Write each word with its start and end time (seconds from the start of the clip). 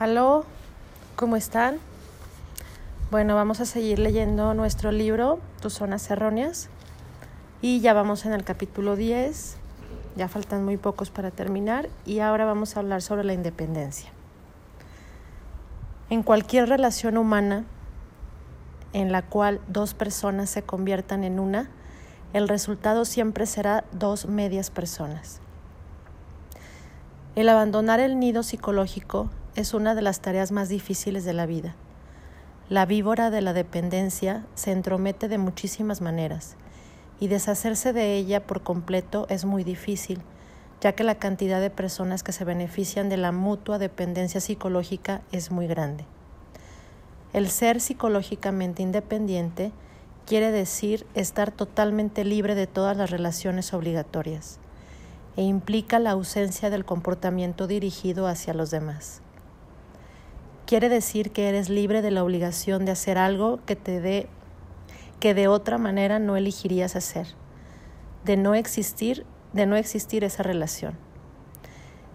Aló, 0.00 0.46
¿cómo 1.14 1.36
están? 1.36 1.76
Bueno, 3.10 3.34
vamos 3.34 3.60
a 3.60 3.66
seguir 3.66 3.98
leyendo 3.98 4.54
nuestro 4.54 4.92
libro, 4.92 5.40
Tus 5.60 5.74
Zonas 5.74 6.10
Erróneas. 6.10 6.70
Y 7.60 7.80
ya 7.80 7.92
vamos 7.92 8.24
en 8.24 8.32
el 8.32 8.42
capítulo 8.42 8.96
10. 8.96 9.58
Ya 10.16 10.26
faltan 10.28 10.64
muy 10.64 10.78
pocos 10.78 11.10
para 11.10 11.30
terminar. 11.30 11.90
Y 12.06 12.20
ahora 12.20 12.46
vamos 12.46 12.74
a 12.74 12.80
hablar 12.80 13.02
sobre 13.02 13.24
la 13.24 13.34
independencia. 13.34 14.08
En 16.08 16.22
cualquier 16.22 16.66
relación 16.66 17.18
humana 17.18 17.66
en 18.94 19.12
la 19.12 19.20
cual 19.20 19.60
dos 19.68 19.92
personas 19.92 20.48
se 20.48 20.62
conviertan 20.62 21.24
en 21.24 21.38
una, 21.38 21.68
el 22.32 22.48
resultado 22.48 23.04
siempre 23.04 23.44
será 23.44 23.84
dos 23.92 24.24
medias 24.24 24.70
personas. 24.70 25.40
El 27.36 27.50
abandonar 27.50 28.00
el 28.00 28.18
nido 28.18 28.42
psicológico 28.42 29.28
es 29.56 29.74
una 29.74 29.94
de 29.94 30.02
las 30.02 30.20
tareas 30.20 30.52
más 30.52 30.68
difíciles 30.68 31.24
de 31.24 31.32
la 31.32 31.46
vida. 31.46 31.74
La 32.68 32.86
víbora 32.86 33.30
de 33.30 33.40
la 33.40 33.52
dependencia 33.52 34.46
se 34.54 34.70
entromete 34.70 35.28
de 35.28 35.38
muchísimas 35.38 36.00
maneras 36.00 36.56
y 37.18 37.26
deshacerse 37.26 37.92
de 37.92 38.14
ella 38.14 38.46
por 38.46 38.62
completo 38.62 39.26
es 39.28 39.44
muy 39.44 39.64
difícil, 39.64 40.22
ya 40.80 40.92
que 40.92 41.02
la 41.02 41.16
cantidad 41.16 41.60
de 41.60 41.70
personas 41.70 42.22
que 42.22 42.30
se 42.30 42.44
benefician 42.44 43.08
de 43.08 43.16
la 43.16 43.32
mutua 43.32 43.78
dependencia 43.78 44.40
psicológica 44.40 45.20
es 45.32 45.50
muy 45.50 45.66
grande. 45.66 46.04
El 47.32 47.48
ser 47.48 47.80
psicológicamente 47.80 48.82
independiente 48.82 49.72
quiere 50.26 50.52
decir 50.52 51.06
estar 51.14 51.50
totalmente 51.50 52.24
libre 52.24 52.54
de 52.54 52.68
todas 52.68 52.96
las 52.96 53.10
relaciones 53.10 53.74
obligatorias 53.74 54.60
e 55.36 55.42
implica 55.42 55.98
la 55.98 56.12
ausencia 56.12 56.70
del 56.70 56.84
comportamiento 56.84 57.66
dirigido 57.66 58.28
hacia 58.28 58.54
los 58.54 58.70
demás 58.70 59.22
quiere 60.70 60.88
decir 60.88 61.32
que 61.32 61.48
eres 61.48 61.68
libre 61.68 62.00
de 62.00 62.12
la 62.12 62.22
obligación 62.22 62.84
de 62.84 62.92
hacer 62.92 63.18
algo 63.18 63.58
que 63.66 63.74
te 63.74 64.00
dé 64.00 64.28
que 65.18 65.34
de 65.34 65.48
otra 65.48 65.78
manera 65.78 66.20
no 66.20 66.36
elegirías 66.36 66.94
hacer, 66.94 67.26
de 68.24 68.36
no 68.36 68.54
existir, 68.54 69.26
de 69.52 69.66
no 69.66 69.74
existir 69.74 70.22
esa 70.22 70.44
relación. 70.44 70.96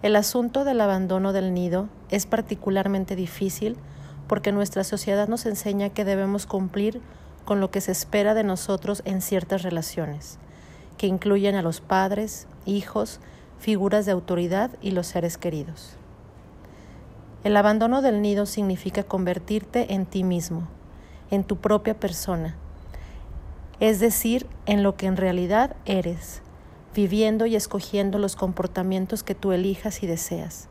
El 0.00 0.16
asunto 0.16 0.64
del 0.64 0.80
abandono 0.80 1.34
del 1.34 1.52
nido 1.52 1.90
es 2.08 2.24
particularmente 2.24 3.14
difícil 3.14 3.76
porque 4.26 4.52
nuestra 4.52 4.84
sociedad 4.84 5.28
nos 5.28 5.44
enseña 5.44 5.90
que 5.90 6.06
debemos 6.06 6.46
cumplir 6.46 7.02
con 7.44 7.60
lo 7.60 7.70
que 7.70 7.82
se 7.82 7.92
espera 7.92 8.32
de 8.32 8.42
nosotros 8.42 9.02
en 9.04 9.20
ciertas 9.20 9.64
relaciones, 9.64 10.38
que 10.96 11.06
incluyen 11.06 11.56
a 11.56 11.62
los 11.62 11.82
padres, 11.82 12.48
hijos, 12.64 13.20
figuras 13.58 14.06
de 14.06 14.12
autoridad 14.12 14.70
y 14.80 14.92
los 14.92 15.08
seres 15.08 15.36
queridos. 15.36 15.98
El 17.46 17.56
abandono 17.56 18.02
del 18.02 18.22
nido 18.22 18.44
significa 18.44 19.04
convertirte 19.04 19.94
en 19.94 20.04
ti 20.04 20.24
mismo, 20.24 20.66
en 21.30 21.44
tu 21.44 21.58
propia 21.58 21.94
persona, 21.94 22.56
es 23.78 24.00
decir, 24.00 24.48
en 24.66 24.82
lo 24.82 24.96
que 24.96 25.06
en 25.06 25.16
realidad 25.16 25.76
eres, 25.84 26.42
viviendo 26.92 27.46
y 27.46 27.54
escogiendo 27.54 28.18
los 28.18 28.34
comportamientos 28.34 29.22
que 29.22 29.36
tú 29.36 29.52
elijas 29.52 30.02
y 30.02 30.08
deseas. 30.08 30.66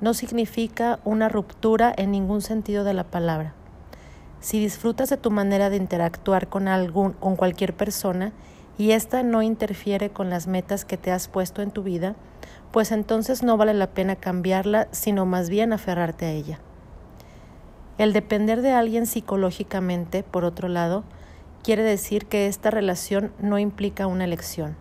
No 0.00 0.14
significa 0.14 1.00
una 1.04 1.28
ruptura 1.28 1.92
en 1.96 2.12
ningún 2.12 2.40
sentido 2.40 2.84
de 2.84 2.94
la 2.94 3.02
palabra. 3.02 3.52
Si 4.38 4.60
disfrutas 4.60 5.08
de 5.08 5.16
tu 5.16 5.32
manera 5.32 5.70
de 5.70 5.76
interactuar 5.76 6.46
con 6.46 6.68
algún 6.68 7.14
con 7.14 7.34
cualquier 7.34 7.74
persona 7.74 8.30
y 8.78 8.92
ésta 8.92 9.24
no 9.24 9.42
interfiere 9.42 10.10
con 10.10 10.30
las 10.30 10.46
metas 10.46 10.84
que 10.84 10.96
te 10.96 11.10
has 11.10 11.26
puesto 11.26 11.62
en 11.62 11.72
tu 11.72 11.82
vida, 11.82 12.14
pues 12.72 12.92
entonces 12.92 13.42
no 13.42 13.56
vale 13.56 13.74
la 13.74 13.88
pena 13.88 14.16
cambiarla, 14.16 14.88
sino 14.90 15.26
más 15.26 15.50
bien 15.50 15.72
aferrarte 15.72 16.26
a 16.26 16.30
ella. 16.30 16.60
El 17.98 18.12
depender 18.12 18.62
de 18.62 18.72
alguien 18.72 19.06
psicológicamente, 19.06 20.22
por 20.22 20.44
otro 20.44 20.68
lado, 20.68 21.04
quiere 21.62 21.82
decir 21.82 22.26
que 22.26 22.46
esta 22.46 22.70
relación 22.70 23.32
no 23.40 23.58
implica 23.58 24.06
una 24.06 24.24
elección, 24.24 24.76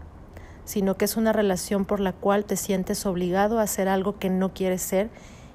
sino 0.66 0.97
que 0.97 1.06
es 1.06 1.17
una 1.17 1.34
relación 1.34 1.85
por 1.85 2.00
la 2.00 2.13
cual 2.13 2.45
te 2.45 2.57
sientes 2.57 3.06
obligado 3.06 3.59
a 3.59 3.63
hacer 3.63 3.90
algo 3.90 4.19
que 4.19 4.29
no 4.29 4.53
quieres 4.53 4.81
ser 4.81 5.09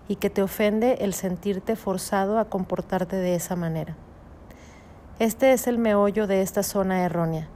y 0.09 0.17
que 0.17 0.31
te 0.31 0.43
ofende 0.43 0.99
el 1.01 1.15
sentirte 1.15 1.77
forzado 1.77 2.39
a 2.39 2.47
comportarte 2.47 3.17
de 3.17 3.35
esa 3.35 3.57
manera. 3.57 3.97
Este 5.19 5.53
es 5.53 5.67
el 5.69 5.79
meollo 5.79 6.27
de 6.27 6.43
esta 6.43 6.63
zona 6.63 7.05
errónea 7.05 7.49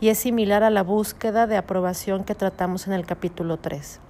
y 0.00 0.08
es 0.08 0.18
similar 0.18 0.64
a 0.64 0.70
la 0.70 0.82
búsqueda 0.82 1.46
de 1.46 1.56
aprobación 1.56 2.24
que 2.24 2.34
tratamos 2.34 2.88
en 2.88 2.94
el 2.94 3.06
capítulo 3.06 3.58
3. 3.58 4.00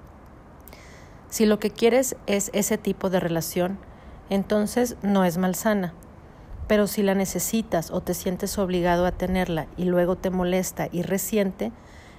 Si 1.32 1.46
lo 1.46 1.58
que 1.58 1.70
quieres 1.70 2.14
es 2.26 2.50
ese 2.52 2.76
tipo 2.76 3.08
de 3.08 3.18
relación, 3.18 3.78
entonces 4.28 4.98
no 5.00 5.24
es 5.24 5.38
malsana. 5.38 5.94
Pero 6.68 6.86
si 6.86 7.02
la 7.02 7.14
necesitas 7.14 7.90
o 7.90 8.02
te 8.02 8.12
sientes 8.12 8.58
obligado 8.58 9.06
a 9.06 9.12
tenerla 9.12 9.66
y 9.78 9.84
luego 9.84 10.14
te 10.16 10.28
molesta 10.28 10.90
y 10.92 11.00
resiente, 11.00 11.72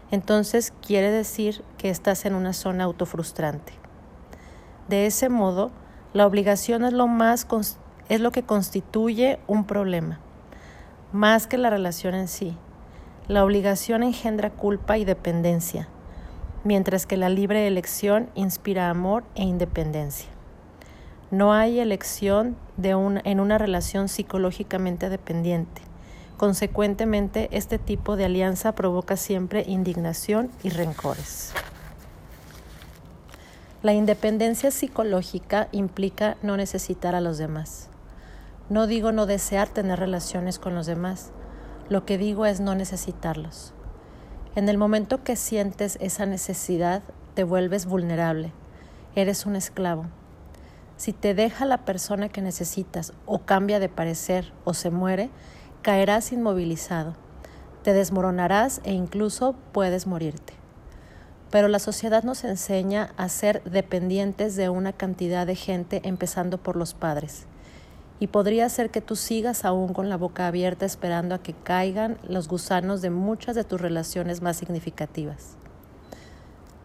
entonces 0.09 0.73
quiere 0.81 1.11
decir 1.11 1.63
que 1.77 1.91
estás 1.91 2.25
en 2.25 2.33
una 2.33 2.53
zona 2.53 2.85
autofrustrante. 2.85 3.73
De 4.89 5.05
ese 5.05 5.29
modo, 5.29 5.69
la 6.13 6.25
obligación 6.25 6.83
es 6.83 6.93
lo, 6.93 7.05
más, 7.05 7.45
es 8.09 8.19
lo 8.19 8.31
que 8.31 8.41
constituye 8.41 9.37
un 9.45 9.65
problema, 9.65 10.21
más 11.11 11.45
que 11.45 11.59
la 11.59 11.69
relación 11.69 12.15
en 12.15 12.27
sí. 12.27 12.57
La 13.27 13.45
obligación 13.45 14.01
engendra 14.01 14.49
culpa 14.49 14.97
y 14.97 15.05
dependencia, 15.05 15.87
mientras 16.63 17.05
que 17.05 17.17
la 17.17 17.29
libre 17.29 17.67
elección 17.67 18.29
inspira 18.35 18.89
amor 18.89 19.23
e 19.35 19.43
independencia. 19.43 20.29
No 21.31 21.53
hay 21.53 21.79
elección 21.79 22.55
en 22.77 23.39
una 23.39 23.57
relación 23.57 24.07
psicológicamente 24.07 25.09
dependiente. 25.09 25.81
Consecuentemente, 26.37 27.49
este 27.51 27.79
tipo 27.79 28.15
de 28.15 28.25
alianza 28.25 28.73
provoca 28.73 29.17
siempre 29.17 29.63
indignación 29.67 30.51
y 30.63 30.69
rencores. 30.69 31.53
La 33.81 33.93
independencia 33.93 34.71
psicológica 34.71 35.67
implica 35.71 36.37
no 36.41 36.55
necesitar 36.55 37.15
a 37.15 37.21
los 37.21 37.37
demás. 37.37 37.89
No 38.69 38.87
digo 38.87 39.11
no 39.11 39.25
desear 39.25 39.67
tener 39.67 39.99
relaciones 39.99 40.57
con 40.57 40.73
los 40.73 40.85
demás, 40.85 41.31
lo 41.89 42.05
que 42.05 42.17
digo 42.17 42.45
es 42.45 42.59
no 42.59 42.75
necesitarlos. 42.75 43.73
En 44.55 44.69
el 44.69 44.77
momento 44.77 45.23
que 45.23 45.35
sientes 45.35 45.97
esa 45.99 46.27
necesidad, 46.27 47.01
te 47.33 47.43
vuelves 47.43 47.87
vulnerable, 47.87 48.51
eres 49.15 49.47
un 49.47 49.55
esclavo. 49.55 50.05
Si 50.95 51.11
te 51.11 51.33
deja 51.33 51.65
la 51.65 51.85
persona 51.85 52.29
que 52.29 52.43
necesitas 52.43 53.13
o 53.25 53.39
cambia 53.39 53.79
de 53.79 53.89
parecer 53.89 54.53
o 54.63 54.75
se 54.75 54.91
muere, 54.91 55.31
caerás 55.81 56.31
inmovilizado, 56.31 57.15
te 57.81 57.93
desmoronarás 57.93 58.79
e 58.83 58.91
incluso 58.93 59.55
puedes 59.71 60.05
morirte. 60.05 60.53
Pero 61.49 61.67
la 61.67 61.79
sociedad 61.79 62.21
nos 62.21 62.43
enseña 62.43 63.11
a 63.17 63.29
ser 63.29 63.63
dependientes 63.63 64.55
de 64.55 64.69
una 64.69 64.93
cantidad 64.93 65.47
de 65.47 65.55
gente, 65.55 66.01
empezando 66.03 66.59
por 66.59 66.75
los 66.75 66.93
padres 66.93 67.47
y 68.19 68.27
podría 68.27 68.69
ser 68.69 68.89
que 68.89 69.01
tú 69.01 69.15
sigas 69.15 69.65
aún 69.65 69.93
con 69.93 70.09
la 70.09 70.17
boca 70.17 70.47
abierta 70.47 70.85
esperando 70.85 71.35
a 71.35 71.39
que 71.39 71.53
caigan 71.53 72.17
los 72.27 72.47
gusanos 72.47 73.01
de 73.01 73.09
muchas 73.09 73.55
de 73.55 73.63
tus 73.63 73.81
relaciones 73.81 74.41
más 74.41 74.57
significativas. 74.57 75.55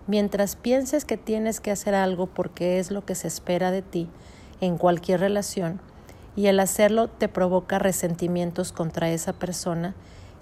Mientras 0.07 0.57
pienses 0.57 1.05
que 1.05 1.17
tienes 1.17 1.61
que 1.61 1.71
hacer 1.71 1.95
algo 1.95 2.27
porque 2.27 2.79
es 2.79 2.91
lo 2.91 3.05
que 3.05 3.15
se 3.15 3.29
espera 3.29 3.71
de 3.71 3.83
ti 3.83 4.09
en 4.61 4.79
cualquier 4.79 5.21
relación, 5.21 5.81
y 6.35 6.47
el 6.47 6.61
hacerlo 6.61 7.09
te 7.09 7.29
provoca 7.29 7.79
resentimientos 7.79 8.73
contra 8.73 9.11
esa 9.11 9.33
persona, 9.33 9.95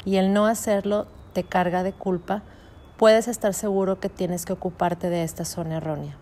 y 0.05 0.17
el 0.17 0.33
no 0.33 0.47
hacerlo 0.47 1.07
te 1.33 1.43
carga 1.43 1.83
de 1.83 1.93
culpa, 1.93 2.43
puedes 2.97 3.29
estar 3.29 3.55
seguro 3.55 3.99
que 3.99 4.09
tienes 4.09 4.45
que 4.45 4.53
ocuparte 4.53 5.11
de 5.11 5.25
esta 5.25 5.45
zona 5.45 5.79
errónea. 5.79 6.17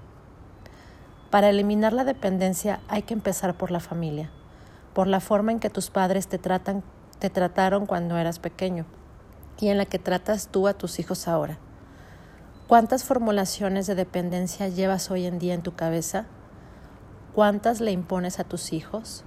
Para 1.31 1.51
eliminar 1.51 1.93
la 1.93 2.05
dependencia 2.05 2.81
hay 2.89 3.03
que 3.03 3.15
empezar 3.15 3.55
por 3.55 3.71
la 3.71 3.81
familia 3.81 4.31
por 4.95 5.07
la 5.07 5.21
forma 5.21 5.53
en 5.53 5.61
que 5.61 5.71
tus 5.71 5.91
padres 5.91 6.29
te, 6.29 6.39
tratan, 6.39 6.83
te 7.19 7.29
trataron 7.29 7.85
cuando 7.85 8.17
eras 8.17 8.39
pequeño 8.39 8.87
y 9.59 9.69
en 9.69 9.79
la 9.79 9.87
que 9.87 9.99
tratas 9.99 10.49
tú 10.49 10.69
a 10.69 10.75
tus 10.75 10.99
hijos 10.99 11.29
ahora. 11.29 11.59
¿Cuántas 12.67 13.05
formulaciones 13.05 13.87
de 13.87 13.95
dependencia 13.95 14.69
llevas 14.69 15.11
hoy 15.11 15.27
en 15.27 15.39
día 15.39 15.55
en 15.55 15.63
tu 15.63 15.75
cabeza? 15.75 16.27
¿Cuántas 17.35 17.81
le 17.81 17.93
impones 17.93 18.39
a 18.41 18.45
tus 18.45 18.73
hijos? 18.73 19.25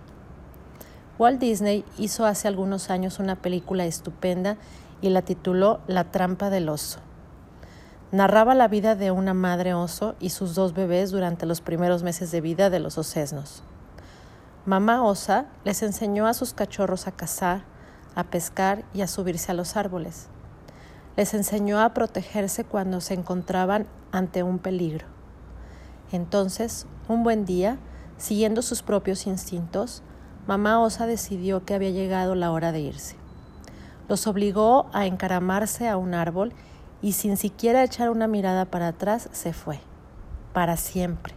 Walt 1.19 1.39
Disney 1.39 1.83
hizo 1.97 2.25
hace 2.25 2.47
algunos 2.47 2.89
años 2.89 3.19
una 3.19 3.35
película 3.35 3.85
estupenda 3.85 4.57
y 5.01 5.09
la 5.09 5.21
tituló 5.21 5.81
La 5.87 6.05
trampa 6.05 6.49
del 6.49 6.69
oso. 6.69 6.99
Narraba 8.11 8.55
la 8.55 8.67
vida 8.67 8.95
de 8.95 9.11
una 9.11 9.33
madre 9.33 9.73
oso 9.73 10.15
y 10.19 10.29
sus 10.29 10.55
dos 10.55 10.73
bebés 10.73 11.11
durante 11.11 11.45
los 11.45 11.59
primeros 11.59 12.03
meses 12.03 12.31
de 12.31 12.39
vida 12.39 12.69
de 12.69 12.79
los 12.79 12.97
osesnos. 12.97 13.63
Mamá 14.67 15.01
Osa 15.01 15.47
les 15.63 15.81
enseñó 15.81 16.27
a 16.27 16.35
sus 16.35 16.53
cachorros 16.53 17.07
a 17.07 17.11
cazar, 17.11 17.63
a 18.13 18.25
pescar 18.25 18.85
y 18.93 19.01
a 19.01 19.07
subirse 19.07 19.51
a 19.51 19.55
los 19.55 19.75
árboles. 19.75 20.27
Les 21.15 21.33
enseñó 21.33 21.79
a 21.79 21.95
protegerse 21.95 22.65
cuando 22.65 23.01
se 23.01 23.15
encontraban 23.15 23.87
ante 24.11 24.43
un 24.43 24.59
peligro. 24.59 25.07
Entonces, 26.11 26.85
un 27.07 27.23
buen 27.23 27.43
día, 27.43 27.79
Siguiendo 28.17 28.63
sus 28.63 28.81
propios 28.81 29.27
instintos, 29.27 30.01
mamá 30.47 30.81
Osa 30.81 31.05
decidió 31.05 31.65
que 31.65 31.75
había 31.75 31.91
llegado 31.91 32.33
la 32.33 32.51
hora 32.51 32.71
de 32.71 32.79
irse. 32.79 33.15
Los 34.09 34.25
obligó 34.25 34.89
a 34.91 35.05
encaramarse 35.05 35.87
a 35.87 35.97
un 35.97 36.15
árbol 36.15 36.53
y 37.01 37.11
sin 37.11 37.37
siquiera 37.37 37.83
echar 37.83 38.09
una 38.09 38.27
mirada 38.27 38.65
para 38.65 38.87
atrás 38.87 39.29
se 39.33 39.53
fue, 39.53 39.79
para 40.51 40.77
siempre. 40.77 41.36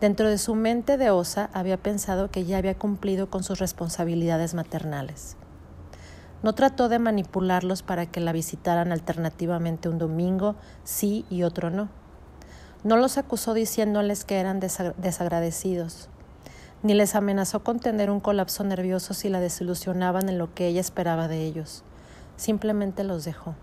Dentro 0.00 0.28
de 0.28 0.38
su 0.38 0.54
mente 0.54 0.96
de 0.96 1.10
Osa 1.10 1.50
había 1.52 1.76
pensado 1.76 2.30
que 2.30 2.44
ya 2.44 2.58
había 2.58 2.78
cumplido 2.78 3.30
con 3.30 3.42
sus 3.42 3.58
responsabilidades 3.58 4.54
maternales. 4.54 5.36
No 6.44 6.54
trató 6.54 6.88
de 6.88 7.00
manipularlos 7.00 7.82
para 7.82 8.06
que 8.06 8.20
la 8.20 8.30
visitaran 8.30 8.92
alternativamente 8.92 9.88
un 9.88 9.98
domingo, 9.98 10.54
sí 10.84 11.26
y 11.30 11.42
otro 11.42 11.70
no. 11.70 11.88
No 12.84 12.96
los 12.96 13.18
acusó 13.18 13.54
diciéndoles 13.54 14.24
que 14.24 14.38
eran 14.38 14.60
desagradecidos, 14.60 16.08
ni 16.84 16.94
les 16.94 17.16
amenazó 17.16 17.64
con 17.64 17.80
tener 17.80 18.08
un 18.08 18.20
colapso 18.20 18.62
nervioso 18.62 19.14
si 19.14 19.28
la 19.28 19.40
desilusionaban 19.40 20.28
en 20.28 20.38
lo 20.38 20.54
que 20.54 20.68
ella 20.68 20.80
esperaba 20.80 21.26
de 21.26 21.44
ellos. 21.44 21.82
Simplemente 22.36 23.02
los 23.02 23.24
dejó. 23.24 23.56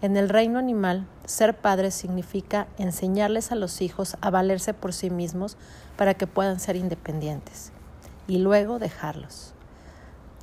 En 0.00 0.16
el 0.16 0.28
reino 0.28 0.60
animal, 0.60 1.08
ser 1.24 1.56
padre 1.56 1.90
significa 1.90 2.68
enseñarles 2.78 3.50
a 3.50 3.56
los 3.56 3.80
hijos 3.80 4.16
a 4.20 4.30
valerse 4.30 4.72
por 4.72 4.92
sí 4.92 5.10
mismos 5.10 5.56
para 5.96 6.14
que 6.14 6.28
puedan 6.28 6.60
ser 6.60 6.76
independientes, 6.76 7.72
y 8.28 8.38
luego 8.38 8.78
dejarlos. 8.78 9.54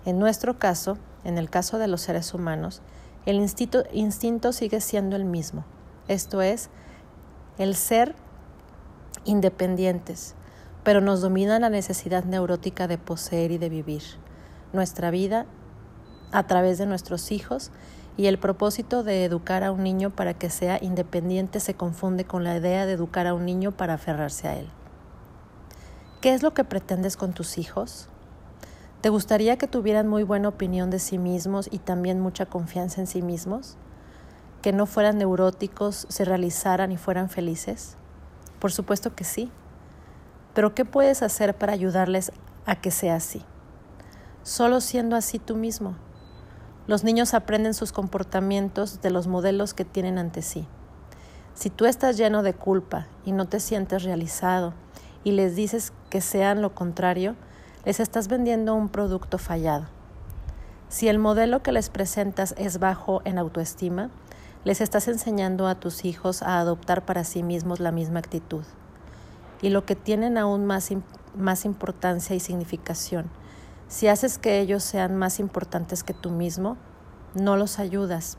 En 0.05 0.19
nuestro 0.19 0.59
caso, 0.59 0.97
en 1.23 1.37
el 1.37 1.49
caso 1.49 1.77
de 1.77 1.87
los 1.87 2.01
seres 2.01 2.33
humanos, 2.33 2.81
el 3.25 3.37
instinto, 3.37 3.83
instinto 3.93 4.51
sigue 4.51 4.81
siendo 4.81 5.15
el 5.15 5.23
mismo, 5.23 5.63
esto 6.09 6.41
es, 6.41 6.69
el 7.57 7.75
ser 7.75 8.13
independientes, 9.23 10.35
pero 10.83 10.99
nos 10.99 11.21
domina 11.21 11.59
la 11.59 11.69
necesidad 11.69 12.25
neurótica 12.25 12.89
de 12.89 12.97
poseer 12.97 13.51
y 13.51 13.57
de 13.57 13.69
vivir 13.69 14.03
nuestra 14.73 15.11
vida 15.11 15.45
a 16.33 16.45
través 16.45 16.77
de 16.77 16.85
nuestros 16.85 17.31
hijos 17.31 17.71
y 18.17 18.27
el 18.27 18.39
propósito 18.39 19.03
de 19.03 19.25
educar 19.25 19.63
a 19.63 19.71
un 19.71 19.83
niño 19.83 20.09
para 20.09 20.33
que 20.33 20.49
sea 20.49 20.77
independiente 20.81 21.59
se 21.59 21.73
confunde 21.73 22.25
con 22.25 22.43
la 22.43 22.57
idea 22.57 22.85
de 22.85 22.93
educar 22.93 23.27
a 23.27 23.33
un 23.33 23.45
niño 23.45 23.71
para 23.71 23.95
aferrarse 23.95 24.47
a 24.47 24.57
él. 24.57 24.67
¿Qué 26.21 26.33
es 26.33 26.43
lo 26.43 26.53
que 26.53 26.63
pretendes 26.63 27.17
con 27.17 27.33
tus 27.33 27.57
hijos? 27.57 28.09
¿Te 29.01 29.09
gustaría 29.09 29.57
que 29.57 29.67
tuvieran 29.67 30.07
muy 30.07 30.23
buena 30.23 30.49
opinión 30.49 30.89
de 30.89 30.99
sí 30.99 31.17
mismos 31.17 31.67
y 31.71 31.79
también 31.79 32.19
mucha 32.19 32.45
confianza 32.45 33.01
en 33.01 33.07
sí 33.07 33.21
mismos? 33.21 33.77
que 34.65 34.73
no 34.73 34.87
fueran 34.87 35.19
neuróticos, 35.19 36.07
se 36.09 36.25
realizaran 36.25 36.91
y 36.91 36.97
fueran 36.97 37.29
felices? 37.29 37.97
Por 38.57 38.71
supuesto 38.71 39.13
que 39.13 39.23
sí. 39.23 39.51
Pero 40.55 40.73
¿qué 40.73 40.85
puedes 40.85 41.21
hacer 41.21 41.55
para 41.55 41.73
ayudarles 41.73 42.31
a 42.65 42.75
que 42.81 42.89
sea 42.89 43.17
así? 43.17 43.43
Solo 44.41 44.81
siendo 44.81 45.15
así 45.15 45.37
tú 45.37 45.55
mismo. 45.55 45.97
Los 46.87 47.03
niños 47.03 47.33
aprenden 47.33 47.73
sus 47.73 47.91
comportamientos 47.91 49.01
de 49.01 49.09
los 49.09 49.25
modelos 49.25 49.73
que 49.73 49.85
tienen 49.85 50.19
ante 50.19 50.43
sí. 50.43 50.67
Si 51.55 51.71
tú 51.71 51.85
estás 51.85 52.15
lleno 52.15 52.43
de 52.43 52.53
culpa 52.53 53.07
y 53.25 53.31
no 53.31 53.45
te 53.47 53.59
sientes 53.59 54.03
realizado 54.03 54.73
y 55.23 55.31
les 55.31 55.55
dices 55.55 55.93
que 56.11 56.21
sean 56.21 56.61
lo 56.61 56.75
contrario, 56.75 57.35
les 57.85 57.99
estás 57.99 58.27
vendiendo 58.27 58.75
un 58.75 58.89
producto 58.89 59.37
fallado. 59.39 59.85
Si 60.89 61.07
el 61.07 61.17
modelo 61.17 61.63
que 61.63 61.71
les 61.71 61.89
presentas 61.89 62.53
es 62.57 62.77
bajo 62.77 63.21
en 63.25 63.39
autoestima, 63.39 64.11
les 64.63 64.79
estás 64.79 65.07
enseñando 65.07 65.67
a 65.67 65.75
tus 65.75 66.05
hijos 66.05 66.43
a 66.43 66.59
adoptar 66.59 67.03
para 67.03 67.23
sí 67.23 67.41
mismos 67.41 67.79
la 67.79 67.91
misma 67.91 68.19
actitud. 68.19 68.63
Y 69.61 69.69
lo 69.69 69.85
que 69.85 69.95
tienen 69.95 70.37
aún 70.37 70.65
más, 70.65 70.89
más 71.35 71.65
importancia 71.65 72.35
y 72.35 72.39
significación, 72.39 73.29
si 73.87 74.07
haces 74.07 74.37
que 74.37 74.59
ellos 74.59 74.83
sean 74.83 75.15
más 75.15 75.39
importantes 75.39 76.03
que 76.03 76.13
tú 76.13 76.29
mismo, 76.29 76.77
no 77.33 77.57
los 77.57 77.79
ayudas. 77.79 78.37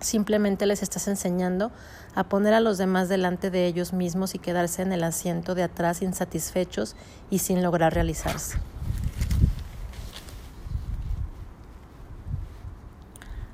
Simplemente 0.00 0.66
les 0.66 0.82
estás 0.82 1.08
enseñando 1.08 1.72
a 2.14 2.24
poner 2.24 2.54
a 2.54 2.60
los 2.60 2.78
demás 2.78 3.08
delante 3.08 3.50
de 3.50 3.66
ellos 3.66 3.92
mismos 3.92 4.34
y 4.34 4.38
quedarse 4.38 4.82
en 4.82 4.92
el 4.92 5.02
asiento 5.02 5.54
de 5.54 5.64
atrás 5.64 6.02
insatisfechos 6.02 6.96
y 7.30 7.38
sin 7.38 7.62
lograr 7.62 7.94
realizarse. 7.94 8.58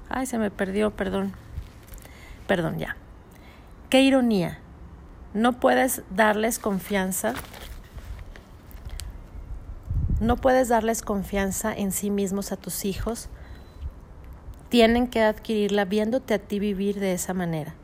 Ay, 0.09 0.27
se 0.27 0.39
me 0.39 0.51
perdió, 0.51 0.91
perdón 0.91 1.35
perdón, 2.47 2.79
ya. 2.79 2.97
Qué 3.91 4.03
ironía. 4.03 4.59
No 5.33 5.55
puedes 5.55 6.03
darles 6.11 6.59
confianza. 6.59 7.35
No 10.25 10.37
puedes 10.37 10.69
darles 10.69 11.03
confianza 11.03 11.71
en 11.75 11.93
sí 11.93 12.09
mismos 12.09 12.51
a 12.51 12.57
tus 12.57 12.87
hijos. 12.87 13.29
Tienen 14.71 15.07
que 15.07 15.21
adquirirla 15.21 15.85
viéndote 15.85 16.33
a 16.33 16.39
ti 16.39 16.59
vivir 16.59 16.99
de 16.99 17.13
esa 17.13 17.35
manera. 17.35 17.75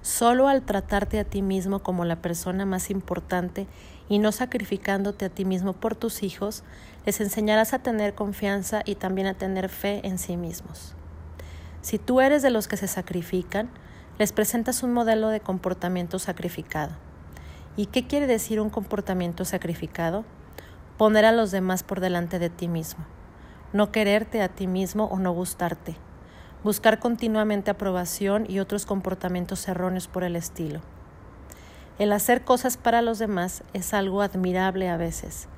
Solo 0.00 0.46
al 0.46 0.62
tratarte 0.62 1.18
a 1.18 1.24
ti 1.24 1.42
mismo 1.42 1.80
como 1.80 2.04
la 2.04 2.22
persona 2.22 2.64
más 2.64 2.90
importante 2.90 3.66
y 4.08 4.20
no 4.20 4.30
sacrificándote 4.30 5.24
a 5.24 5.30
ti 5.30 5.44
mismo 5.44 5.72
por 5.72 5.96
tus 5.96 6.22
hijos, 6.22 6.62
les 7.06 7.20
enseñarás 7.20 7.74
a 7.74 7.80
tener 7.80 8.14
confianza 8.14 8.82
y 8.84 8.94
también 8.94 9.26
a 9.26 9.34
tener 9.34 9.68
fe 9.68 10.00
en 10.06 10.18
sí 10.18 10.36
mismos. 10.36 10.94
Si 11.82 11.98
tú 11.98 12.20
eres 12.20 12.42
de 12.42 12.50
los 12.50 12.68
que 12.68 12.76
se 12.76 12.86
sacrifican, 12.86 13.68
les 14.20 14.32
presentas 14.32 14.84
un 14.84 14.92
modelo 14.92 15.28
de 15.28 15.40
comportamiento 15.40 16.20
sacrificado. 16.20 16.92
¿Y 17.76 17.86
qué 17.86 18.06
quiere 18.06 18.28
decir 18.28 18.60
un 18.60 18.70
comportamiento 18.70 19.44
sacrificado? 19.44 20.24
Poner 20.96 21.24
a 21.24 21.32
los 21.32 21.50
demás 21.50 21.82
por 21.82 21.98
delante 21.98 22.38
de 22.38 22.50
ti 22.50 22.68
mismo, 22.68 23.04
no 23.72 23.90
quererte 23.90 24.42
a 24.42 24.48
ti 24.48 24.68
mismo 24.68 25.06
o 25.06 25.18
no 25.18 25.32
gustarte, 25.32 25.96
buscar 26.62 27.00
continuamente 27.00 27.72
aprobación 27.72 28.46
y 28.48 28.60
otros 28.60 28.86
comportamientos 28.86 29.66
erróneos 29.66 30.06
por 30.06 30.22
el 30.22 30.36
estilo. 30.36 30.82
El 31.98 32.12
hacer 32.12 32.44
cosas 32.44 32.76
para 32.76 33.02
los 33.02 33.18
demás 33.18 33.64
es 33.72 33.92
algo 33.92 34.22
admirable 34.22 34.88
a 34.88 34.96
veces, 34.96 35.48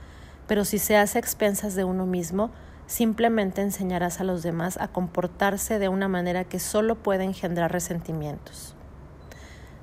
pero 0.46 0.64
si 0.64 0.78
se 0.78 0.96
hace 0.96 1.18
a 1.18 1.20
expensas 1.20 1.74
de 1.74 1.84
uno 1.84 2.06
mismo, 2.06 2.50
simplemente 2.86 3.60
enseñarás 3.60 4.20
a 4.22 4.24
los 4.24 4.42
demás 4.42 4.78
a 4.80 4.88
comportarse 4.88 5.78
de 5.78 5.90
una 5.90 6.08
manera 6.08 6.44
que 6.44 6.60
solo 6.60 6.94
puede 6.94 7.24
engendrar 7.24 7.72
resentimientos. 7.72 8.74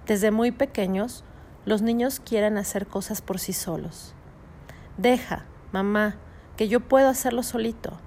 Desde 0.08 0.32
muy 0.32 0.50
pequeños, 0.52 1.24
los 1.66 1.84
niños 1.84 2.20
quieren 2.20 2.58
hacer 2.58 2.88
cosas 2.88 3.22
por 3.22 3.40
sí 3.40 3.54
solos. 3.54 4.16
Deja, 4.98 5.46
mamá, 5.74 6.16
que 6.56 6.70
yo 6.70 6.80
puedo 6.80 7.10
hacerlo 7.10 7.44
solito. 7.44 7.98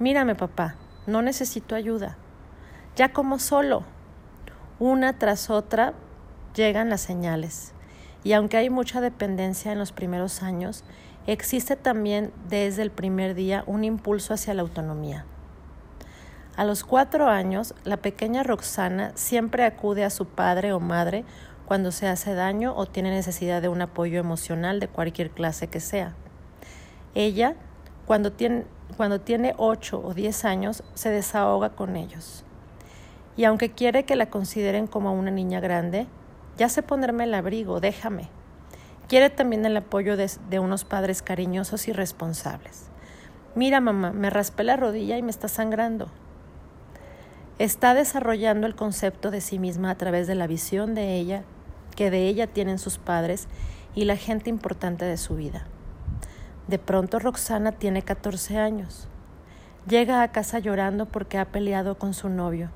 Mírame, 0.00 0.34
papá, 0.34 0.74
no 1.06 1.22
necesito 1.22 1.76
ayuda. 1.76 2.16
Ya 2.96 3.12
como 3.12 3.38
solo. 3.38 3.84
Una 4.78 5.18
tras 5.18 5.50
otra 5.50 5.92
llegan 6.54 6.90
las 6.90 7.02
señales. 7.02 7.72
Y 8.24 8.32
aunque 8.32 8.56
hay 8.56 8.70
mucha 8.70 9.00
dependencia 9.00 9.70
en 9.70 9.78
los 9.78 9.92
primeros 9.92 10.42
años, 10.42 10.84
existe 11.26 11.76
también 11.76 12.32
desde 12.48 12.82
el 12.82 12.90
primer 12.90 13.34
día 13.34 13.62
un 13.66 13.84
impulso 13.84 14.34
hacia 14.34 14.54
la 14.54 14.62
autonomía. 14.62 15.26
A 16.56 16.64
los 16.64 16.82
cuatro 16.82 17.28
años, 17.28 17.74
la 17.84 17.98
pequeña 17.98 18.42
Roxana 18.42 19.12
siempre 19.14 19.64
acude 19.64 20.04
a 20.04 20.10
su 20.10 20.26
padre 20.26 20.72
o 20.72 20.80
madre 20.80 21.26
cuando 21.66 21.92
se 21.92 22.08
hace 22.08 22.32
daño 22.32 22.74
o 22.74 22.86
tiene 22.86 23.10
necesidad 23.10 23.60
de 23.60 23.68
un 23.68 23.82
apoyo 23.82 24.18
emocional 24.18 24.80
de 24.80 24.88
cualquier 24.88 25.30
clase 25.30 25.68
que 25.68 25.80
sea. 25.80 26.14
Ella, 27.16 27.56
cuando 28.06 28.30
tiene, 28.30 28.64
cuando 28.96 29.20
tiene 29.20 29.54
ocho 29.58 30.00
o 30.04 30.14
diez 30.14 30.44
años, 30.44 30.84
se 30.94 31.10
desahoga 31.10 31.70
con 31.70 31.96
ellos. 31.96 32.44
Y 33.36 33.42
aunque 33.42 33.72
quiere 33.72 34.04
que 34.04 34.14
la 34.14 34.30
consideren 34.30 34.86
como 34.86 35.12
una 35.12 35.32
niña 35.32 35.58
grande, 35.58 36.06
ya 36.56 36.68
sé 36.68 36.84
ponerme 36.84 37.24
el 37.24 37.34
abrigo, 37.34 37.80
déjame, 37.80 38.28
Quiere 39.08 39.30
también 39.30 39.64
el 39.64 39.76
apoyo 39.76 40.16
de, 40.16 40.58
unos 40.58 40.84
padres 40.84 41.22
cariñosos 41.22 41.86
y 41.86 41.92
responsables. 41.92 42.86
Mira, 43.54 43.80
mamá, 43.80 44.10
me 44.10 44.30
raspé 44.30 44.64
la 44.64 44.76
rodilla 44.76 45.16
y 45.16 45.22
me 45.22 45.30
está 45.30 45.46
sangrando. 45.46 46.08
Está 47.60 47.94
desarrollando 47.94 48.66
el 48.66 48.74
concepto 48.74 49.30
de 49.30 49.40
sí 49.40 49.60
misma 49.60 49.90
a 49.90 49.94
través 49.94 50.26
de 50.26 50.34
la 50.34 50.48
visión 50.48 50.96
de 50.96 51.14
ella 51.14 51.44
que 51.94 52.10
de 52.10 52.26
ella 52.26 52.48
tienen 52.48 52.80
sus 52.80 52.98
padres 52.98 53.46
y 53.94 54.04
la 54.06 54.16
gente 54.16 54.50
importante 54.50 55.04
de 55.04 55.16
su 55.16 55.36
vida. 55.36 55.66
De 56.68 56.78
pronto 56.78 57.20
Roxana 57.20 57.72
tiene 57.72 58.02
14 58.02 58.58
años. 58.58 59.06
Llega 59.88 60.22
a 60.22 60.32
casa 60.32 60.58
llorando 60.58 61.06
porque 61.06 61.38
ha 61.38 61.44
peleado 61.44 61.96
con 61.96 62.12
su 62.12 62.28
novio 62.28 62.70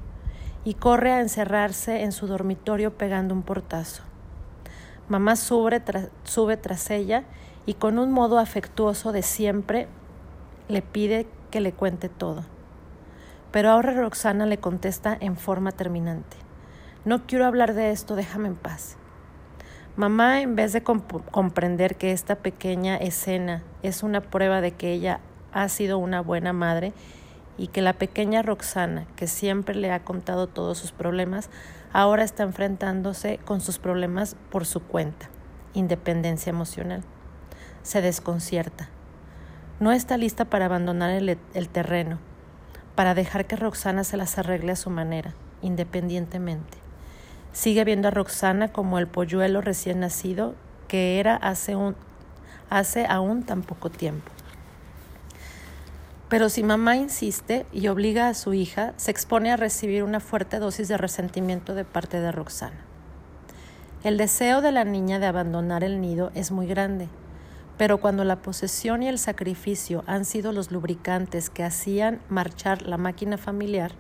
y 0.65 0.75
corre 0.75 1.13
a 1.13 1.21
encerrarse 1.21 2.03
en 2.03 2.13
su 2.13 2.29
dormitorio 2.29 2.97
pegando 2.97 3.35
un 3.35 3.43
portazo. 3.43 4.05
Mamá 5.09 5.35
sube, 5.35 5.83
sube 6.23 6.57
tras 6.57 6.89
ella 6.91 7.25
y 7.67 7.75
con 7.75 7.99
un 7.99 8.13
modo 8.13 8.39
afectuoso 8.39 9.11
de 9.11 9.23
siempre 9.23 9.89
le 10.69 10.83
pide 10.83 11.27
que 11.51 11.61
le 11.61 11.73
cuente 11.73 12.09
todo. 12.09 12.45
Pero 13.51 13.71
ahora 13.71 13.93
Roxana 13.93 14.47
le 14.47 14.59
contesta 14.59 15.17
en 15.19 15.37
forma 15.37 15.73
terminante. 15.73 16.37
No 17.05 17.27
quiero 17.27 17.45
hablar 17.45 17.75
de 17.75 17.91
esto, 17.91 18.15
déjame 18.15 18.47
en 18.49 18.55
paz. 18.57 18.97
Mamá, 19.97 20.41
en 20.41 20.55
vez 20.55 20.73
de 20.73 20.83
comprender 20.83 21.97
que 21.97 22.13
esta 22.13 22.37
pequeña 22.37 22.97
escena 22.97 23.63
es 23.83 24.03
una 24.03 24.21
prueba 24.21 24.61
de 24.61 24.73
que 24.73 24.93
ella 24.93 25.21
ha 25.53 25.69
sido 25.69 25.99
una 25.99 26.21
buena 26.21 26.53
madre 26.53 26.93
y 27.59 27.67
que 27.69 27.83
la 27.83 27.93
pequeña 27.93 28.41
Roxana, 28.43 29.07
que 29.17 29.27
siempre 29.27 29.75
le 29.75 29.93
ha 29.93 30.05
contado 30.05 30.47
todos 30.47 30.79
sus 30.79 30.93
problemas, 30.93 31.51
ahora 31.93 32.23
está 32.23 32.45
enfrentándose 32.45 33.39
con 33.45 33.61
sus 33.61 33.79
problemas 33.79 34.37
por 34.51 34.65
su 34.65 34.81
cuenta, 34.81 35.29
independencia 35.75 36.51
emocional. 36.51 37.03
Se 37.83 38.01
desconcierta. 38.01 38.89
No 39.81 39.93
está 39.93 40.17
lista 40.17 40.45
para 40.45 40.67
abandonar 40.67 41.11
el, 41.11 41.69
terreno, 41.69 42.19
para 42.95 43.15
dejar 43.15 43.47
que 43.47 43.57
Roxana 43.57 44.05
se 44.05 44.17
las 44.17 44.39
arregle 44.39 44.73
a 44.73 44.77
su 44.77 44.89
manera, 44.89 45.35
independientemente. 45.63 46.80
Sigue 47.53 47.85
viendo 47.85 48.09
a 48.09 48.11
Roxana 48.13 48.69
como 48.69 48.99
el 48.99 49.07
polluelo 49.07 49.61
recién 49.61 50.01
nacido 50.01 50.55
que 50.89 51.21
era 51.21 51.37
hace, 51.37 51.77
un, 51.77 51.95
hace 52.69 53.07
aún 53.07 53.45
tan 53.45 53.63
poco 53.63 53.91
tiempo. 53.91 54.31
Pero 56.29 56.49
si 56.49 56.63
mamá 56.63 56.97
insiste 56.97 57.67
y 57.73 57.89
obliga 57.89 58.29
a 58.29 58.35
su 58.35 58.55
hija, 58.55 58.95
se 58.97 59.11
expone 59.11 59.51
a 59.51 59.57
recibir 59.57 60.05
una 60.05 60.21
fuerte 60.21 60.61
dosis 60.61 60.87
de 60.87 60.97
resentimiento 60.97 61.75
de 61.75 61.85
parte 61.85 62.21
de 62.21 62.31
Roxana. 62.31 62.79
El 64.05 64.17
deseo 64.17 64.63
de 64.63 64.73
la 64.73 64.85
niña 64.85 65.19
de 65.19 65.27
abandonar 65.27 65.85
el 65.85 66.01
nido 66.01 66.31
es 66.35 66.53
muy 66.53 66.67
grande, 66.67 67.09
pero 67.77 67.99
cuando 67.99 68.25
la 68.25 68.43
posesión 68.43 69.03
y 69.03 69.09
el 69.09 69.19
sacrificio 69.19 70.05
han 70.07 70.25
sido 70.25 70.53
los 70.53 70.71
lubricantes 70.71 71.51
que 71.51 71.65
hacían 71.65 72.21
marchar 72.29 72.83
la 72.83 72.97
máquina 72.97 73.37
familiar, 73.37 73.93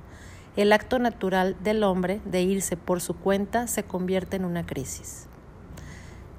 el 0.57 0.73
acto 0.73 0.99
natural 0.99 1.57
del 1.63 1.85
hombre 1.85 2.21
de 2.25 2.43
irse 2.43 2.77
por 2.77 3.01
su 3.01 3.15
cuenta 3.15 3.67
se 3.69 3.85
convierte 3.85 4.37
en 4.37 4.45
una 4.45 4.67
crisis. 4.67 5.27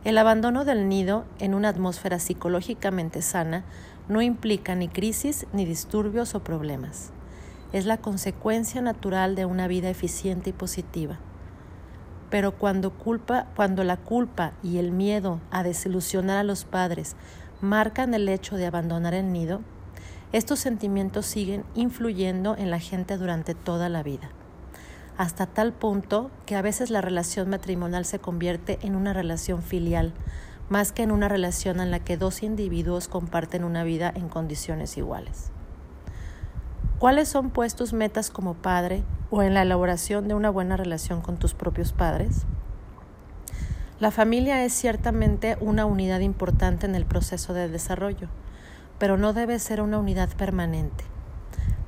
El 0.04 0.18
abandono 0.18 0.66
del 0.66 0.90
nido 0.90 1.26
en 1.40 1.54
una 1.54 1.70
atmósfera 1.70 2.20
psicológicamente 2.20 3.22
sana 3.22 3.64
no 4.10 4.22
implica 4.22 4.76
ni 4.76 4.90
crisis 4.90 5.48
ni 5.54 5.64
disturbios 5.64 6.36
o 6.36 6.44
problemas. 6.44 7.12
Es 7.72 7.86
la 7.86 7.98
consecuencia 7.98 8.82
natural 8.82 9.36
de 9.36 9.46
una 9.46 9.68
vida 9.68 9.90
eficiente 9.90 10.50
y 10.50 10.54
positiva. 10.54 11.20
Pero 12.30 12.58
cuando, 12.58 12.92
culpa, 12.92 13.48
cuando 13.56 13.84
la 13.86 13.96
culpa 13.96 14.54
y 14.62 14.78
el 14.78 14.92
miedo 14.92 15.40
a 15.52 15.64
desilusionar 15.64 16.38
a 16.38 16.44
los 16.44 16.66
padres 16.66 17.16
marcan 17.62 18.14
el 18.14 18.28
hecho 18.28 18.58
de 18.58 18.66
abandonar 18.66 19.14
el 19.14 19.32
nido, 19.32 19.62
estos 20.32 20.60
sentimientos 20.60 21.26
siguen 21.26 21.66
influyendo 21.76 22.56
en 22.58 22.72
la 22.72 22.80
gente 22.80 23.18
durante 23.18 23.54
toda 23.54 23.90
la 23.90 24.02
vida, 24.02 24.30
hasta 25.18 25.46
tal 25.46 25.74
punto 25.74 26.32
que 26.46 26.56
a 26.56 26.62
veces 26.62 26.90
la 26.90 27.02
relación 27.02 27.50
matrimonial 27.50 28.06
se 28.06 28.20
convierte 28.20 28.80
en 28.82 28.96
una 28.96 29.12
relación 29.12 29.62
filial, 29.62 30.14
más 30.70 30.94
que 30.94 31.04
en 31.04 31.12
una 31.12 31.28
relación 31.28 31.82
en 31.82 31.92
la 31.92 32.00
que 32.00 32.16
dos 32.16 32.44
individuos 32.44 33.10
comparten 33.10 33.66
una 33.66 33.84
vida 33.84 34.12
en 34.16 34.30
condiciones 34.30 34.98
iguales. 34.98 35.52
¿Cuáles 36.98 37.28
son 37.28 37.50
pues 37.50 37.76
tus 37.76 37.92
metas 37.92 38.30
como 38.30 38.54
padre 38.54 39.04
o 39.32 39.42
en 39.42 39.54
la 39.54 39.64
elaboración 39.64 40.30
de 40.30 40.34
una 40.34 40.50
buena 40.50 40.78
relación 40.78 41.20
con 41.20 41.38
tus 41.38 41.54
propios 41.54 41.92
padres? 41.92 42.46
La 44.00 44.12
familia 44.12 44.64
es 44.64 44.72
ciertamente 44.72 45.58
una 45.60 45.86
unidad 45.86 46.22
importante 46.22 46.86
en 46.86 46.96
el 46.96 47.06
proceso 47.06 47.54
de 47.54 47.68
desarrollo, 47.68 48.30
pero 49.02 49.18
no 49.18 49.34
debe 49.34 49.58
ser 49.58 49.82
una 49.82 49.98
unidad 49.98 50.30
permanente. 50.38 51.06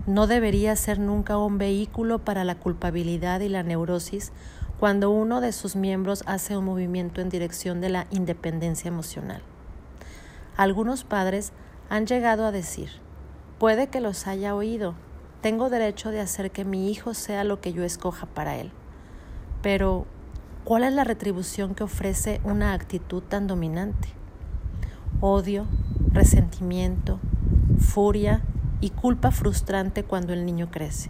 No 0.07 0.25
debería 0.25 0.75
ser 0.75 0.97
nunca 0.97 1.37
un 1.37 1.59
vehículo 1.59 2.17
para 2.17 2.43
la 2.43 2.55
culpabilidad 2.55 3.41
y 3.41 3.49
la 3.49 3.61
neurosis 3.61 4.31
cuando 4.79 5.11
uno 5.11 5.39
de 5.39 5.51
sus 5.51 5.75
miembros 5.75 6.23
hace 6.25 6.57
un 6.57 6.65
movimiento 6.65 7.21
en 7.21 7.29
dirección 7.29 7.81
de 7.81 7.89
la 7.89 8.07
independencia 8.09 8.87
emocional. 8.87 9.43
Algunos 10.57 11.03
padres 11.03 11.53
han 11.87 12.07
llegado 12.07 12.47
a 12.47 12.51
decir, 12.51 12.89
puede 13.59 13.89
que 13.89 14.01
los 14.01 14.25
haya 14.25 14.55
oído, 14.55 14.95
tengo 15.41 15.69
derecho 15.69 16.09
de 16.09 16.19
hacer 16.19 16.49
que 16.49 16.65
mi 16.65 16.89
hijo 16.89 17.13
sea 17.13 17.43
lo 17.43 17.61
que 17.61 17.73
yo 17.73 17.83
escoja 17.83 18.25
para 18.25 18.55
él. 18.57 18.71
Pero, 19.61 20.07
¿cuál 20.63 20.83
es 20.83 20.93
la 20.93 21.03
retribución 21.03 21.75
que 21.75 21.83
ofrece 21.83 22.41
una 22.43 22.73
actitud 22.73 23.21
tan 23.21 23.45
dominante? 23.45 24.07
Odio, 25.21 25.67
resentimiento, 26.13 27.19
furia 27.79 28.41
y 28.81 28.91
culpa 28.91 29.31
frustrante 29.31 30.03
cuando 30.03 30.33
el 30.33 30.45
niño 30.45 30.69
crece. 30.71 31.09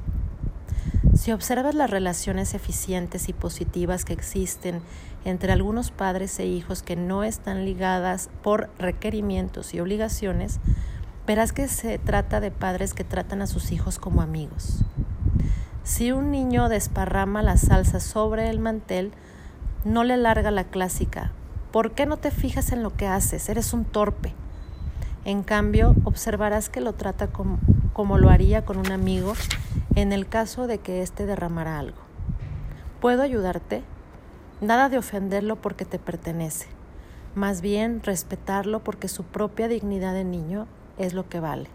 Si 1.16 1.32
observas 1.32 1.76
las 1.76 1.90
relaciones 1.90 2.54
eficientes 2.54 3.30
y 3.30 3.34
positivas 3.34 4.04
que 4.04 4.14
existen 4.14 4.82
entre 5.26 5.52
algunos 5.52 5.92
padres 5.92 6.40
e 6.40 6.46
hijos 6.46 6.82
que 6.82 6.96
no 6.96 7.24
están 7.24 7.66
ligadas 7.66 8.30
por 8.42 8.70
requerimientos 8.80 9.74
y 9.74 9.80
obligaciones, 9.80 10.60
verás 11.28 11.54
que 11.54 11.68
se 11.68 11.98
trata 12.00 12.40
de 12.40 12.52
padres 12.52 12.94
que 12.94 13.04
tratan 13.04 13.42
a 13.42 13.48
sus 13.48 13.72
hijos 13.72 14.00
como 14.00 14.22
amigos. 14.22 14.84
Si 15.84 16.12
un 16.12 16.32
niño 16.32 16.68
desparrama 16.70 17.44
la 17.44 17.58
salsa 17.58 18.00
sobre 18.00 18.50
el 18.50 18.60
mantel, 18.60 19.12
no 19.86 20.04
le 20.04 20.18
larga 20.18 20.50
la 20.50 20.64
clásica. 20.64 21.32
¿Por 21.72 21.92
qué 21.92 22.06
no 22.06 22.18
te 22.18 22.32
fijas 22.32 22.72
en 22.72 22.84
lo 22.84 22.96
que 22.96 23.08
haces? 23.08 23.50
Eres 23.50 23.74
un 23.74 23.86
torpe. 23.86 24.34
En 25.26 25.44
cambio, 25.44 25.96
observarás 26.04 26.68
que 26.68 26.82
lo 26.82 26.94
trata 26.94 27.28
como, 27.28 27.58
como 27.94 28.18
lo 28.18 28.30
haría 28.30 28.66
con 28.66 28.78
un 28.78 28.92
amigo 28.92 29.34
en 29.96 30.12
el 30.12 30.28
caso 30.28 30.68
de 30.68 30.80
que 30.80 31.02
éste 31.02 31.26
derramara 31.26 31.80
algo. 31.80 32.00
¿Puedo 33.00 33.22
ayudarte? 33.22 33.84
Nada 34.60 34.90
de 34.90 34.98
ofenderlo 34.98 35.56
porque 35.56 35.86
te 35.86 35.98
pertenece, 35.98 36.68
más 37.36 37.62
bien 37.62 38.04
respetarlo 38.04 38.84
porque 38.84 39.08
su 39.08 39.24
propia 39.24 39.70
dignidad 39.70 40.14
de 40.14 40.26
niño 40.26 40.68
es 40.98 41.14
lo 41.14 41.30
que 41.30 41.40
vale. 41.40 41.70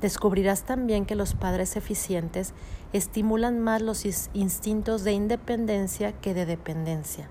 Descubrirás 0.00 0.64
también 0.64 1.06
que 1.06 1.14
los 1.14 1.34
padres 1.34 1.76
eficientes 1.76 2.54
estimulan 2.92 3.60
más 3.60 3.82
los 3.82 4.04
instintos 4.32 5.04
de 5.04 5.12
independencia 5.12 6.12
que 6.12 6.34
de 6.34 6.44
dependencia 6.44 7.28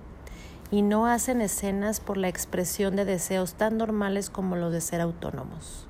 y 0.72 0.82
no 0.82 1.08
hacen 1.08 1.42
escenas 1.42 2.00
por 2.00 2.18
la 2.18 2.28
expresión 2.28 2.96
de 2.96 3.06
deseos 3.06 3.54
tan 3.54 3.78
normales 3.78 4.30
como 4.30 4.56
los 4.56 4.72
de 4.72 4.82
ser 4.82 5.02
autónomos. 5.02 5.88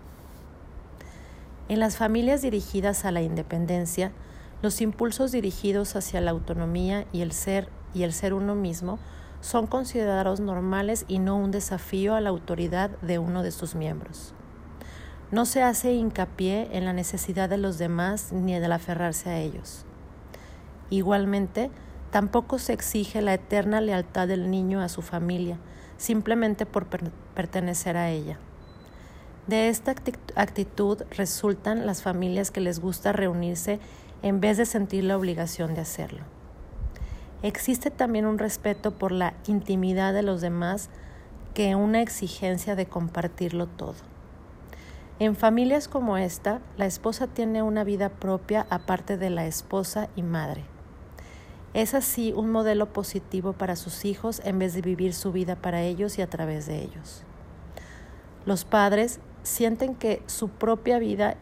En 1.70 1.80
las 1.80 1.98
familias 1.98 2.42
dirigidas 2.42 3.04
a 3.06 3.12
la 3.12 3.22
independencia, 3.22 4.12
los 4.62 4.82
impulsos 4.82 5.32
dirigidos 5.32 5.96
hacia 5.96 6.22
la 6.22 6.32
autonomía 6.32 7.06
y 7.12 7.22
el 7.22 7.34
ser 7.34 8.34
uno 8.34 8.56
mismo 8.56 9.00
son 9.42 9.68
considerados 9.68 10.40
normales 10.40 11.06
y 11.08 11.20
no 11.20 11.38
un 11.38 11.52
desafío 11.52 12.16
a 12.16 12.22
la 12.22 12.30
autoridad 12.30 12.90
de 13.02 13.20
uno 13.20 13.44
de 13.44 13.52
sus 13.52 13.76
miembros. 13.76 14.34
No 15.30 15.46
se 15.46 15.62
hace 15.62 15.92
hincapié 15.94 16.70
en 16.72 16.86
la 16.86 16.94
necesidad 16.94 17.50
de 17.50 17.58
los 17.58 17.78
demás 17.78 18.32
ni 18.32 18.58
del 18.58 18.72
aferrarse 18.72 19.30
a 19.30 19.40
ellos. 19.40 19.86
Igualmente, 20.90 21.70
tampoco 22.12 22.60
se 22.60 22.74
exige 22.74 23.22
la 23.22 23.34
eterna 23.34 23.82
lealtad 23.82 24.28
del 24.28 24.50
niño 24.50 24.82
a 24.82 24.90
su 24.90 25.02
familia, 25.02 25.58
simplemente 25.98 26.66
por 26.66 26.86
pertenecer 26.86 27.98
a 27.98 28.10
ella. 28.10 28.40
De 29.48 29.70
esta 29.70 29.96
actitud 30.36 31.04
resultan 31.12 31.86
las 31.86 32.02
familias 32.02 32.52
que 32.52 32.60
les 32.60 32.80
gusta 32.80 33.14
reunirse 33.14 33.80
en 34.22 34.42
vez 34.42 34.58
de 34.58 34.66
sentir 34.66 35.04
la 35.04 35.18
obligación 35.18 35.74
de 35.74 35.82
hacerlo. 35.82 36.20
Existe 37.44 37.92
también 37.92 38.26
un 38.26 38.40
respeto 38.40 38.92
por 38.92 39.12
la 39.12 39.36
intimidad 39.46 40.14
de 40.14 40.24
los 40.24 40.42
demás 40.42 40.90
que 41.54 41.76
una 41.76 42.02
exigencia 42.02 42.76
de 42.76 42.88
compartirlo 42.88 43.68
todo. 43.68 43.96
En 45.20 45.36
familias 45.36 45.88
como 45.88 46.18
esta, 46.18 46.62
la 46.78 46.86
esposa 46.86 47.28
tiene 47.28 47.62
una 47.64 47.84
vida 47.84 48.10
propia 48.10 48.68
aparte 48.70 49.18
de 49.18 49.30
la 49.30 49.46
esposa 49.48 50.10
y 50.16 50.24
madre. 50.24 50.64
Es 51.78 51.94
así 51.94 52.34
un 52.36 52.50
modelo 52.50 52.92
positivo 52.92 53.54
para 53.54 53.76
sus 53.76 54.04
hijos 54.04 54.42
en 54.44 54.58
vez 54.58 54.74
de 54.74 54.82
vivir 54.82 55.14
su 55.14 55.32
vida 55.32 55.56
para 55.56 55.84
ellos 55.84 56.18
y 56.18 56.24
a 56.24 56.28
través 56.28 56.66
de 56.66 56.82
ellos. 56.82 57.22
Los 58.48 58.66
padres 58.66 59.20
sienten 59.44 59.94
que 59.94 60.24
su 60.26 60.50
propia 60.50 60.98
vida 60.98 61.36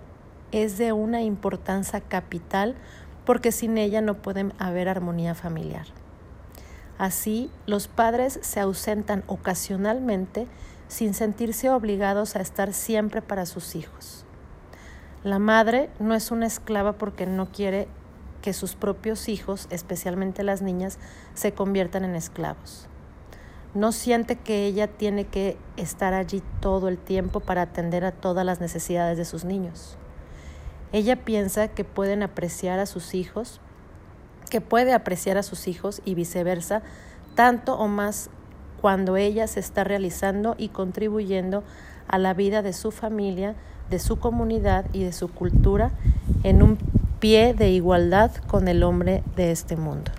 es 0.52 0.78
de 0.78 0.92
una 0.92 1.22
importancia 1.22 2.02
capital 2.02 2.76
porque 3.24 3.54
sin 3.54 3.78
ella 3.78 4.02
no 4.02 4.16
puede 4.16 4.52
haber 4.60 4.90
armonía 4.90 5.36
familiar. 5.36 5.86
Así, 6.98 7.50
los 7.66 7.88
padres 7.88 8.38
se 8.42 8.60
ausentan 8.60 9.24
ocasionalmente 9.28 10.48
sin 10.90 11.14
sentirse 11.14 11.70
obligados 11.70 12.36
a 12.36 12.42
estar 12.42 12.74
siempre 12.74 13.22
para 13.22 13.46
sus 13.46 13.74
hijos. 13.74 14.26
La 15.24 15.40
madre 15.40 15.90
no 16.02 16.14
es 16.14 16.30
una 16.30 16.46
esclava 16.46 16.98
porque 16.98 17.26
no 17.26 17.54
quiere 17.54 17.88
que 18.46 18.54
sus 18.54 18.76
propios 18.76 19.28
hijos, 19.28 19.68
especialmente 19.72 20.44
las 20.44 20.62
niñas, 20.62 21.00
se 21.34 21.52
conviertan 21.52 22.06
en 22.06 22.16
esclavos 22.16 22.88
no 23.76 23.92
siente 23.92 24.38
que 24.38 24.66
ella 24.66 24.88
tiene 24.88 25.26
que 25.26 25.58
estar 25.76 26.14
allí 26.14 26.42
todo 26.62 26.88
el 26.88 26.98
tiempo 26.98 27.42
para 27.42 27.64
atender 27.64 28.06
a 28.06 28.14
todas 28.14 28.46
las 28.46 28.62
necesidades 28.62 29.18
de 29.18 29.26
sus 29.26 29.44
niños. 29.44 29.98
Ella 30.94 31.26
piensa 31.26 31.68
que 31.68 31.84
pueden 31.84 32.24
apreciar 32.24 32.80
a 32.80 32.86
sus 32.86 33.14
hijos, 33.14 33.60
que 34.50 34.62
puede 34.62 34.94
apreciar 34.94 35.38
a 35.38 35.44
sus 35.44 35.68
hijos 35.68 36.02
y 36.06 36.16
viceversa, 36.16 36.84
tanto 37.36 37.78
o 37.78 37.90
más 37.90 38.30
cuando 38.80 39.18
ella 39.18 39.46
se 39.46 39.60
está 39.60 39.84
realizando 39.84 40.56
y 40.58 40.70
contribuyendo 40.70 41.64
a 42.08 42.18
la 42.18 42.34
vida 42.34 42.62
de 42.62 42.72
su 42.72 42.92
familia, 42.92 43.56
de 43.90 44.00
su 44.00 44.20
comunidad 44.20 44.86
y 44.94 45.04
de 45.04 45.12
su 45.12 45.28
cultura 45.28 45.92
en 46.44 46.64
un 46.64 46.78
pie 47.20 47.54
de 47.54 47.70
igualdad 47.70 48.32
con 48.48 48.68
el 48.68 48.84
hombre 48.84 49.24
de 49.36 49.52
este 49.52 49.76
mundo. 49.76 50.12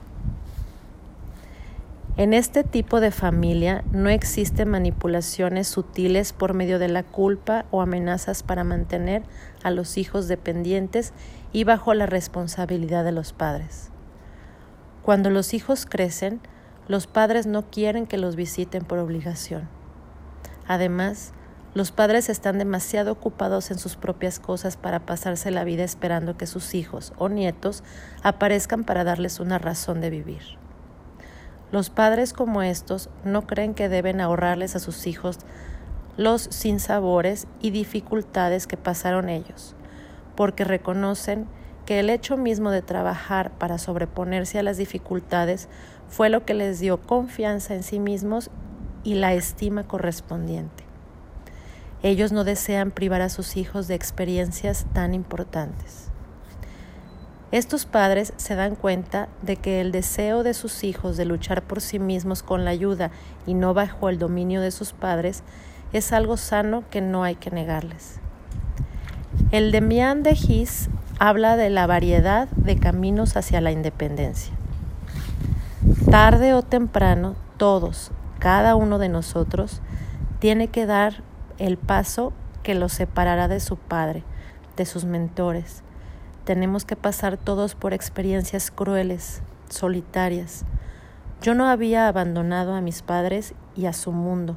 En 2.17 2.33
este 2.33 2.65
tipo 2.65 3.01
de 3.01 3.11
familia 3.11 3.85
no 3.93 4.09
existen 4.09 4.71
manipulaciones 4.71 5.69
sutiles 5.69 6.33
por 6.33 6.55
medio 6.55 6.79
de 6.79 6.89
la 6.89 7.03
culpa 7.03 7.67
o 7.71 7.83
amenazas 7.83 8.43
para 8.43 8.65
mantener 8.65 9.23
a 9.63 9.71
los 9.71 9.99
hijos 9.99 10.27
dependientes 10.27 11.13
y 11.53 11.65
bajo 11.65 11.93
la 11.93 12.07
responsabilidad 12.07 13.05
de 13.05 13.13
los 13.13 13.35
padres. 13.35 13.91
Cuando 15.03 15.29
los 15.29 15.53
hijos 15.53 15.85
crecen, 15.85 16.41
los 16.89 17.07
padres 17.07 17.47
no 17.47 17.71
quieren 17.71 18.07
que 18.07 18.17
los 18.17 18.35
visiten 18.35 18.85
por 18.85 18.99
obligación. 18.99 19.69
Además, 20.67 21.35
los 21.77 21.93
padres 21.93 22.31
están 22.31 22.57
demasiado 22.57 23.13
ocupados 23.13 23.71
en 23.71 23.79
sus 23.79 23.97
propias 23.97 24.41
cosas 24.41 24.79
para 24.79 25.01
pasarse 25.01 25.51
la 25.51 25.63
vida 25.63 25.85
esperando 25.85 26.39
que 26.39 26.47
sus 26.47 26.75
hijos 26.75 27.13
o 27.19 27.29
nietos 27.29 27.85
aparezcan 28.23 28.83
para 28.85 29.05
darles 29.05 29.41
una 29.41 29.59
razón 29.59 30.01
de 30.01 30.09
vivir. 30.09 30.41
Los 31.71 31.91
padres 31.91 32.33
como 32.33 32.63
estos 32.63 33.11
no 33.25 33.47
creen 33.47 33.75
que 33.75 33.91
deben 33.91 34.23
ahorrarles 34.23 34.75
a 34.75 34.79
sus 34.79 35.07
hijos 35.07 35.41
los 36.17 36.45
sinsabores 36.45 37.47
y 37.61 37.73
dificultades 37.73 38.67
que 38.67 38.79
pasaron 38.79 39.29
ellos, 39.29 39.77
porque 40.35 40.65
reconocen 40.65 41.47
que 41.85 42.01
el 42.01 42.09
hecho 42.09 42.39
mismo 42.39 42.71
de 42.71 42.81
trabajar 42.81 43.51
para 43.51 43.77
sobreponerse 43.77 44.59
a 44.59 44.63
las 44.63 44.79
dificultades 44.79 45.69
fue 46.09 46.31
lo 46.31 46.47
que 46.47 46.55
les 46.55 46.81
dio 46.81 47.03
confianza 47.03 47.75
en 47.75 47.83
sí 47.83 48.01
mismos 48.01 48.51
y 49.05 49.17
la 49.17 49.35
estima 49.35 49.87
correspondiente. 49.87 50.86
Ellos 52.03 52.33
no 52.33 52.45
desean 52.45 52.91
privar 52.91 53.23
a 53.23 53.29
sus 53.29 53.57
hijos 53.57 53.89
de 53.89 53.95
experiencias 53.95 54.87
tan 54.93 55.15
importantes. 55.15 56.11
Estos 57.53 57.87
padres 57.87 58.33
se 58.37 58.55
dan 58.55 58.75
cuenta 58.75 59.29
de 59.43 59.57
que 59.57 59.81
el 59.81 59.93
deseo 59.93 60.43
de 60.43 60.53
sus 60.53 60.85
hijos 60.85 61.17
de 61.17 61.25
luchar 61.25 61.63
por 61.63 61.81
sí 61.81 61.99
mismos 61.99 62.43
con 62.43 62.65
la 62.65 62.71
ayuda 62.71 63.13
y 63.47 63.55
no 63.55 63.73
bajo 63.73 64.09
el 64.09 64.19
dominio 64.19 64.61
de 64.61 64.73
sus 64.73 64.93
padres 64.93 65.43
es 65.93 66.13
algo 66.13 66.37
sano 66.37 66.83
que 66.91 67.01
no 67.01 67.23
hay 67.23 67.37
que 67.37 67.51
negarles. 67.51 68.19
El 69.53 69.71
Demián 69.71 70.23
de 70.23 70.35
Gis 70.35 70.91
habla 71.19 71.57
de 71.57 71.71
la 71.71 71.87
variedad 71.87 72.49
de 72.49 72.77
caminos 72.77 73.37
hacia 73.37 73.61
la 73.61 73.71
independencia. 73.71 74.53
Tarde 76.11 76.53
o 76.53 76.63
temprano, 76.63 77.37
todos, 77.57 78.11
cada 78.39 78.75
uno 78.75 78.99
de 78.99 79.09
nosotros, 79.09 79.81
tiene 80.41 80.69
que 80.69 80.85
dar 80.85 81.23
el 81.59 81.77
paso 81.79 82.33
que 82.63 82.75
los 82.75 82.93
separará 82.93 83.49
de 83.49 83.61
su 83.61 83.77
padre, 83.77 84.25
de 84.77 84.87
sus 84.87 85.05
mentores. 85.05 85.83
Tenemos 86.45 86.85
que 86.85 86.97
pasar 86.97 87.37
todos 87.37 87.75
por 87.75 87.93
experiencias 87.93 88.71
crueles, 88.71 89.43
solitarias. 89.69 90.65
Yo 91.43 91.55
no 91.55 91.69
había 91.69 92.09
abandonado 92.09 92.75
a 92.75 92.81
mis 92.81 93.03
padres 93.03 93.55
y 93.75 93.87
a 93.87 93.93
su 93.93 94.13
mundo, 94.13 94.57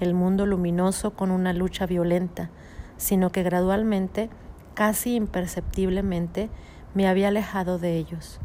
el 0.00 0.14
mundo 0.14 0.46
luminoso 0.46 1.12
con 1.12 1.30
una 1.30 1.52
lucha 1.52 1.86
violenta, 1.86 2.50
sino 2.96 3.30
que 3.30 3.42
gradualmente, 3.42 4.30
casi 4.74 5.14
imperceptiblemente, 5.14 6.50
me 6.94 7.08
había 7.08 7.28
alejado 7.28 7.78
de 7.78 7.96
ellos. 7.96 8.40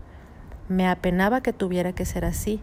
Me 0.68 0.88
apenaba 0.88 1.42
que 1.42 1.54
tuviera 1.54 1.94
que 1.94 2.06
ser 2.06 2.26
así, 2.26 2.62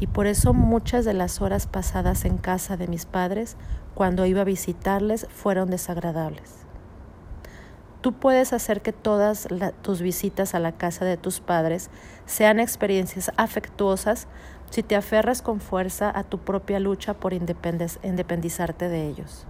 y 0.00 0.06
por 0.06 0.26
eso 0.26 0.54
muchas 0.54 1.04
de 1.04 1.14
las 1.14 1.40
horas 1.40 1.66
pasadas 1.66 2.24
en 2.24 2.38
casa 2.38 2.76
de 2.76 2.88
mis 2.88 3.06
padres 3.06 3.56
cuando 3.98 4.26
iba 4.26 4.42
a 4.42 4.44
visitarles 4.44 5.26
fueron 5.28 5.70
desagradables. 5.70 6.52
Tú 8.00 8.12
puedes 8.12 8.52
hacer 8.52 8.80
que 8.80 8.92
todas 8.92 9.48
tus 9.82 10.02
visitas 10.02 10.54
a 10.54 10.60
la 10.60 10.70
casa 10.70 11.04
de 11.04 11.16
tus 11.16 11.40
padres 11.40 11.90
sean 12.24 12.60
experiencias 12.60 13.32
afectuosas 13.36 14.28
si 14.70 14.84
te 14.84 14.94
aferras 14.94 15.42
con 15.42 15.58
fuerza 15.58 16.16
a 16.16 16.22
tu 16.22 16.38
propia 16.38 16.78
lucha 16.78 17.14
por 17.14 17.32
independizarte 17.32 18.88
de 18.88 19.08
ellos. 19.08 19.46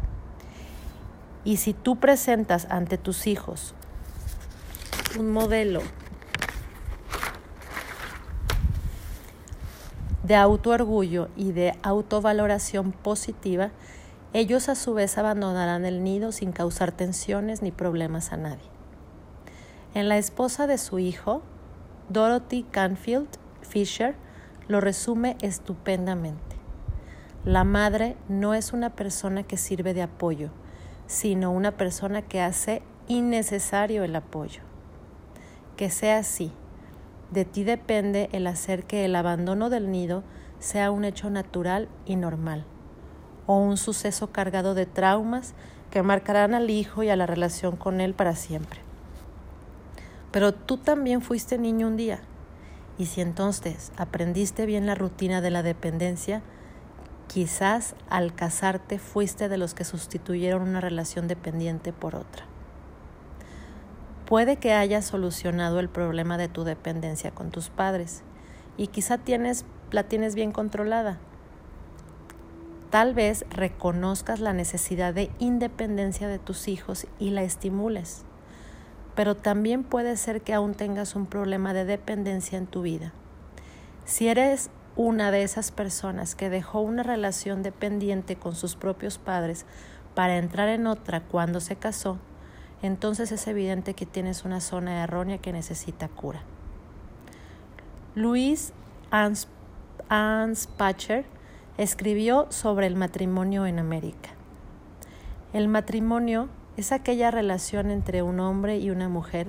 Y 1.45 1.59
si 1.59 1.75
tú 1.75 1.97
presentas 1.97 2.69
ante 2.71 2.97
tus 2.97 3.27
hijos 3.27 3.75
un 5.21 5.31
modelo 5.31 5.83
de 10.23 10.37
autoorgullo 10.37 11.29
y 11.37 11.53
de 11.53 11.75
autovaloración 11.83 12.93
positiva, 12.93 13.73
ellos 14.35 14.69
a 14.69 14.75
su 14.75 14.93
vez 14.93 15.17
abandonarán 15.17 15.87
el 15.87 16.05
nido 16.05 16.33
sin 16.33 16.53
causar 16.53 16.93
tensiones 16.93 17.63
ni 17.63 17.71
problemas 17.71 18.33
a 18.33 18.37
nadie. 18.37 18.69
En 19.95 20.09
la 20.09 20.19
esposa 20.19 20.67
de 20.67 20.77
su 20.77 20.99
hijo, 20.99 21.41
Dorothy 22.11 22.65
Canfield 22.65 23.29
Fisher 23.63 24.17
lo 24.69 24.83
resume 24.83 25.37
estupendamente. 25.41 26.57
La 27.47 27.65
madre 27.65 28.17
no 28.29 28.53
es 28.53 28.75
una 28.75 28.91
persona 28.91 29.45
que 29.45 29.57
sirve 29.57 29.95
de 29.95 30.03
apoyo, 30.03 30.51
sino 31.07 31.51
una 31.51 31.79
persona 31.79 32.21
que 32.21 32.43
hace 32.43 32.83
innecesario 33.07 34.05
el 34.05 34.15
apoyo. 34.15 34.61
Que 35.77 35.89
sea 35.89 36.19
así. 36.19 36.53
De 37.31 37.47
ti 37.47 37.65
depende 37.65 38.29
el 38.33 38.47
hacer 38.47 38.85
que 38.85 39.07
el 39.07 39.17
abandono 39.17 39.71
del 39.71 39.91
nido 39.91 40.23
sea 40.59 40.91
un 40.91 41.05
hecho 41.05 41.31
natural 41.31 41.89
y 42.05 42.17
normal 42.17 42.67
o 43.49 43.57
un 43.57 43.79
suceso 43.79 44.31
cargado 44.31 44.75
de 44.75 44.85
traumas 44.85 45.55
que 45.91 46.03
marcarán 46.03 46.55
al 46.55 46.69
hijo 46.69 47.03
y 47.03 47.09
a 47.09 47.17
la 47.17 47.27
relación 47.27 47.77
con 47.77 48.03
él 48.03 48.13
para 48.13 48.37
siempre. 48.37 48.81
Pero 50.31 50.53
tú 50.53 50.77
también 50.77 51.23
fuiste 51.23 51.57
niño 51.57 51.87
un 51.87 51.97
día, 51.97 52.21
y 52.99 53.07
si 53.07 53.23
entonces 53.23 53.91
aprendiste 53.97 54.67
bien 54.67 54.85
la 54.85 54.95
rutina 54.95 55.41
de 55.41 55.51
la 55.51 55.63
dependencia, 55.63 56.43
quizás 57.27 57.95
al 58.11 58.35
casarte 58.35 58.99
fuiste 58.99 59.49
de 59.49 59.57
los 59.57 59.73
que 59.73 59.85
sustituyeron 59.85 60.69
una 60.69 60.83
relación 60.83 61.27
dependiente 61.27 61.95
por 61.95 62.17
otra. 62.17 62.45
Puede 64.27 64.57
que 64.57 64.75
hayas 64.75 65.07
solucionado 65.07 65.81
el 65.81 65.89
problema 65.89 66.37
de 66.37 66.49
tu 66.49 66.65
dependencia 66.65 67.31
con 67.31 67.51
tus 67.51 67.71
padres 67.71 68.25
y 68.77 68.89
quizá 68.89 69.17
tienes, 69.17 69.65
la 69.91 70.03
tienes 70.03 70.35
bien 70.35 70.53
controlada, 70.53 71.19
Tal 72.91 73.13
vez 73.13 73.45
reconozcas 73.51 74.41
la 74.41 74.55
necesidad 74.55 75.13
de 75.13 75.31
independencia 75.39 76.27
de 76.27 76.39
tus 76.39 76.69
hijos 76.69 77.07
y 77.19 77.31
la 77.31 77.43
estimules, 77.43 78.25
pero 79.15 79.35
también 79.35 79.85
puede 79.85 80.17
ser 80.17 80.41
que 80.41 80.55
aún 80.55 80.75
tengas 80.75 81.15
un 81.15 81.27
problema 81.27 81.75
de 81.75 81.85
dependencia 81.85 82.57
en 82.57 82.67
tu 82.67 82.81
vida. 82.81 83.13
Si 84.07 84.29
eres 84.29 84.71
una 84.97 85.31
de 85.31 85.43
esas 85.43 85.71
personas 85.71 86.35
que 86.35 86.49
dejó 86.49 86.81
una 86.81 87.03
relación 87.03 87.63
dependiente 87.63 88.37
con 88.37 88.55
sus 88.55 88.75
propios 88.75 89.19
padres 89.19 89.67
para 90.15 90.39
entrar 90.39 90.71
en 90.71 90.87
otra 90.87 91.21
cuando 91.21 91.61
se 91.61 91.77
casó, 91.77 92.17
entonces 92.81 93.33
es 93.33 93.47
evidente 93.49 93.93
que 93.93 94.07
tienes 94.07 94.47
una 94.47 94.63
zona 94.63 95.03
errónea 95.03 95.37
que 95.39 95.53
necesita 95.53 96.09
cura. 96.09 96.41
Luis 98.15 98.73
Anspacher 100.09 101.27
escribió 101.79 102.47
sobre 102.51 102.89
el 102.89 102.97
matrimonio 102.97 103.65
en 103.65 103.79
América. 103.79 104.31
El 105.53 105.69
matrimonio 105.69 106.49
es 106.77 106.93
aquella 106.93 107.31
relación 107.31 107.91
entre 107.91 108.23
un 108.23 108.41
hombre 108.41 108.79
y 108.79 108.91
una 108.91 109.09
mujer 109.09 109.47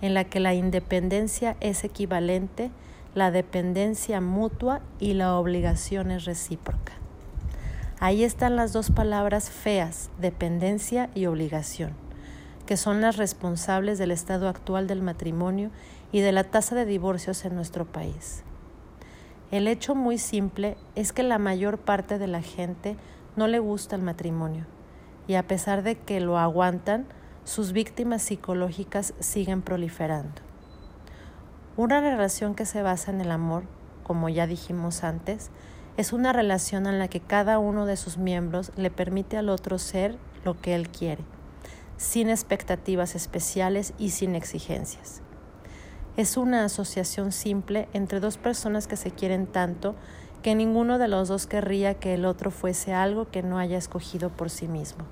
en 0.00 0.14
la 0.14 0.24
que 0.24 0.40
la 0.40 0.54
independencia 0.54 1.56
es 1.60 1.84
equivalente, 1.84 2.70
la 3.14 3.30
dependencia 3.30 4.20
mutua 4.20 4.80
y 4.98 5.12
la 5.12 5.36
obligación 5.36 6.10
es 6.10 6.24
recíproca. 6.24 6.94
Ahí 8.00 8.24
están 8.24 8.56
las 8.56 8.72
dos 8.72 8.90
palabras 8.90 9.50
feas, 9.50 10.08
dependencia 10.20 11.10
y 11.14 11.26
obligación, 11.26 11.92
que 12.64 12.76
son 12.76 13.00
las 13.00 13.16
responsables 13.16 13.98
del 13.98 14.12
estado 14.12 14.48
actual 14.48 14.86
del 14.86 15.02
matrimonio 15.02 15.70
y 16.12 16.20
de 16.20 16.32
la 16.32 16.44
tasa 16.44 16.74
de 16.74 16.86
divorcios 16.86 17.44
en 17.44 17.54
nuestro 17.56 17.84
país. 17.84 18.44
El 19.50 19.66
hecho 19.66 19.94
muy 19.94 20.18
simple 20.18 20.76
es 20.94 21.12
que 21.14 21.22
la 21.22 21.38
mayor 21.38 21.78
parte 21.78 22.18
de 22.18 22.26
la 22.26 22.42
gente 22.42 22.96
no 23.34 23.46
le 23.46 23.58
gusta 23.58 23.96
el 23.96 24.02
matrimonio 24.02 24.66
y 25.26 25.34
a 25.34 25.46
pesar 25.46 25.82
de 25.82 25.96
que 25.96 26.20
lo 26.20 26.38
aguantan, 26.38 27.06
sus 27.44 27.72
víctimas 27.72 28.22
psicológicas 28.22 29.14
siguen 29.20 29.62
proliferando. 29.62 30.42
Una 31.76 32.00
relación 32.00 32.54
que 32.54 32.66
se 32.66 32.82
basa 32.82 33.10
en 33.10 33.22
el 33.22 33.30
amor, 33.30 33.62
como 34.02 34.28
ya 34.28 34.46
dijimos 34.46 35.04
antes, 35.04 35.50
es 35.96 36.12
una 36.12 36.32
relación 36.32 36.86
en 36.86 36.98
la 36.98 37.08
que 37.08 37.20
cada 37.20 37.58
uno 37.58 37.86
de 37.86 37.96
sus 37.96 38.18
miembros 38.18 38.72
le 38.76 38.90
permite 38.90 39.36
al 39.36 39.48
otro 39.48 39.78
ser 39.78 40.18
lo 40.44 40.60
que 40.60 40.74
él 40.74 40.88
quiere, 40.88 41.24
sin 41.96 42.28
expectativas 42.30 43.14
especiales 43.14 43.94
y 43.98 44.10
sin 44.10 44.34
exigencias. 44.34 45.22
Es 46.18 46.36
una 46.36 46.64
asociación 46.64 47.30
simple 47.30 47.88
entre 47.92 48.18
dos 48.18 48.38
personas 48.38 48.88
que 48.88 48.96
se 48.96 49.12
quieren 49.12 49.46
tanto 49.46 49.94
que 50.42 50.56
ninguno 50.56 50.98
de 50.98 51.06
los 51.06 51.28
dos 51.28 51.46
querría 51.46 51.94
que 51.94 52.14
el 52.14 52.24
otro 52.24 52.50
fuese 52.50 52.92
algo 52.92 53.30
que 53.30 53.44
no 53.44 53.56
haya 53.56 53.78
escogido 53.78 54.28
por 54.28 54.50
sí 54.50 54.66
mismo. 54.66 55.04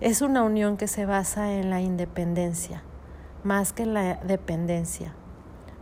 Es 0.00 0.22
una 0.22 0.42
unión 0.42 0.76
que 0.76 0.88
se 0.88 1.06
basa 1.06 1.52
en 1.52 1.70
la 1.70 1.80
independencia, 1.80 2.82
más 3.44 3.72
que 3.72 3.84
en 3.84 3.94
la 3.94 4.16
dependencia. 4.16 5.14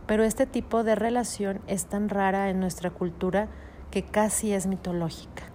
Pero 0.05 0.23
este 0.23 0.45
tipo 0.45 0.83
de 0.83 0.93
relación 0.93 1.59
es 1.65 1.87
tan 1.87 2.09
rara 2.09 2.51
en 2.51 2.59
nuestra 2.59 2.91
cultura 2.91 3.47
que 3.89 4.03
casi 4.03 4.53
es 4.53 4.67
mitológica. 4.67 5.45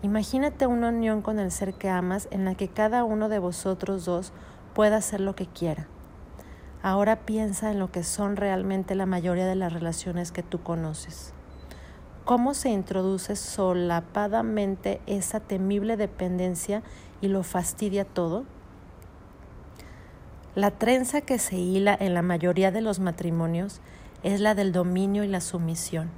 Imagínate 0.00 0.66
una 0.66 0.88
unión 0.88 1.20
con 1.20 1.38
el 1.38 1.50
ser 1.50 1.74
que 1.74 1.90
amas 1.90 2.26
en 2.30 2.46
la 2.46 2.54
que 2.54 2.68
cada 2.68 3.04
uno 3.04 3.28
de 3.28 3.38
vosotros 3.38 4.06
dos 4.06 4.32
pueda 4.72 4.96
hacer 4.96 5.20
lo 5.20 5.34
que 5.34 5.44
quiera. 5.44 5.88
Ahora 6.84 7.14
piensa 7.14 7.70
en 7.70 7.78
lo 7.78 7.92
que 7.92 8.02
son 8.02 8.34
realmente 8.34 8.96
la 8.96 9.06
mayoría 9.06 9.46
de 9.46 9.54
las 9.54 9.72
relaciones 9.72 10.32
que 10.32 10.42
tú 10.42 10.64
conoces. 10.64 11.32
¿Cómo 12.24 12.54
se 12.54 12.70
introduce 12.70 13.36
solapadamente 13.36 15.00
esa 15.06 15.38
temible 15.38 15.96
dependencia 15.96 16.82
y 17.20 17.28
lo 17.28 17.44
fastidia 17.44 18.04
todo? 18.04 18.44
La 20.56 20.72
trenza 20.72 21.20
que 21.20 21.38
se 21.38 21.56
hila 21.56 21.96
en 21.98 22.14
la 22.14 22.22
mayoría 22.22 22.72
de 22.72 22.80
los 22.80 22.98
matrimonios 22.98 23.80
es 24.24 24.40
la 24.40 24.56
del 24.56 24.72
dominio 24.72 25.22
y 25.22 25.28
la 25.28 25.40
sumisión. 25.40 26.10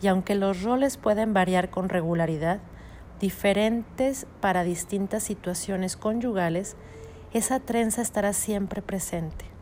Y 0.00 0.06
aunque 0.06 0.34
los 0.34 0.62
roles 0.62 0.96
pueden 0.96 1.34
variar 1.34 1.68
con 1.68 1.90
regularidad, 1.90 2.60
diferentes 3.20 4.26
para 4.40 4.64
distintas 4.64 5.24
situaciones 5.24 5.98
conyugales, 5.98 6.74
esa 7.34 7.60
trenza 7.60 8.00
estará 8.00 8.32
siempre 8.32 8.80
presente 8.80 9.53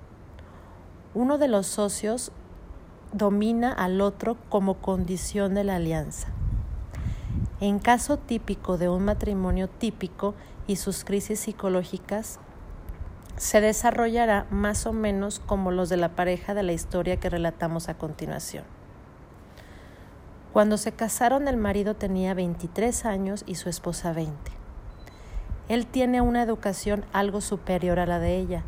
uno 1.14 1.36
de 1.36 1.48
los 1.48 1.66
socios 1.66 2.32
domina 3.12 3.70
al 3.70 4.00
otro 4.00 4.38
como 4.48 4.74
condición 4.74 5.54
de 5.54 5.64
la 5.64 5.76
alianza. 5.76 6.28
En 7.60 7.78
caso 7.78 8.16
típico 8.16 8.78
de 8.78 8.88
un 8.88 9.04
matrimonio 9.04 9.68
típico 9.68 10.34
y 10.66 10.76
sus 10.76 11.04
crisis 11.04 11.40
psicológicas, 11.40 12.40
se 13.36 13.60
desarrollará 13.60 14.46
más 14.50 14.86
o 14.86 14.92
menos 14.92 15.38
como 15.38 15.70
los 15.70 15.88
de 15.88 15.98
la 15.98 16.10
pareja 16.10 16.54
de 16.54 16.62
la 16.62 16.72
historia 16.72 17.18
que 17.18 17.28
relatamos 17.28 17.88
a 17.88 17.98
continuación. 17.98 18.64
Cuando 20.52 20.78
se 20.78 20.92
casaron 20.92 21.46
el 21.46 21.56
marido 21.56 21.94
tenía 21.94 22.34
23 22.34 23.04
años 23.04 23.44
y 23.46 23.56
su 23.56 23.68
esposa 23.68 24.12
20. 24.12 24.32
Él 25.68 25.86
tiene 25.86 26.20
una 26.20 26.42
educación 26.42 27.04
algo 27.12 27.40
superior 27.40 27.98
a 27.98 28.06
la 28.06 28.18
de 28.18 28.36
ella 28.38 28.64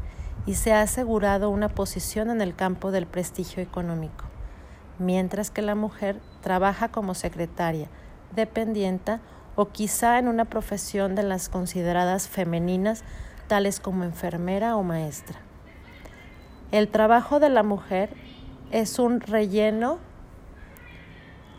y 0.47 0.55
se 0.55 0.73
ha 0.73 0.83
asegurado 0.83 1.51
una 1.51 1.68
posición 1.68 2.31
en 2.31 2.40
el 2.40 2.55
campo 2.55 2.90
del 2.90 3.07
prestigio 3.07 3.62
económico, 3.62 4.25
mientras 4.99 5.51
que 5.51 5.62
la 5.62 5.75
mujer 5.75 6.20
trabaja 6.42 6.88
como 6.88 7.14
secretaria, 7.14 7.88
dependienta 8.35 9.20
o 9.57 9.68
quizá 9.68 10.18
en 10.18 10.29
una 10.29 10.44
profesión 10.44 11.14
de 11.14 11.23
las 11.23 11.49
consideradas 11.49 12.29
femeninas, 12.29 13.05
tales 13.47 13.81
como 13.81 14.05
enfermera 14.05 14.77
o 14.77 14.83
maestra. 14.83 15.38
El 16.73 16.88
trabajo 16.88 17.40
de 17.40 17.51
la 17.51 17.62
mujer 17.62 18.11
es 18.70 18.99
un 18.99 19.20
relleno 19.20 19.99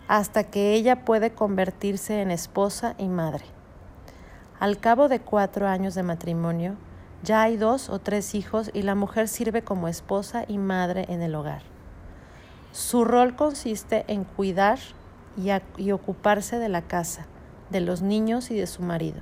hasta 0.08 0.44
que 0.44 0.74
ella 0.74 1.06
puede 1.06 1.32
convertirse 1.32 2.22
en 2.22 2.32
esposa 2.32 2.96
y 2.98 3.08
madre. 3.08 3.46
Al 4.60 4.80
cabo 4.80 5.08
de 5.08 5.20
cuatro 5.20 5.68
años 5.68 5.96
de 5.96 6.04
matrimonio, 6.04 6.76
ya 7.26 7.42
hay 7.42 7.58
dos 7.58 7.90
o 7.90 7.98
tres 7.98 8.36
hijos 8.36 8.70
y 8.72 8.84
la 8.84 8.94
mujer 8.94 9.28
sirve 9.28 9.64
como 9.64 9.88
esposa 9.88 10.46
y 10.48 10.60
madre 10.60 11.06
en 11.10 11.24
el 11.24 11.34
hogar. 11.34 11.64
Su 12.72 13.04
rol 13.04 13.36
consiste 13.36 14.06
en 14.08 14.26
cuidar 14.26 14.78
y, 15.36 15.92
ocuparse 15.92 16.60
de 16.60 16.70
la 16.70 16.84
casa, 16.84 17.26
de 17.72 17.82
los 17.82 18.04
niños 18.04 18.52
y 18.52 18.56
de 18.56 18.68
su 18.68 18.84
marido. 18.84 19.22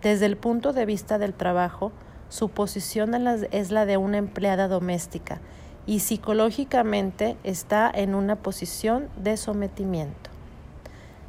Desde 0.00 0.26
el 0.26 0.36
punto 0.36 0.72
de 0.72 0.86
vista 0.86 1.18
del 1.18 1.34
trabajo, 1.34 1.90
su 2.28 2.50
posición 2.50 3.14
es 3.50 3.70
la 3.72 3.84
de 3.84 3.96
una 3.96 4.18
empleada 4.18 4.68
doméstica 4.68 5.40
y 5.86 6.00
psicológicamente 6.00 7.36
está 7.42 7.90
en 7.92 8.14
una 8.14 8.36
posición 8.36 9.08
de 9.16 9.36
sometimiento. 9.36 10.30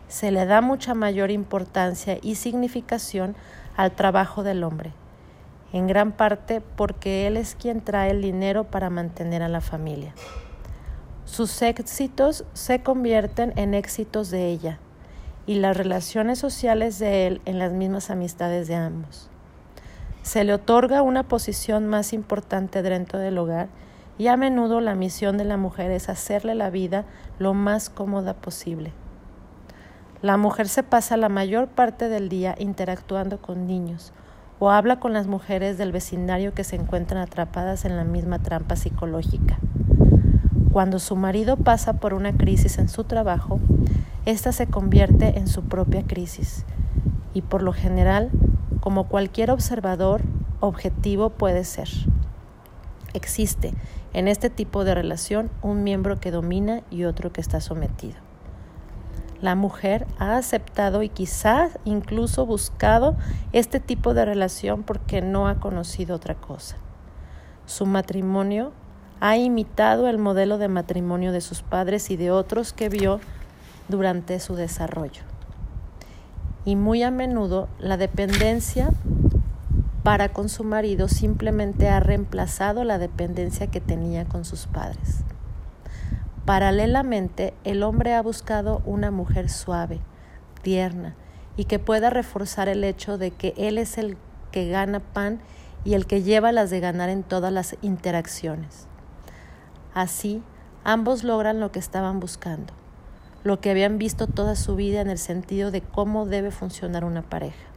Se 0.07 0.29
le 0.29 0.45
da 0.45 0.61
mucha 0.61 0.93
mayor 0.93 1.31
importancia 1.31 2.19
y 2.21 2.35
significación 2.35 3.35
al 3.75 3.91
trabajo 3.91 4.43
del 4.43 4.63
hombre 4.63 4.93
en 5.73 5.87
gran 5.87 6.11
parte 6.13 6.61
porque 6.61 7.27
Él 7.27 7.35
es 7.35 7.55
quien 7.55 7.81
trae 7.81 8.11
el 8.11 8.21
dinero 8.21 8.63
para 8.63 8.89
mantener 8.89 9.41
a 9.43 9.49
la 9.49 9.59
familia. 9.59 10.13
Sus 11.25 11.61
éxitos 11.61 12.45
se 12.53 12.81
convierten 12.81 13.53
en 13.57 13.73
éxitos 13.73 14.29
de 14.29 14.47
ella 14.47 14.79
y 15.45 15.55
las 15.55 15.75
relaciones 15.75 16.39
sociales 16.39 16.99
de 16.99 17.27
Él 17.27 17.41
en 17.45 17.59
las 17.59 17.73
mismas 17.73 18.09
amistades 18.09 18.67
de 18.67 18.75
ambos. 18.75 19.29
Se 20.21 20.43
le 20.43 20.53
otorga 20.53 21.01
una 21.01 21.23
posición 21.23 21.87
más 21.87 22.13
importante 22.13 22.81
dentro 22.81 23.19
del 23.19 23.37
hogar 23.37 23.67
y 24.17 24.27
a 24.27 24.37
menudo 24.37 24.79
la 24.79 24.95
misión 24.95 25.37
de 25.37 25.43
la 25.43 25.57
mujer 25.57 25.91
es 25.91 26.07
hacerle 26.07 26.55
la 26.55 26.69
vida 26.69 27.05
lo 27.39 27.53
más 27.53 27.89
cómoda 27.89 28.35
posible. 28.35 28.93
La 30.21 30.37
mujer 30.37 30.69
se 30.69 30.83
pasa 30.83 31.17
la 31.17 31.29
mayor 31.29 31.67
parte 31.67 32.07
del 32.07 32.29
día 32.29 32.55
interactuando 32.57 33.41
con 33.41 33.67
niños, 33.67 34.13
o 34.59 34.71
habla 34.71 34.99
con 34.99 35.13
las 35.13 35.27
mujeres 35.27 35.77
del 35.77 35.91
vecindario 35.91 36.53
que 36.53 36.63
se 36.63 36.75
encuentran 36.75 37.21
atrapadas 37.21 37.85
en 37.85 37.97
la 37.97 38.03
misma 38.03 38.39
trampa 38.39 38.75
psicológica. 38.75 39.57
Cuando 40.71 40.99
su 40.99 41.15
marido 41.15 41.57
pasa 41.57 41.93
por 41.93 42.13
una 42.13 42.33
crisis 42.33 42.77
en 42.77 42.89
su 42.89 43.03
trabajo, 43.03 43.59
ésta 44.25 44.51
se 44.51 44.67
convierte 44.67 45.37
en 45.37 45.47
su 45.47 45.63
propia 45.63 46.03
crisis 46.03 46.65
y 47.33 47.41
por 47.41 47.61
lo 47.61 47.73
general, 47.73 48.29
como 48.79 49.07
cualquier 49.07 49.51
observador 49.51 50.21
objetivo 50.59 51.29
puede 51.29 51.63
ser. 51.63 51.89
Existe 53.13 53.73
en 54.13 54.27
este 54.27 54.49
tipo 54.49 54.83
de 54.83 54.95
relación 54.95 55.51
un 55.61 55.83
miembro 55.83 56.19
que 56.19 56.31
domina 56.31 56.81
y 56.89 57.03
otro 57.03 57.31
que 57.31 57.41
está 57.41 57.61
sometido 57.61 58.22
la 59.43 59.55
mujer 59.55 60.07
ha 60.19 60.37
aceptado 60.37 61.03
y 61.03 61.09
quizás 61.09 61.77
incluso 61.83 62.45
buscado 62.45 63.17
este 63.51 63.81
tipo 63.81 64.13
de 64.13 64.23
relación 64.23 64.83
porque 64.83 65.21
no 65.21 65.49
ha 65.49 65.59
conocido 65.59 66.15
otra 66.15 66.35
cosa. 66.35 66.77
Su 67.65 67.85
matrimonio 67.85 68.71
ha 69.19 69.35
imitado 69.35 70.07
el 70.07 70.17
modelo 70.17 70.57
de 70.59 70.69
matrimonio 70.69 71.33
de 71.33 71.41
sus 71.41 71.61
padres 71.61 72.09
y 72.09 72.15
de 72.15 72.31
otros 72.31 72.71
que 72.71 72.87
vio 72.87 73.19
durante 73.89 74.39
su 74.39 74.55
desarrollo. 74.55 75.23
Y 76.63 76.77
muy 76.77 77.03
a 77.03 77.11
menudo 77.11 77.67
la 77.79 77.97
dependencia 77.97 78.91
para 80.03 80.29
con 80.29 80.47
su 80.47 80.63
marido 80.63 81.09
simplemente 81.09 81.89
ha 81.89 81.99
reemplazado 81.99 82.85
la 82.85 82.97
dependencia 82.97 83.67
que 83.67 83.81
tenía 83.81 84.23
con 84.23 84.45
sus 84.45 84.67
padres. 84.67 85.25
Paralelamente, 86.45 87.53
el 87.63 87.83
hombre 87.83 88.13
ha 88.13 88.21
buscado 88.21 88.81
una 88.85 89.11
mujer 89.11 89.49
suave, 89.49 90.01
tierna, 90.61 91.15
y 91.55 91.65
que 91.65 91.79
pueda 91.79 92.09
reforzar 92.09 92.67
el 92.67 92.83
hecho 92.83 93.17
de 93.17 93.31
que 93.31 93.53
él 93.55 93.77
es 93.77 93.97
el 93.97 94.17
que 94.51 94.67
gana 94.67 94.99
pan 94.99 95.39
y 95.85 95.93
el 95.93 96.05
que 96.05 96.21
lleva 96.21 96.51
las 96.51 96.69
de 96.69 96.81
ganar 96.81 97.09
en 97.09 97.23
todas 97.23 97.53
las 97.53 97.77
interacciones. 97.81 98.87
Así, 99.93 100.43
ambos 100.83 101.23
logran 101.23 101.61
lo 101.61 101.71
que 101.71 101.79
estaban 101.79 102.19
buscando, 102.19 102.73
lo 103.43 103.61
que 103.61 103.71
habían 103.71 103.97
visto 103.97 104.27
toda 104.27 104.55
su 104.55 104.75
vida 104.75 104.99
en 104.99 105.09
el 105.09 105.19
sentido 105.19 105.71
de 105.71 105.81
cómo 105.81 106.25
debe 106.25 106.51
funcionar 106.51 107.05
una 107.05 107.21
pareja. 107.21 107.67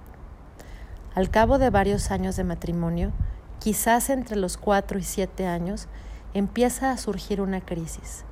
Al 1.14 1.30
cabo 1.30 1.58
de 1.58 1.70
varios 1.70 2.10
años 2.10 2.36
de 2.36 2.44
matrimonio, 2.44 3.12
quizás 3.60 4.10
entre 4.10 4.36
los 4.36 4.56
cuatro 4.56 4.98
y 4.98 5.02
siete 5.02 5.46
años, 5.46 5.86
empieza 6.34 6.90
a 6.90 6.98
surgir 6.98 7.40
una 7.40 7.60
crisis. 7.60 8.25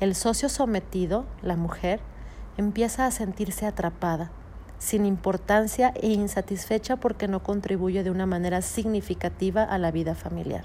El 0.00 0.14
socio 0.16 0.48
sometido, 0.48 1.24
la 1.40 1.56
mujer, 1.56 2.00
empieza 2.56 3.06
a 3.06 3.10
sentirse 3.10 3.64
atrapada, 3.64 4.30
sin 4.78 5.06
importancia 5.06 5.92
e 5.94 6.08
insatisfecha 6.08 6.96
porque 6.96 7.28
no 7.28 7.42
contribuye 7.42 8.02
de 8.02 8.10
una 8.10 8.26
manera 8.26 8.60
significativa 8.60 9.62
a 9.62 9.78
la 9.78 9.92
vida 9.92 10.14
familiar. 10.14 10.64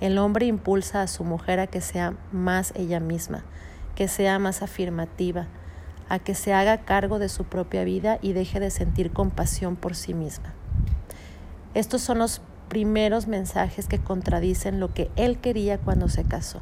El 0.00 0.18
hombre 0.18 0.46
impulsa 0.46 1.02
a 1.02 1.06
su 1.06 1.24
mujer 1.24 1.60
a 1.60 1.68
que 1.68 1.80
sea 1.80 2.14
más 2.32 2.72
ella 2.76 3.00
misma, 3.00 3.44
que 3.94 4.08
sea 4.08 4.38
más 4.38 4.62
afirmativa, 4.62 5.46
a 6.08 6.18
que 6.18 6.34
se 6.34 6.52
haga 6.52 6.78
cargo 6.78 7.18
de 7.18 7.28
su 7.28 7.44
propia 7.44 7.84
vida 7.84 8.18
y 8.20 8.32
deje 8.32 8.60
de 8.60 8.70
sentir 8.70 9.12
compasión 9.12 9.76
por 9.76 9.94
sí 9.94 10.14
misma. 10.14 10.54
Estos 11.74 12.02
son 12.02 12.18
los 12.18 12.40
primeros 12.68 13.26
mensajes 13.26 13.86
que 13.86 13.98
contradicen 13.98 14.80
lo 14.80 14.92
que 14.92 15.10
él 15.16 15.38
quería 15.38 15.78
cuando 15.78 16.08
se 16.08 16.24
casó. 16.24 16.60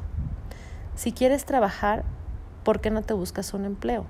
Si 0.97 1.11
quieres 1.11 1.45
trabajar, 1.45 2.03
¿por 2.63 2.81
qué 2.81 2.89
no 2.89 3.03
te 3.03 3.13
buscas 3.13 3.53
un 3.53 3.65
empleo? 3.65 4.07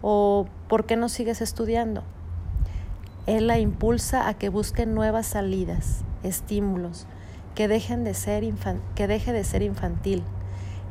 ¿O 0.00 0.46
por 0.66 0.86
qué 0.86 0.96
no 0.96 1.10
sigues 1.10 1.42
estudiando? 1.42 2.04
Él 3.26 3.46
la 3.46 3.58
impulsa 3.58 4.26
a 4.26 4.32
que 4.32 4.48
busque 4.48 4.86
nuevas 4.86 5.26
salidas, 5.26 6.00
estímulos, 6.22 7.06
que, 7.54 7.68
dejen 7.68 8.02
de 8.02 8.14
ser 8.14 8.44
que 8.94 9.06
deje 9.06 9.34
de 9.34 9.44
ser 9.44 9.60
infantil, 9.60 10.24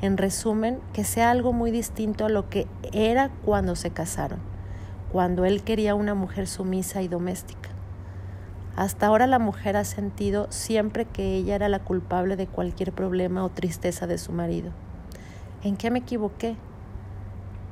En 0.03 0.15
resumen, 0.15 0.79
que 0.93 1.03
sea 1.03 1.31
algo 1.31 1.53
muy 1.53 1.71
distinto 1.71 2.25
a 2.25 2.29
lo 2.29 2.47
que 2.47 2.67
era 2.93 3.31
cuando 3.43 3.75
se 3.75 3.89
casaron, 3.89 4.39
cuando 5.11 5.43
él 5.43 5.63
quería 5.63 5.95
una 5.95 6.13
mujer 6.13 6.45
sumisa 6.45 7.01
y 7.01 7.07
doméstica. 7.07 7.69
Hasta 8.75 9.07
ahora 9.07 9.25
la 9.25 9.39
mujer 9.39 9.75
ha 9.75 9.85
sentido 9.85 10.45
siempre 10.51 11.05
que 11.05 11.33
ella 11.33 11.55
era 11.55 11.67
la 11.67 11.79
culpable 11.79 12.35
de 12.35 12.45
cualquier 12.45 12.93
problema 12.93 13.43
o 13.43 13.49
tristeza 13.49 14.05
de 14.05 14.19
su 14.19 14.33
marido. 14.33 14.71
¿En 15.61 15.75
qué 15.75 15.91
me 15.91 15.99
equivoqué? 15.99 16.55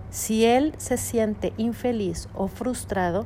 Si 0.09 0.43
él 0.43 0.73
se 0.77 0.97
siente 0.97 1.53
infeliz 1.55 2.27
o 2.33 2.47
frustrado, 2.49 3.25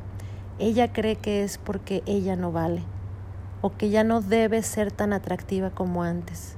ella 0.60 0.94
cree 0.94 1.16
que 1.16 1.44
es 1.44 1.58
porque 1.58 2.04
ella 2.06 2.36
no 2.36 2.52
vale 2.52 2.84
o 3.62 3.76
que 3.76 3.90
ya 3.90 4.04
no 4.04 4.22
debe 4.22 4.62
ser 4.62 4.92
tan 4.92 5.14
atractiva 5.14 5.70
como 5.72 6.04
antes. 6.04 6.56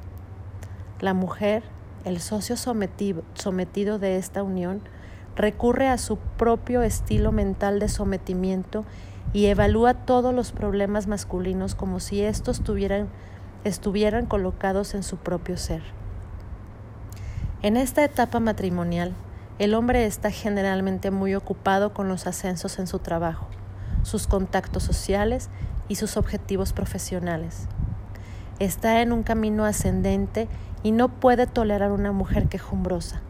La 1.00 1.14
mujer, 1.14 1.64
el 2.04 2.20
socio 2.20 2.58
sometido, 2.58 4.00
de 4.00 4.18
esta 4.18 4.44
unión, 4.44 4.82
recurre 5.36 5.88
a 5.88 5.98
su 5.98 6.18
propio 6.18 6.82
estilo 6.82 7.32
mental 7.32 7.80
de 7.80 7.90
sometimiento 7.90 8.86
y 9.32 9.46
evalúa 9.46 9.94
todos 9.94 10.34
los 10.34 10.52
problemas 10.52 11.08
masculinos 11.08 11.76
como 11.76 12.00
si 12.00 12.22
estos 12.22 12.62
tuvieran, 12.62 13.08
estuvieran 13.64 14.26
colocados 14.26 14.94
en 14.94 15.04
su 15.04 15.18
propio 15.18 15.58
ser. 15.58 16.03
En 17.64 17.78
esta 17.78 18.04
etapa 18.04 18.42
matrimonial, 18.42 19.14
el 19.58 19.74
hombre 19.74 20.06
está 20.06 20.32
generalmente 20.32 21.12
muy 21.12 21.34
ocupado 21.34 21.94
con 21.94 22.10
los 22.10 22.28
ascensos 22.28 22.78
en 22.78 22.88
su 22.88 23.00
trabajo, 23.00 23.48
sus 24.02 24.28
contactos 24.28 24.84
sociales 24.84 25.50
y 25.88 25.96
sus 25.96 26.18
objetivos 26.18 26.74
profesionales. 26.74 27.70
Está 28.60 29.02
en 29.02 29.14
un 29.14 29.24
camino 29.24 29.64
ascendente 29.64 30.50
y 30.84 30.92
no 30.92 31.08
puede 31.08 31.48
tolerar 31.48 31.94
una 31.94 32.12
mujer 32.12 32.50
quejumbrosa. 32.50 33.22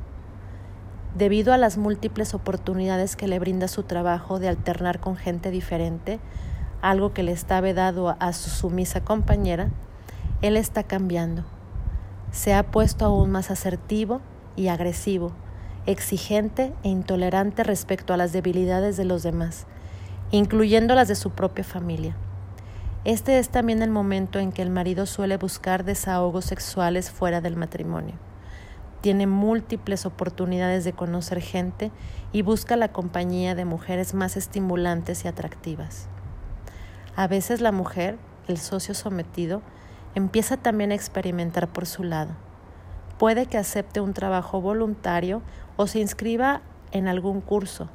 Debido 1.16 1.54
a 1.54 1.60
las 1.60 1.78
múltiples 1.78 2.34
oportunidades 2.34 3.16
que 3.16 3.28
le 3.28 3.38
brinda 3.38 3.68
su 3.68 3.84
trabajo 3.84 4.40
de 4.40 4.50
alternar 4.50 5.00
con 5.00 5.16
gente 5.16 5.52
diferente, 5.52 6.20
algo 6.82 7.14
que 7.14 7.22
le 7.22 7.34
está 7.34 7.62
vedado 7.62 8.16
a 8.20 8.34
su 8.34 8.50
sumisa 8.50 9.02
compañera, 9.02 9.70
él 10.42 10.58
está 10.58 10.82
cambiando. 10.82 11.53
Se 12.34 12.54
ha 12.54 12.64
puesto 12.64 13.06
aún 13.06 13.32
más 13.32 13.50
asertivo 13.50 14.20
y 14.58 14.68
agresivo, 14.68 15.32
exigente 15.86 16.74
e 16.84 16.90
intolerante 16.90 17.64
respecto 17.64 18.14
a 18.14 18.18
las 18.18 18.34
debilidades 18.34 18.98
de 18.98 19.06
los 19.06 19.24
demás, 19.24 19.66
incluyendo 20.32 20.96
las 20.96 21.08
de 21.08 21.16
su 21.16 21.30
propia 21.30 21.64
familia. 21.64 22.18
Este 23.06 23.40
es 23.40 23.48
también 23.48 23.82
el 23.82 23.90
momento 23.90 24.40
en 24.40 24.52
que 24.52 24.62
el 24.62 24.70
marido 24.70 25.06
suele 25.06 25.38
buscar 25.38 25.86
desahogos 25.86 26.44
sexuales 26.44 27.10
fuera 27.10 27.40
del 27.40 27.56
matrimonio 27.56 28.16
tiene 29.04 29.28
múltiples 29.28 30.06
oportunidades 30.06 30.86
de 30.86 30.94
conocer 30.94 31.42
gente 31.42 31.92
y 32.32 32.42
busca 32.42 32.78
la 32.78 32.94
compañía 32.94 33.54
de 33.54 33.66
mujeres 33.66 34.14
más 34.14 34.38
estimulantes 34.38 35.26
y 35.26 35.28
atractivas. 35.28 36.08
A 37.18 37.28
veces 37.28 37.60
la 37.60 37.74
mujer, 37.74 38.18
el 38.48 38.58
socio 38.58 38.94
sometido, 38.94 39.62
empieza 40.16 40.58
también 40.58 40.92
a 40.92 40.96
experimentar 40.96 41.68
por 41.68 41.86
su 41.86 42.04
lado. 42.04 42.32
Puede 43.18 43.46
que 43.46 43.58
acepte 43.58 44.02
un 44.02 44.14
trabajo 44.14 44.62
voluntario 44.62 45.42
o 45.76 45.88
se 45.88 46.00
inscriba 46.00 46.62
en 46.92 47.08
algún 47.08 47.42
curso, 47.42 47.90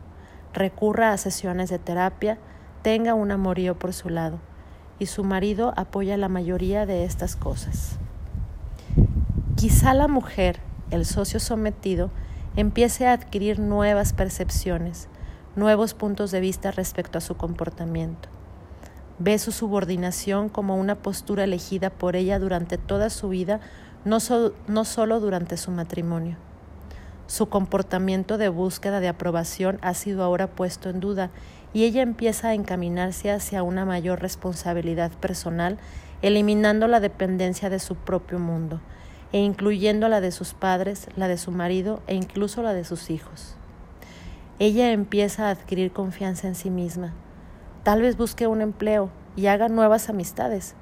recurra 0.52 1.12
a 1.12 1.18
sesiones 1.18 1.70
de 1.70 1.78
terapia, 1.78 2.38
tenga 2.82 3.14
un 3.14 3.30
amorío 3.30 3.78
por 3.78 3.92
su 3.92 4.08
lado, 4.08 4.38
y 4.98 5.06
su 5.06 5.24
marido 5.24 5.72
apoya 5.76 6.16
la 6.16 6.28
mayoría 6.28 6.86
de 6.86 7.04
estas 7.04 7.36
cosas. 7.36 7.98
Quizá 9.56 9.94
la 9.94 10.08
mujer 10.08 10.60
el 10.90 11.04
socio 11.04 11.40
sometido 11.40 12.10
empiece 12.56 13.06
a 13.06 13.12
adquirir 13.12 13.58
nuevas 13.58 14.12
percepciones, 14.12 15.08
nuevos 15.56 15.94
puntos 15.94 16.30
de 16.30 16.40
vista 16.40 16.70
respecto 16.70 17.18
a 17.18 17.20
su 17.20 17.36
comportamiento. 17.36 18.28
Ve 19.18 19.38
su 19.38 19.52
subordinación 19.52 20.48
como 20.48 20.76
una 20.76 20.94
postura 20.94 21.44
elegida 21.44 21.90
por 21.90 22.14
ella 22.14 22.38
durante 22.38 22.78
toda 22.78 23.10
su 23.10 23.28
vida, 23.28 23.60
no, 24.04 24.18
no 24.68 24.84
solo 24.84 25.20
durante 25.20 25.56
su 25.56 25.70
matrimonio. 25.70 26.36
Su 27.26 27.48
comportamiento 27.48 28.38
de 28.38 28.48
búsqueda 28.48 29.00
de 29.00 29.08
aprobación 29.08 29.78
ha 29.82 29.92
sido 29.94 30.22
ahora 30.22 30.46
puesto 30.46 30.88
en 30.88 31.00
duda 31.00 31.30
y 31.74 31.84
ella 31.84 32.00
empieza 32.00 32.48
a 32.48 32.54
encaminarse 32.54 33.30
hacia 33.30 33.62
una 33.62 33.84
mayor 33.84 34.22
responsabilidad 34.22 35.10
personal, 35.12 35.78
eliminando 36.22 36.86
la 36.88 37.00
dependencia 37.00 37.68
de 37.70 37.80
su 37.80 37.96
propio 37.96 38.38
mundo, 38.38 38.80
e 39.32 39.40
incluyendo 39.40 40.08
la 40.08 40.20
de 40.20 40.32
sus 40.32 40.54
padres, 40.54 41.08
la 41.16 41.28
de 41.28 41.36
su 41.36 41.50
marido 41.50 42.02
e 42.06 42.14
incluso 42.14 42.62
la 42.62 42.72
de 42.72 42.84
sus 42.84 43.10
hijos. 43.10 43.56
Ella 44.58 44.90
empieza 44.92 45.48
a 45.48 45.50
adquirir 45.50 45.92
confianza 45.92 46.48
en 46.48 46.54
sí 46.54 46.70
misma. 46.70 47.12
Tal 47.82 48.02
vez 48.02 48.16
busque 48.16 48.46
un 48.46 48.60
empleo 48.60 49.10
y 49.36 49.46
haga 49.46 49.68
nuevas 49.68 50.08
amistades. 50.08 50.74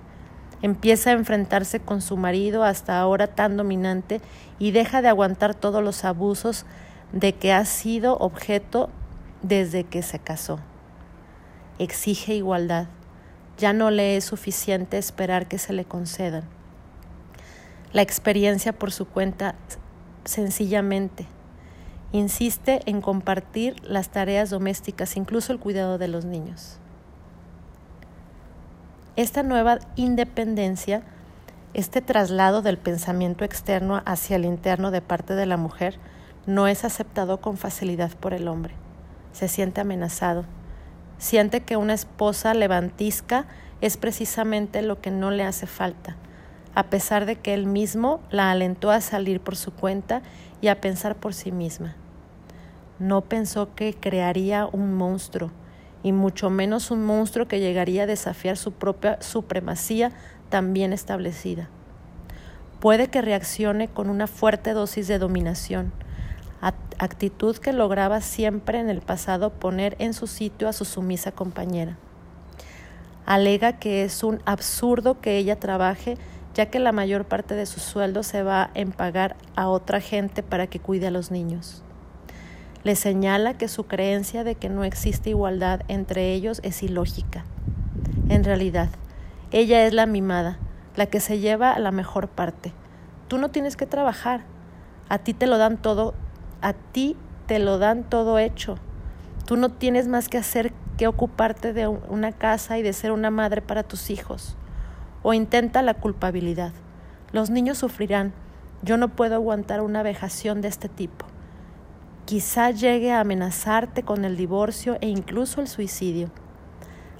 Empieza 0.62 1.10
a 1.10 1.14
enfrentarse 1.14 1.80
con 1.80 2.00
su 2.00 2.16
marido 2.16 2.64
hasta 2.64 2.98
ahora 2.98 3.26
tan 3.26 3.56
dominante 3.56 4.20
y 4.58 4.70
deja 4.70 5.02
de 5.02 5.08
aguantar 5.08 5.54
todos 5.54 5.82
los 5.82 6.04
abusos 6.04 6.66
de 7.12 7.34
que 7.34 7.52
ha 7.52 7.64
sido 7.64 8.16
objeto 8.18 8.90
desde 9.42 9.84
que 9.84 10.02
se 10.02 10.18
casó. 10.18 10.58
Exige 11.78 12.34
igualdad. 12.34 12.86
Ya 13.58 13.72
no 13.72 13.90
le 13.90 14.16
es 14.16 14.24
suficiente 14.24 14.98
esperar 14.98 15.46
que 15.46 15.58
se 15.58 15.72
le 15.72 15.84
concedan 15.84 16.44
la 17.96 18.02
experiencia 18.02 18.74
por 18.74 18.92
su 18.92 19.06
cuenta 19.06 19.54
sencillamente. 20.26 21.26
Insiste 22.12 22.80
en 22.84 23.00
compartir 23.00 23.76
las 23.82 24.10
tareas 24.10 24.50
domésticas, 24.50 25.16
incluso 25.16 25.50
el 25.52 25.58
cuidado 25.58 25.96
de 25.96 26.08
los 26.08 26.26
niños. 26.26 26.78
Esta 29.16 29.42
nueva 29.42 29.78
independencia, 29.96 31.02
este 31.74 32.00
traslado 32.00 32.62
del 32.62 32.78
pensamiento 32.78 33.44
externo 33.44 34.02
hacia 34.04 34.36
el 34.36 34.44
interno 34.44 34.90
de 34.90 35.00
parte 35.00 35.34
de 35.34 35.46
la 35.46 35.56
mujer, 35.56 35.98
no 36.46 36.68
es 36.68 36.84
aceptado 36.84 37.40
con 37.40 37.56
facilidad 37.56 38.12
por 38.12 38.34
el 38.34 38.46
hombre. 38.46 38.74
Se 39.32 39.48
siente 39.48 39.80
amenazado. 39.80 40.44
Siente 41.18 41.62
que 41.62 41.76
una 41.76 41.94
esposa 41.94 42.54
levantisca 42.54 43.46
es 43.80 43.96
precisamente 43.96 44.82
lo 44.82 45.00
que 45.00 45.10
no 45.10 45.30
le 45.30 45.44
hace 45.44 45.66
falta 45.66 46.16
a 46.76 46.90
pesar 46.90 47.24
de 47.24 47.36
que 47.36 47.54
él 47.54 47.66
mismo 47.66 48.20
la 48.30 48.50
alentó 48.50 48.90
a 48.90 49.00
salir 49.00 49.40
por 49.40 49.56
su 49.56 49.72
cuenta 49.72 50.20
y 50.60 50.68
a 50.68 50.78
pensar 50.82 51.16
por 51.16 51.32
sí 51.32 51.50
misma. 51.50 51.96
No 52.98 53.22
pensó 53.22 53.74
que 53.74 53.94
crearía 53.94 54.68
un 54.70 54.94
monstruo, 54.94 55.50
y 56.06 56.12
mucho 56.12 56.50
menos 56.50 56.92
un 56.92 57.04
monstruo 57.04 57.48
que 57.48 57.58
llegaría 57.58 58.04
a 58.04 58.06
desafiar 58.06 58.56
su 58.56 58.70
propia 58.70 59.20
supremacía 59.20 60.12
tan 60.50 60.72
bien 60.72 60.92
establecida. 60.92 61.68
Puede 62.78 63.08
que 63.08 63.22
reaccione 63.22 63.88
con 63.88 64.08
una 64.08 64.28
fuerte 64.28 64.72
dosis 64.72 65.08
de 65.08 65.18
dominación, 65.18 65.92
actitud 66.98 67.56
que 67.56 67.72
lograba 67.72 68.20
siempre 68.20 68.78
en 68.78 68.88
el 68.88 69.00
pasado 69.00 69.50
poner 69.50 69.96
en 69.98 70.14
su 70.14 70.28
sitio 70.28 70.68
a 70.68 70.72
su 70.72 70.84
sumisa 70.84 71.32
compañera. 71.32 71.98
Alega 73.24 73.80
que 73.80 74.04
es 74.04 74.22
un 74.22 74.40
absurdo 74.44 75.20
que 75.20 75.38
ella 75.38 75.58
trabaje 75.58 76.18
ya 76.54 76.66
que 76.66 76.78
la 76.78 76.92
mayor 76.92 77.24
parte 77.24 77.56
de 77.56 77.66
su 77.66 77.80
sueldo 77.80 78.22
se 78.22 78.44
va 78.44 78.70
en 78.74 78.92
pagar 78.92 79.34
a 79.56 79.68
otra 79.68 80.00
gente 80.00 80.44
para 80.44 80.68
que 80.68 80.78
cuide 80.78 81.08
a 81.08 81.10
los 81.10 81.32
niños. 81.32 81.82
Le 82.86 82.94
señala 82.94 83.58
que 83.58 83.66
su 83.66 83.88
creencia 83.88 84.44
de 84.44 84.54
que 84.54 84.68
no 84.68 84.84
existe 84.84 85.30
igualdad 85.30 85.80
entre 85.88 86.32
ellos 86.34 86.60
es 86.62 86.84
ilógica. 86.84 87.44
En 88.28 88.44
realidad, 88.44 88.90
ella 89.50 89.84
es 89.84 89.92
la 89.92 90.06
mimada, 90.06 90.60
la 90.94 91.06
que 91.06 91.18
se 91.18 91.40
lleva 91.40 91.72
a 91.72 91.80
la 91.80 91.90
mejor 91.90 92.28
parte. 92.28 92.72
Tú 93.26 93.38
no 93.38 93.50
tienes 93.50 93.76
que 93.76 93.86
trabajar. 93.86 94.44
A 95.08 95.18
ti 95.18 95.34
te 95.34 95.48
lo 95.48 95.58
dan 95.58 95.78
todo, 95.78 96.14
a 96.62 96.74
ti 96.74 97.16
te 97.46 97.58
lo 97.58 97.78
dan 97.78 98.04
todo 98.04 98.38
hecho. 98.38 98.78
Tú 99.46 99.56
no 99.56 99.70
tienes 99.70 100.06
más 100.06 100.28
que 100.28 100.38
hacer 100.38 100.72
que 100.96 101.08
ocuparte 101.08 101.72
de 101.72 101.88
una 101.88 102.30
casa 102.30 102.78
y 102.78 102.82
de 102.82 102.92
ser 102.92 103.10
una 103.10 103.32
madre 103.32 103.62
para 103.62 103.82
tus 103.82 104.10
hijos 104.10 104.56
o 105.24 105.34
intenta 105.34 105.82
la 105.82 105.94
culpabilidad. 105.94 106.70
Los 107.32 107.50
niños 107.50 107.78
sufrirán. 107.78 108.32
Yo 108.82 108.96
no 108.96 109.08
puedo 109.08 109.34
aguantar 109.34 109.80
una 109.80 110.04
vejación 110.04 110.60
de 110.60 110.68
este 110.68 110.88
tipo. 110.88 111.26
Quizá 112.26 112.70
llegue 112.70 113.12
a 113.12 113.20
amenazarte 113.20 114.02
con 114.02 114.26
el 114.26 114.36
divorcio 114.36 114.98
e 115.00 115.08
incluso 115.08 115.62
el 115.62 115.68
suicidio. 115.68 116.30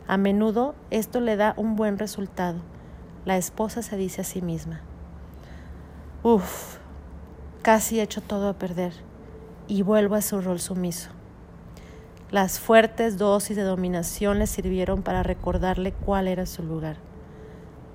A 0.06 0.18
menudo 0.18 0.74
esto 0.90 1.20
le 1.20 1.36
da 1.36 1.54
un 1.56 1.76
buen 1.76 1.98
resultado. 1.98 2.58
La 3.24 3.38
esposa 3.38 3.80
se 3.80 3.96
dice 3.96 4.20
a 4.20 4.24
sí 4.24 4.42
misma, 4.42 4.82
Uf, 6.22 6.76
casi 7.62 7.98
he 7.98 8.02
hecho 8.02 8.20
todo 8.20 8.50
a 8.50 8.58
perder 8.58 8.92
y 9.66 9.80
vuelvo 9.80 10.14
a 10.16 10.20
su 10.20 10.42
rol 10.42 10.60
sumiso. 10.60 11.08
Las 12.30 12.60
fuertes 12.60 13.16
dosis 13.16 13.56
de 13.56 13.62
dominación 13.62 14.38
le 14.38 14.46
sirvieron 14.46 15.02
para 15.02 15.22
recordarle 15.22 15.92
cuál 15.92 16.28
era 16.28 16.44
su 16.44 16.62
lugar 16.62 16.98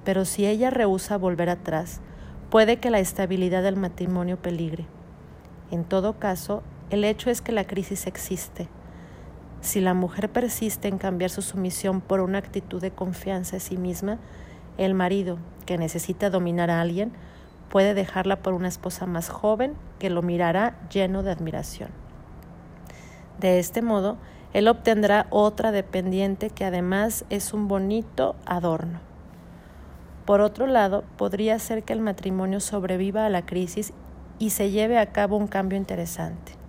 pero 0.04 0.26
si 0.26 0.46
ella 0.46 0.70
rehúsa 0.70 1.18
volver 1.18 1.50
atrás, 1.50 2.02
puede 2.50 2.78
que 2.78 2.90
la 2.90 3.00
estabilidad 3.00 3.64
del 3.64 3.76
matrimonio 3.76 4.38
peligre. 4.38 4.86
En 5.70 5.84
todo 5.84 6.20
caso, 6.20 6.64
el 6.92 7.06
hecho 7.06 7.30
es 7.30 7.42
que 7.42 7.54
la 7.54 7.64
crisis 7.64 8.06
existe. 8.06 8.68
Si 9.62 9.80
la 9.80 9.94
mujer 9.94 10.30
persiste 10.30 10.90
en 10.90 10.98
cambiar 10.98 11.30
su 11.30 11.42
sumisión 11.42 12.02
por 12.02 12.20
una 12.20 12.38
actitud 12.38 12.82
de 12.82 12.92
confianza 12.92 13.56
en 13.56 13.62
sí 13.62 13.78
misma, 13.78 14.20
el 14.78 14.94
marido, 14.94 15.38
que 15.66 15.78
necesita 15.78 16.30
dominar 16.30 16.70
a 16.70 16.82
alguien, 16.82 17.14
puede 17.70 17.94
dejarla 17.94 18.42
por 18.42 18.54
una 18.54 18.68
esposa 18.68 19.06
más 19.06 19.30
joven 19.30 19.74
que 20.00 20.10
lo 20.10 20.22
mirará 20.22 20.78
lleno 20.90 21.24
de 21.24 21.32
admiración. 21.32 21.92
De 23.40 23.60
este 23.60 23.82
modo, 23.82 24.18
él 24.52 24.68
obtendrá 24.68 25.28
otra 25.30 25.72
dependiente 25.72 26.50
que 26.50 26.66
además 26.66 27.24
es 27.30 27.54
un 27.54 27.70
bonito 27.70 28.36
adorno. 28.46 29.00
Por 30.26 30.42
otro 30.42 30.68
lado, 30.68 31.06
podría 31.18 31.58
ser 31.58 31.84
que 31.84 31.94
el 31.94 32.02
matrimonio 32.02 32.60
sobreviva 32.60 33.26
a 33.26 33.30
la 33.30 33.46
crisis 33.46 33.94
y 34.40 34.50
se 34.50 34.72
lleve 34.72 34.98
a 34.98 35.14
cabo 35.14 35.38
un 35.38 35.48
cambio 35.48 35.78
interesante. 35.78 36.61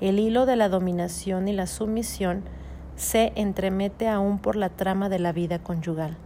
El 0.00 0.18
hilo 0.18 0.44
de 0.44 0.56
la 0.56 0.68
dominación 0.68 1.48
y 1.48 1.54
la 1.54 1.66
sumisión 1.66 2.42
se 2.96 3.32
entremete 3.34 4.08
aún 4.08 4.38
por 4.38 4.54
la 4.54 4.68
trama 4.68 5.08
de 5.08 5.18
la 5.18 5.32
vida 5.32 5.58
conyugal. 5.58 6.18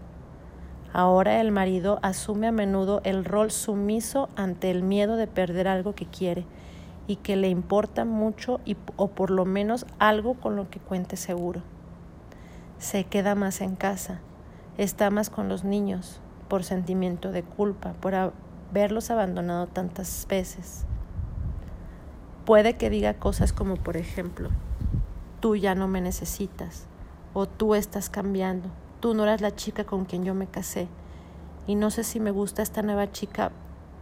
Ahora 0.92 1.40
el 1.40 1.52
marido 1.52 2.00
asume 2.02 2.48
a 2.48 2.52
menudo 2.52 3.00
el 3.04 3.24
rol 3.24 3.52
sumiso 3.52 4.28
ante 4.35 4.72
el 4.72 4.83
miedo 4.83 5.14
de 5.14 5.28
perder 5.28 5.68
algo 5.68 5.94
que 5.94 6.06
quiere 6.06 6.46
y 7.06 7.16
que 7.16 7.37
le 7.37 7.48
importa 7.48 8.04
mucho 8.04 8.61
o 8.96 9.09
por 9.09 9.30
lo 9.30 9.44
menos 9.44 9.87
algo 10.00 10.35
con 10.35 10.56
lo 10.56 10.68
que 10.68 10.80
cuente 10.80 11.16
seguro. 11.16 11.62
Se 12.78 13.04
queda 13.04 13.37
más 13.37 13.61
en 13.61 13.76
casa, 13.76 14.20
está 14.78 15.11
más 15.11 15.30
con 15.30 15.48
los 15.48 15.62
niños 15.62 16.20
por 16.48 16.64
sentimiento 16.64 17.30
de 17.30 17.44
culpa, 17.44 17.92
por 18.00 18.33
verlos 18.72 19.11
abandonado 19.11 19.68
tantas 19.68 20.26
veces. 20.28 20.87
Puede 22.50 22.74
que 22.76 22.90
diga 22.90 23.14
cosas 23.14 23.52
como, 23.52 23.76
por 23.76 23.96
ejemplo, 23.96 24.50
tú 25.38 25.54
ya 25.54 25.76
no 25.76 25.86
me 25.86 26.00
necesitas, 26.00 26.86
o 27.32 27.46
tú 27.46 27.76
estás 27.76 28.10
cambiando, 28.10 28.68
tú 28.98 29.14
no 29.14 29.22
eras 29.22 29.40
la 29.40 29.54
chica 29.54 29.84
con 29.84 30.04
quien 30.04 30.24
yo 30.24 30.34
me 30.34 30.48
casé, 30.48 30.88
y 31.68 31.76
no 31.76 31.92
sé 31.92 32.02
si 32.02 32.18
me 32.18 32.32
gusta 32.32 32.62
esta 32.62 32.82
nueva 32.82 33.12
chica 33.12 33.52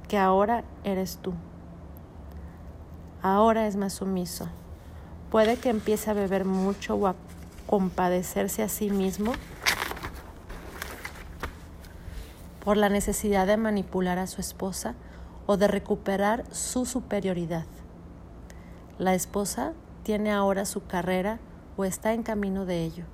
que 0.08 0.16
ahora 0.16 0.64
eres 0.82 1.18
tú. 1.20 1.34
Ahora 3.20 3.66
es 3.66 3.76
más 3.76 3.92
sumiso. 3.92 4.48
Puede 5.30 5.58
que 5.58 5.68
empiece 5.68 6.10
a 6.10 6.14
beber 6.14 6.46
mucho 6.46 6.94
o 6.94 7.06
a 7.06 7.16
compadecerse 7.66 8.62
a 8.62 8.70
sí 8.70 8.88
mismo 8.88 9.32
por 12.64 12.78
la 12.78 12.88
necesidad 12.88 13.46
de 13.46 13.58
manipular 13.58 14.18
a 14.18 14.26
su 14.26 14.40
esposa 14.40 14.94
o 15.44 15.58
de 15.58 15.68
recuperar 15.68 16.44
su 16.50 16.86
superioridad. 16.86 17.66
La 18.98 19.14
esposa 19.14 19.74
tiene 20.02 20.32
ahora 20.32 20.64
su 20.64 20.84
carrera 20.84 21.38
o 21.76 21.84
está 21.84 22.14
en 22.14 22.24
camino 22.24 22.66
de 22.66 22.82
ello. 22.82 23.04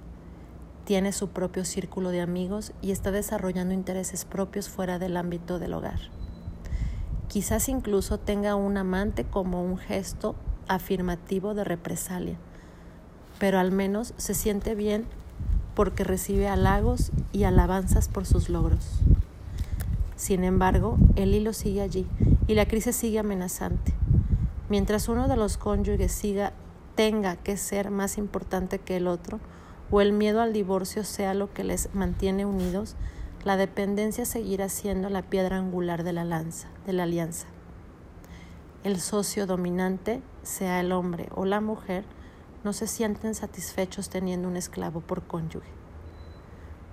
Tiene 0.87 1.12
su 1.12 1.29
propio 1.29 1.66
círculo 1.66 2.09
de 2.09 2.23
amigos 2.23 2.73
y 2.81 2.90
está 2.90 3.11
desarrollando 3.11 3.75
intereses 3.75 4.25
propios 4.25 4.70
fuera 4.70 4.99
del 4.99 5.14
ámbito 5.18 5.59
del 5.59 5.75
hogar. 5.75 6.01
Quizás 7.29 7.68
incluso 7.68 8.18
tenga 8.18 8.55
un 8.55 8.79
amante 8.79 9.25
como 9.25 9.62
un 9.62 9.77
gesto 9.77 10.37
afirmativo 10.68 11.53
de 11.53 11.64
represalia, 11.64 12.38
pero 13.38 13.59
al 13.59 13.70
menos 13.70 14.14
se 14.16 14.33
siente 14.33 14.75
bien 14.75 15.05
porque 15.75 16.03
recibe 16.03 16.49
halagos 16.49 17.12
y 17.33 17.44
alabanzas 17.44 18.09
por 18.09 18.25
sus 18.25 18.49
logros. 18.49 19.01
Sin 20.16 20.44
embargo, 20.44 20.97
el 21.16 21.35
hilo 21.35 21.53
sigue 21.53 21.83
allí 21.83 22.07
y 22.47 22.55
la 22.55 22.64
crisis 22.64 22.97
sigue 22.97 23.18
amenazante. 23.18 23.92
Mientras 24.68 25.09
uno 25.09 25.29
de 25.29 25.37
los 25.37 25.59
cónyuges 25.59 26.12
siga, 26.12 26.53
tenga 26.94 27.37
que 27.37 27.57
ser 27.57 27.90
más 27.90 28.18
importante 28.18 28.79
que 28.79 28.96
el 28.96 29.07
otro, 29.07 29.40
o 29.90 30.00
el 30.00 30.12
miedo 30.12 30.40
al 30.40 30.53
divorcio 30.53 31.05
sea 31.05 31.35
lo 31.35 31.53
que 31.53 31.64
les 31.64 31.94
mantiene 31.94 32.46
unidos, 32.46 32.96
la 33.44 33.57
dependencia 33.59 34.24
seguirá 34.24 34.70
siendo 34.70 35.11
la 35.11 35.22
piedra 35.22 35.59
angular 35.59 36.03
de 36.03 36.14
la, 36.14 36.24
lanza, 36.24 36.68
de 36.87 36.94
la 36.94 37.03
alianza. 37.03 37.46
El 38.85 39.00
socio 39.00 39.46
dominante, 39.46 40.22
sea 40.42 40.81
el 40.81 40.92
hombre 40.92 41.29
o 41.35 41.44
la 41.44 41.61
mujer, 41.61 42.05
no 42.64 42.72
se 42.72 42.87
sienten 42.87 43.35
satisfechos 43.35 44.09
teniendo 44.09 44.48
un 44.48 44.57
esclavo 44.57 45.00
por 45.00 45.22
cónyuge. 45.22 45.68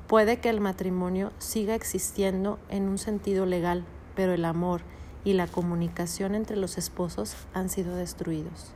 Puede 0.07 0.41
que 0.41 0.49
el 0.49 0.59
matrimonio 0.59 1.31
siga 1.37 1.73
existiendo 1.73 2.59
en 2.67 2.89
un 2.89 2.97
sentido 2.97 3.45
legal, 3.45 3.85
pero 4.13 4.33
el 4.33 4.43
amor 4.43 4.81
y 5.23 5.33
la 5.33 5.47
comunicación 5.47 6.35
entre 6.35 6.57
los 6.57 6.77
esposos 6.77 7.35
han 7.53 7.69
sido 7.69 7.95
destruidos. 7.95 8.71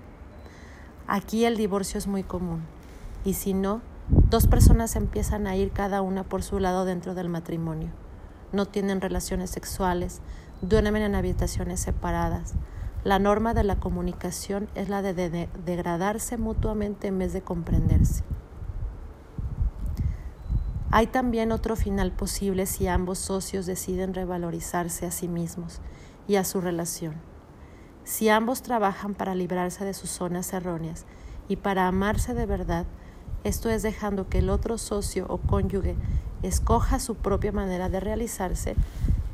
Aquí 1.08 1.46
el 1.46 1.58
divorcio 1.58 1.98
es 1.98 2.08
muy 2.08 2.24
común, 2.24 2.64
y 3.24 3.34
si 3.34 3.54
no, 3.54 3.82
dos 4.30 4.48
personas 4.48 4.96
empiezan 4.96 5.48
a 5.48 5.56
ir 5.56 5.72
cada 5.72 6.02
una 6.02 6.24
por 6.24 6.44
su 6.44 6.60
lado 6.60 6.86
dentro 6.86 7.16
del 7.16 7.30
matrimonio. 7.30 7.90
No 8.52 8.66
tienen 8.66 9.02
relaciones 9.02 9.50
sexuales, 9.50 10.22
duermen 10.62 11.02
en 11.02 11.16
habitaciones 11.16 11.80
separadas. 11.80 12.54
La 13.04 13.20
norma 13.20 13.54
de 13.54 13.64
la 13.64 13.76
comunicación 13.76 14.68
es 14.74 14.90
la 14.90 15.02
de, 15.02 15.48
degradarse 15.66 16.38
mutuamente 16.38 17.08
en 17.08 17.20
vez 17.20 17.34
de 17.34 17.42
comprenderse. 17.42 18.24
Hay 20.92 21.08
también 21.08 21.52
otro 21.52 21.76
final 21.76 22.12
posible 22.12 22.66
si 22.66 22.88
ambos 22.88 23.20
socios 23.20 23.66
deciden 23.66 24.14
revalorizarse 24.14 25.06
a 25.06 25.12
sí 25.12 25.28
mismos 25.28 25.82
y 26.28 26.36
a 26.36 26.44
su 26.44 26.62
relación. 26.62 27.16
Si 28.04 28.30
ambos 28.30 28.62
trabajan 28.62 29.16
para 29.16 29.36
librarse 29.36 29.84
de 29.84 29.94
sus 29.94 30.10
zonas 30.10 30.54
erróneas 30.54 31.06
y 31.48 31.56
para 31.56 31.88
amarse 31.88 32.34
de 32.34 32.46
verdad, 32.46 32.86
esto 33.44 33.70
es 33.70 33.84
dejando 33.84 34.30
que 34.30 34.40
el 34.40 34.50
otro 34.50 34.78
socio 34.78 35.26
o 35.30 35.38
cónyuge 35.38 35.96
escoja 36.44 37.00
su 37.00 37.16
propia 37.16 37.52
manera 37.52 37.90
de 37.90 38.00
realizarse, 38.00 38.76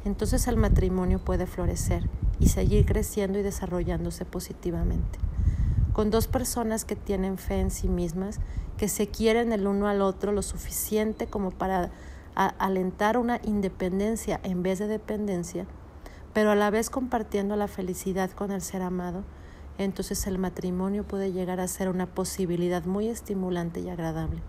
entonces 0.06 0.47
el 0.47 0.58
matrimonio 0.58 1.19
puede 1.19 1.47
florecer 1.47 2.10
y 2.39 2.47
seguir 2.47 2.86
creciendo 2.86 3.39
y 3.39 3.43
desarrollándose 3.43 4.25
positivamente. 4.25 5.19
Con 5.93 6.10
dos 6.10 6.27
personas 6.27 6.86
que 6.86 6.95
tienen 6.95 7.38
fe 7.38 7.60
en 7.60 7.71
sí 7.71 7.88
mismas 7.88 8.39
que 8.77 8.88
se 8.88 9.08
quieren 9.08 9.51
el 9.51 9.67
uno 9.67 9.88
al 9.88 10.01
otro 10.01 10.32
lo 10.32 10.41
suficiente 10.41 11.27
como 11.27 11.51
para 11.51 11.91
alentar 12.36 13.17
una 13.17 13.39
independencia 13.43 14.39
en 14.43 14.63
vez 14.63 14.80
de 14.80 14.88
dependencia, 14.88 15.67
pero 16.34 16.52
a 16.52 16.56
la 16.56 16.70
vez 16.70 16.89
compartiendo 16.89 17.56
la 17.56 17.67
felicidad 17.67 18.32
con 18.32 18.52
el 18.52 18.62
ser 18.62 18.82
amado, 18.82 19.24
entonces 19.78 20.28
el 20.28 20.38
matrimonio 20.38 21.04
puede 21.04 21.32
llegar 21.32 21.60
a 21.60 21.67
ser 21.67 21.89
una 21.89 22.06
posibilidad 22.06 22.86
muy 22.86 23.08
estimulante 23.08 23.80
y 23.80 23.89
agradable. 23.89 24.41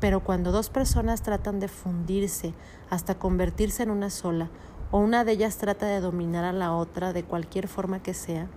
Pero 0.00 0.20
cuando 0.20 0.52
dos 0.52 0.70
personas 0.70 1.22
tratan 1.22 1.60
de 1.60 1.68
fundirse 1.68 2.54
hasta 2.90 3.18
convertirse 3.18 3.82
en 3.82 3.90
una 3.90 4.10
sola, 4.10 4.50
o 4.90 4.98
una 4.98 5.24
de 5.24 5.32
ellas 5.32 5.56
trata 5.56 5.86
de 5.86 6.00
dominar 6.00 6.44
a 6.44 6.52
la 6.52 6.72
otra 6.72 7.12
de 7.12 7.24
cualquier 7.24 7.68
forma 7.68 8.02
que 8.02 8.14
sea, 8.14 8.48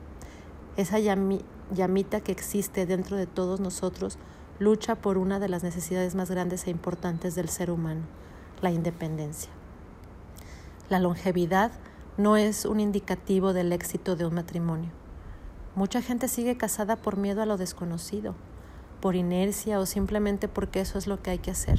esa 0.75 0.99
llamita 0.99 2.21
que 2.21 2.32
existe 2.32 2.86
dentro 2.86 3.17
de 3.17 3.25
todos 3.25 3.60
nosotros 3.60 4.19
lucha 4.60 4.95
por 4.95 5.17
una 5.17 5.39
de 5.39 5.49
las 5.49 5.63
necesidades 5.63 6.15
más 6.15 6.30
grandes 6.30 6.67
e 6.67 6.69
importantes 6.69 7.36
del 7.36 7.49
ser 7.49 7.71
humano, 7.71 8.01
la 8.62 8.71
independencia. 8.71 9.51
La 10.89 10.99
longevidad 10.99 11.71
no 12.17 12.36
es 12.36 12.65
un 12.65 12.80
indicativo 12.80 13.53
del 13.53 13.71
éxito 13.71 14.15
de 14.15 14.25
un 14.25 14.34
matrimonio. 14.34 14.89
Mucha 15.75 16.01
gente 16.01 16.27
sigue 16.27 16.58
casada 16.58 16.95
por 16.95 17.15
miedo 17.15 17.43
a 17.43 17.45
lo 17.45 17.58
desconocido, 17.58 18.34
por 19.01 19.15
inercia 19.15 19.80
o 19.80 19.86
simplemente 19.86 20.47
porque 20.47 20.80
eso 20.80 20.97
es 20.97 21.06
lo 21.06 21.21
que 21.21 21.30
hay 21.30 21.38
que 21.38 21.51
hacer. 21.51 21.77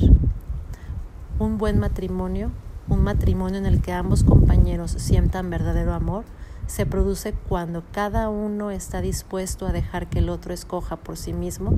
Un 1.41 1.59
buen 1.59 1.81
matrimonio, 1.81 2.53
un 2.89 3.03
matrimonio 3.03 3.59
en 3.59 3.67
el 3.67 3.83
que 3.83 3.93
ambos 3.93 4.23
compañeros 4.23 4.93
sientan 4.93 5.51
verdadero 5.51 5.93
amor, 5.93 6.25
se 6.69 6.87
produce 6.87 7.33
cuando 7.33 7.83
cada 7.91 8.29
uno 8.29 8.71
está 8.71 9.01
dispuesto 9.01 9.67
a 9.67 9.73
dejar 9.73 10.09
que 10.09 10.21
el 10.21 10.29
otro 10.29 10.55
escoja 10.55 10.97
por 10.97 11.17
sí 11.17 11.33
mismo 11.33 11.73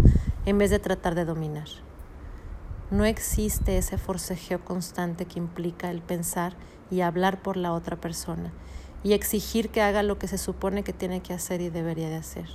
en 0.44 0.58
vez 0.58 0.68
de 0.68 0.80
tratar 0.80 1.14
de 1.14 1.24
dominar. 1.24 1.68
No 2.90 3.04
existe 3.04 3.78
ese 3.78 3.98
forcejeo 3.98 4.64
constante 4.64 5.24
que 5.24 5.38
implica 5.38 5.90
el 5.90 6.02
pensar 6.02 6.54
y 6.90 7.02
hablar 7.02 7.40
por 7.40 7.56
la 7.56 7.72
otra 7.72 7.96
persona 7.96 8.52
y 9.04 9.12
exigir 9.12 9.70
que 9.70 9.80
haga 9.80 10.02
lo 10.02 10.18
que 10.18 10.26
se 10.26 10.38
supone 10.38 10.82
que 10.82 10.92
tiene 10.92 11.20
que 11.20 11.32
hacer 11.32 11.60
y 11.60 11.70
debería 11.70 12.08
de 12.08 12.16
hacer. 12.16 12.48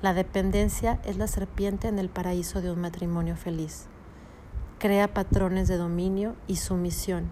La 0.00 0.14
dependencia 0.14 0.98
es 1.04 1.18
la 1.18 1.26
serpiente 1.26 1.86
en 1.88 1.98
el 1.98 2.08
paraíso 2.08 2.62
de 2.62 2.70
un 2.70 2.80
matrimonio 2.80 3.36
feliz. 3.36 3.84
Crea 4.78 5.12
patrones 5.12 5.68
de 5.68 5.76
dominio 5.76 6.34
y 6.46 6.56
sumisión 6.56 7.28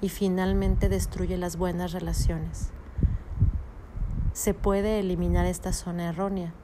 y 0.00 0.08
finalmente 0.08 0.88
destruye 0.88 1.36
las 1.36 1.58
buenas 1.58 1.92
relaciones. 1.92 2.70
Se 4.32 4.54
puede 4.54 5.00
eliminar 5.00 5.44
esta 5.44 5.74
zona 5.74 6.08
errónea, 6.08 6.54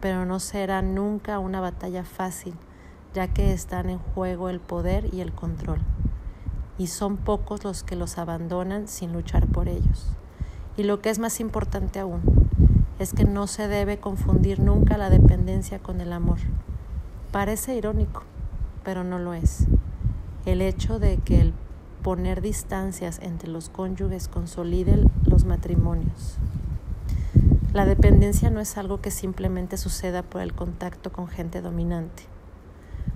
pero 0.00 0.26
no 0.26 0.40
será 0.40 0.82
nunca 0.82 1.38
una 1.38 1.60
batalla 1.60 2.04
fácil, 2.04 2.54
ya 3.14 3.28
que 3.28 3.52
están 3.52 3.90
en 3.90 3.98
juego 3.98 4.48
el 4.48 4.60
poder 4.60 5.12
y 5.12 5.20
el 5.20 5.32
control, 5.32 5.80
y 6.78 6.88
son 6.88 7.16
pocos 7.16 7.64
los 7.64 7.82
que 7.82 7.96
los 7.96 8.18
abandonan 8.18 8.88
sin 8.88 9.12
luchar 9.12 9.46
por 9.46 9.68
ellos. 9.68 10.06
Y 10.76 10.84
lo 10.84 11.00
que 11.00 11.10
es 11.10 11.18
más 11.18 11.40
importante 11.40 11.98
aún, 11.98 12.22
es 12.98 13.12
que 13.12 13.24
no 13.24 13.46
se 13.46 13.68
debe 13.68 13.98
confundir 13.98 14.60
nunca 14.60 14.98
la 14.98 15.10
dependencia 15.10 15.78
con 15.78 16.00
el 16.00 16.12
amor. 16.12 16.38
Parece 17.30 17.74
irónico, 17.74 18.22
pero 18.84 19.04
no 19.04 19.18
lo 19.18 19.34
es. 19.34 19.66
El 20.46 20.62
hecho 20.62 20.98
de 20.98 21.18
que 21.18 21.40
el 21.40 21.54
poner 22.02 22.40
distancias 22.40 23.20
entre 23.22 23.50
los 23.50 23.68
cónyuges 23.68 24.28
consolide 24.28 25.04
los 25.24 25.44
matrimonios. 25.44 26.38
La 27.72 27.84
dependencia 27.84 28.50
no 28.50 28.60
es 28.60 28.76
algo 28.78 29.00
que 29.00 29.10
simplemente 29.10 29.76
suceda 29.76 30.22
por 30.22 30.40
el 30.40 30.54
contacto 30.54 31.12
con 31.12 31.28
gente 31.28 31.60
dominante. 31.60 32.24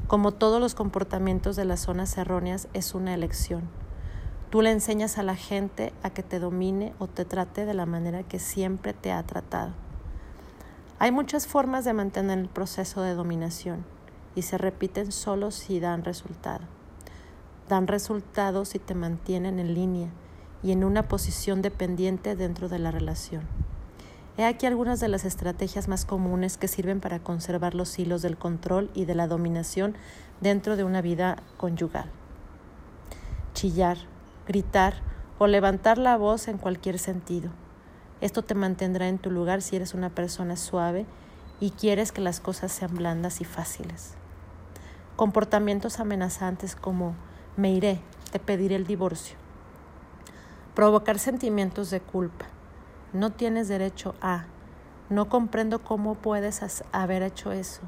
Como 0.07 0.33
todos 0.33 0.61
los 0.61 0.75
comportamientos 0.75 1.57
de 1.57 1.65
las 1.65 1.81
zonas 1.81 2.17
erróneas, 2.19 2.69
es 2.75 2.95
una 2.95 3.15
elección. 3.15 3.63
Tú 4.51 4.61
le 4.61 4.71
enseñas 4.71 5.17
a 5.17 5.23
la 5.23 5.37
gente 5.37 5.95
a 6.03 6.11
que 6.11 6.23
te 6.23 6.39
domine 6.39 6.93
o 6.99 7.07
te 7.07 7.25
trate 7.25 7.65
de 7.65 7.73
la 7.73 7.87
manera 7.87 8.23
que 8.23 8.39
siempre 8.39 8.93
te 8.93 9.11
ha 9.11 9.23
tratado. 9.23 9.73
Hay 10.99 11.11
muchas 11.11 11.47
formas 11.47 11.85
de 11.85 11.95
mantener 11.95 12.39
el 12.39 12.49
proceso 12.49 13.01
de 13.01 13.15
dominación 13.15 13.85
y 14.35 14.43
se 14.43 14.59
repiten 14.59 15.11
solo 15.11 15.51
si 15.51 15.81
dan 15.81 16.05
resultado. 16.05 16.65
Dan 17.69 17.87
resultado 17.87 18.65
si 18.65 18.79
te 18.79 18.95
mantienen 18.95 19.59
en 19.59 19.75
línea 19.75 20.11
y 20.63 20.73
en 20.73 20.85
una 20.85 21.09
posición 21.09 21.63
dependiente 21.63 22.37
dentro 22.37 22.69
de 22.69 22.79
la 22.79 22.91
relación. 22.91 23.43
He 24.39 24.47
aquí 24.47 24.65
algunas 24.65 24.99
de 24.99 25.09
las 25.09 25.27
estrategias 25.27 25.89
más 25.89 26.07
comunes 26.07 26.57
que 26.57 26.67
sirven 26.67 27.01
para 27.01 27.19
conservar 27.19 27.75
los 27.75 27.99
hilos 27.99 28.23
del 28.23 28.39
control 28.39 28.91
y 28.95 29.05
de 29.05 29.15
la 29.15 29.27
dominación 29.27 29.95
dentro 30.41 30.77
de 30.77 30.85
una 30.85 31.03
vida 31.03 31.43
conyugal. 31.59 32.11
Chillar, 33.53 33.99
gritar 34.47 34.95
o 35.39 35.47
levantar 35.47 35.99
la 35.99 36.17
voz 36.17 36.49
en 36.49 36.57
cualquier 36.57 36.99
sentido. 36.99 37.51
Esto 38.23 38.43
te 38.43 38.55
mantendrá 38.55 39.09
en 39.09 39.19
tu 39.19 39.31
lugar 39.31 39.61
si 39.61 39.77
eres 39.77 39.93
una 39.93 40.09
persona 40.09 40.57
suave 40.57 41.05
y 41.61 41.73
quieres 41.73 42.11
que 42.11 42.23
las 42.23 42.41
cosas 42.41 42.73
sean 42.73 42.95
blandas 42.95 43.43
y 43.43 43.45
fáciles. 43.45 44.15
Comportamientos 45.17 46.01
amenazantes 46.01 46.75
como 46.75 47.15
me 47.59 47.71
iré, 47.71 48.01
te 48.31 48.39
pediré 48.39 48.77
el 48.77 48.87
divorcio. 48.87 49.37
Provocar 50.75 51.19
sentimientos 51.19 51.91
de 51.91 52.01
culpa 52.01 52.47
no 53.13 53.31
tienes 53.31 53.69
derecho 53.69 54.15
a, 54.23 54.47
no 55.11 55.29
comprendo 55.29 55.83
cómo 55.83 56.15
puedes 56.15 56.83
haber 56.93 57.23
hecho 57.23 57.53
eso. 57.53 57.83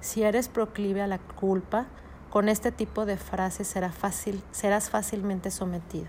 Si 0.00 0.22
eres 0.22 0.48
proclive 0.48 1.00
a 1.00 1.06
la 1.06 1.18
culpa, 1.18 1.86
con 2.28 2.48
este 2.48 2.70
tipo 2.70 3.06
de 3.06 3.16
frases 3.16 3.66
será 3.66 3.90
fácil, 3.90 4.42
serás 4.50 4.90
fácilmente 4.90 5.50
sometido. 5.50 6.08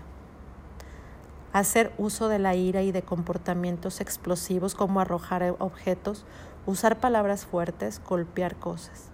Hacer 1.52 1.92
uso 1.98 2.28
de 2.28 2.38
la 2.38 2.54
ira 2.54 2.82
y 2.82 2.92
de 2.92 3.02
comportamientos 3.02 4.00
explosivos 4.00 4.74
como 4.74 5.00
arrojar 5.00 5.56
objetos, 5.58 6.24
usar 6.66 7.00
palabras 7.00 7.44
fuertes, 7.44 8.00
golpear 8.06 8.56
cosas. 8.56 9.08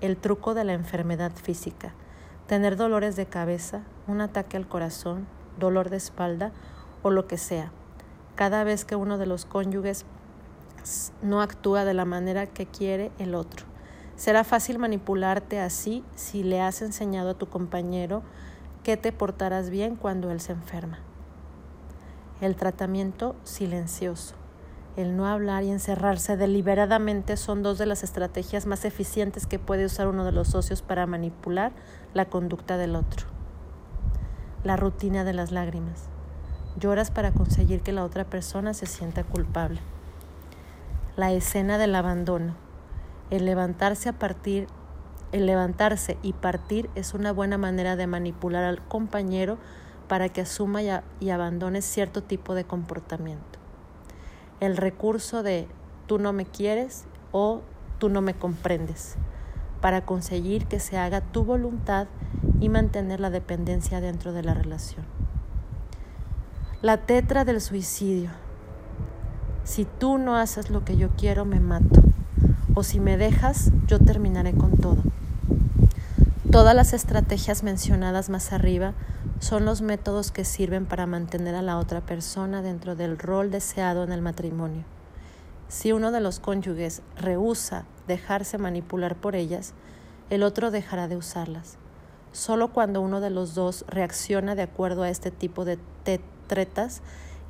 El 0.00 0.16
truco 0.16 0.54
de 0.54 0.64
la 0.64 0.74
enfermedad 0.74 1.32
física. 1.34 1.92
Tener 2.46 2.76
dolores 2.76 3.16
de 3.16 3.26
cabeza, 3.26 3.82
un 4.06 4.20
ataque 4.20 4.56
al 4.56 4.68
corazón, 4.68 5.26
dolor 5.58 5.90
de 5.90 5.96
espalda 5.96 6.52
o 7.02 7.10
lo 7.10 7.26
que 7.26 7.36
sea 7.36 7.72
cada 8.38 8.62
vez 8.62 8.84
que 8.84 8.94
uno 8.94 9.18
de 9.18 9.26
los 9.26 9.46
cónyuges 9.46 10.04
no 11.22 11.42
actúa 11.42 11.84
de 11.84 11.92
la 11.92 12.04
manera 12.04 12.46
que 12.46 12.66
quiere 12.66 13.10
el 13.18 13.34
otro. 13.34 13.66
Será 14.14 14.44
fácil 14.44 14.78
manipularte 14.78 15.58
así 15.58 16.04
si 16.14 16.44
le 16.44 16.60
has 16.60 16.80
enseñado 16.80 17.30
a 17.30 17.34
tu 17.34 17.48
compañero 17.48 18.22
que 18.84 18.96
te 18.96 19.10
portarás 19.10 19.70
bien 19.70 19.96
cuando 19.96 20.30
él 20.30 20.40
se 20.40 20.52
enferma. 20.52 21.00
El 22.40 22.54
tratamiento 22.54 23.34
silencioso, 23.42 24.36
el 24.94 25.16
no 25.16 25.26
hablar 25.26 25.64
y 25.64 25.72
encerrarse 25.72 26.36
deliberadamente 26.36 27.36
son 27.36 27.64
dos 27.64 27.76
de 27.76 27.86
las 27.86 28.04
estrategias 28.04 28.66
más 28.66 28.84
eficientes 28.84 29.48
que 29.48 29.58
puede 29.58 29.86
usar 29.86 30.06
uno 30.06 30.24
de 30.24 30.30
los 30.30 30.46
socios 30.46 30.80
para 30.80 31.08
manipular 31.08 31.72
la 32.14 32.26
conducta 32.26 32.76
del 32.76 32.94
otro. 32.94 33.26
La 34.62 34.76
rutina 34.76 35.24
de 35.24 35.32
las 35.32 35.50
lágrimas. 35.50 36.08
Lloras 36.78 37.10
para 37.10 37.32
conseguir 37.32 37.80
que 37.82 37.92
la 37.92 38.04
otra 38.04 38.24
persona 38.24 38.74
se 38.74 38.86
sienta 38.86 39.24
culpable. 39.24 39.80
La 41.16 41.32
escena 41.32 41.78
del 41.78 41.94
abandono. 41.94 42.54
El 43.30 43.44
levantarse 43.44 44.08
a 44.08 44.18
partir 44.18 44.68
el 45.30 45.44
levantarse 45.44 46.16
y 46.22 46.32
partir 46.32 46.88
es 46.94 47.12
una 47.12 47.32
buena 47.32 47.58
manera 47.58 47.96
de 47.96 48.06
manipular 48.06 48.64
al 48.64 48.80
compañero 48.86 49.58
para 50.08 50.30
que 50.30 50.40
asuma 50.40 50.82
y, 50.82 50.88
y 51.20 51.30
abandone 51.30 51.82
cierto 51.82 52.22
tipo 52.22 52.54
de 52.54 52.64
comportamiento. 52.64 53.58
El 54.60 54.76
recurso 54.76 55.42
de 55.42 55.68
tú 56.06 56.18
no 56.18 56.32
me 56.32 56.46
quieres 56.46 57.04
o 57.30 57.60
tú 57.98 58.08
no 58.08 58.22
me 58.22 58.34
comprendes 58.34 59.16
para 59.82 60.06
conseguir 60.06 60.66
que 60.66 60.80
se 60.80 60.96
haga 60.96 61.20
tu 61.20 61.44
voluntad 61.44 62.08
y 62.58 62.70
mantener 62.70 63.20
la 63.20 63.30
dependencia 63.30 64.00
dentro 64.00 64.32
de 64.32 64.42
la 64.42 64.54
relación. 64.54 65.17
La 66.80 66.96
tetra 66.96 67.44
del 67.44 67.60
suicidio. 67.60 68.30
Si 69.64 69.84
tú 69.84 70.16
no 70.16 70.36
haces 70.36 70.70
lo 70.70 70.84
que 70.84 70.96
yo 70.96 71.08
quiero, 71.16 71.44
me 71.44 71.58
mato. 71.58 72.00
O 72.74 72.84
si 72.84 73.00
me 73.00 73.16
dejas, 73.16 73.72
yo 73.88 73.98
terminaré 73.98 74.52
con 74.52 74.76
todo. 74.76 75.02
Todas 76.52 76.76
las 76.76 76.92
estrategias 76.92 77.64
mencionadas 77.64 78.30
más 78.30 78.52
arriba 78.52 78.94
son 79.40 79.64
los 79.64 79.82
métodos 79.82 80.30
que 80.30 80.44
sirven 80.44 80.86
para 80.86 81.06
mantener 81.06 81.56
a 81.56 81.62
la 81.62 81.78
otra 81.78 82.00
persona 82.00 82.62
dentro 82.62 82.94
del 82.94 83.18
rol 83.18 83.50
deseado 83.50 84.04
en 84.04 84.12
el 84.12 84.22
matrimonio. 84.22 84.84
Si 85.66 85.90
uno 85.90 86.12
de 86.12 86.20
los 86.20 86.38
cónyuges 86.38 87.02
rehúsa 87.16 87.86
dejarse 88.06 88.56
manipular 88.56 89.16
por 89.16 89.34
ellas, 89.34 89.74
el 90.30 90.44
otro 90.44 90.70
dejará 90.70 91.08
de 91.08 91.16
usarlas. 91.16 91.76
Solo 92.30 92.72
cuando 92.72 93.00
uno 93.00 93.20
de 93.20 93.30
los 93.30 93.56
dos 93.56 93.84
reacciona 93.88 94.54
de 94.54 94.62
acuerdo 94.62 95.02
a 95.02 95.10
este 95.10 95.32
tipo 95.32 95.64
de 95.64 95.80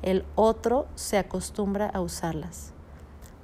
el 0.01 0.25
otro 0.35 0.87
se 0.95 1.17
acostumbra 1.17 1.87
a 1.87 2.01
usarlas. 2.01 2.73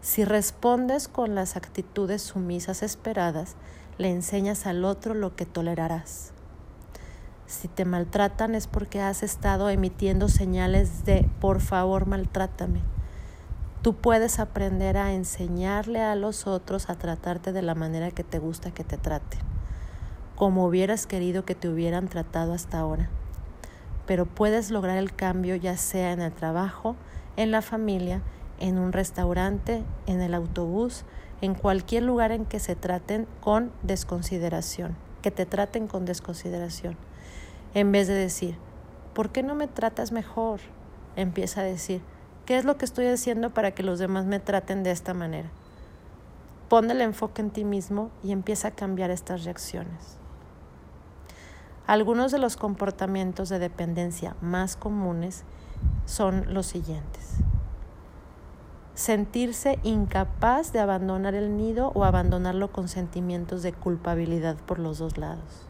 Si 0.02 0.24
respondes 0.24 1.08
con 1.08 1.36
las 1.36 1.56
actitudes 1.56 2.22
sumisas 2.22 2.84
esperadas, 2.84 3.56
le 3.98 4.10
enseñas 4.10 4.66
al 4.68 4.86
otro 4.86 5.14
lo 5.14 5.36
que 5.36 5.46
tolerarás. 5.46 6.32
Si 7.48 7.68
te 7.68 7.86
maltratan 7.86 8.56
es 8.56 8.68
porque 8.68 9.02
has 9.02 9.24
estado 9.24 9.70
emitiendo 9.70 10.30
señales 10.30 11.06
de 11.06 11.30
por 11.40 11.62
favor 11.62 12.06
maltrátame. 12.06 12.82
Tú 13.82 13.96
puedes 13.96 14.40
aprender 14.40 14.98
a 14.98 15.14
enseñarle 15.14 16.02
a 16.02 16.16
los 16.16 16.48
otros 16.48 16.90
a 16.90 16.96
tratarte 16.96 17.52
de 17.52 17.62
la 17.62 17.76
manera 17.76 18.12
que 18.12 18.24
te 18.24 18.40
gusta 18.40 18.72
que 18.72 18.84
te 18.84 18.98
trate, 18.98 19.38
como 20.36 20.66
hubieras 20.66 21.06
querido 21.06 21.46
que 21.46 21.54
te 21.54 21.70
hubieran 21.70 22.08
tratado 22.08 22.54
hasta 22.54 22.80
ahora 22.80 23.10
pero 24.06 24.26
puedes 24.26 24.72
lograr 24.72 24.98
el 24.98 25.14
cambio 25.14 25.56
ya 25.56 25.78
sea 25.78 26.12
en 26.12 26.22
el 26.22 26.32
trabajo, 26.32 26.96
en 27.38 27.52
la 27.52 27.62
familia, 27.62 28.22
en 28.60 28.78
un 28.78 28.94
restaurante, 28.94 29.84
en 30.06 30.22
el 30.22 30.34
autobús, 30.34 31.04
en 31.42 31.56
cualquier 31.56 32.04
lugar 32.04 32.32
en 32.32 32.46
que 32.46 32.60
se 32.60 32.76
traten 32.76 33.28
con 33.42 33.72
desconsideración, 33.84 34.96
que 35.22 35.32
te 35.32 35.46
traten 35.46 35.88
con 35.88 36.06
desconsideración. 36.06 36.98
En 37.74 37.92
vez 37.92 38.08
de 38.08 38.14
decir, 38.14 38.56
¿por 39.14 39.32
qué 39.32 39.44
no 39.44 39.56
me 39.56 39.68
tratas 39.68 40.12
mejor? 40.12 40.62
Empieza 41.16 41.62
a 41.62 41.66
decir, 41.66 42.02
¿qué 42.46 42.58
es 42.58 42.66
lo 42.66 42.78
que 42.78 42.86
estoy 42.86 43.08
haciendo 43.08 43.54
para 43.54 43.72
que 43.72 43.84
los 43.84 44.00
demás 44.00 44.26
me 44.26 44.40
traten 44.40 44.84
de 44.84 44.92
esta 44.92 45.14
manera? 45.14 45.50
Pon 46.70 46.90
el 46.90 47.02
enfoque 47.02 47.42
en 47.42 47.52
ti 47.52 47.64
mismo 47.64 48.12
y 48.24 48.32
empieza 48.32 48.70
a 48.70 48.72
cambiar 48.72 49.12
estas 49.12 49.44
reacciones. 49.44 50.18
Algunos 51.88 52.32
de 52.32 52.40
los 52.40 52.58
comportamientos 52.58 53.50
de 53.50 53.60
dependencia 53.60 54.36
más 54.42 54.76
comunes 54.76 55.44
son 56.06 56.54
los 56.54 56.66
siguientes. 56.66 57.38
Sentirse 58.96 59.78
incapaz 59.84 60.74
de 60.74 60.80
abandonar 60.80 61.36
el 61.36 61.58
nido 61.58 61.92
o 61.94 62.04
abandonarlo 62.04 62.72
con 62.72 62.88
sentimientos 62.88 63.62
de 63.62 63.74
culpabilidad 63.74 64.56
por 64.56 64.80
los 64.80 64.98
dos 64.98 65.18
lados. 65.18 65.68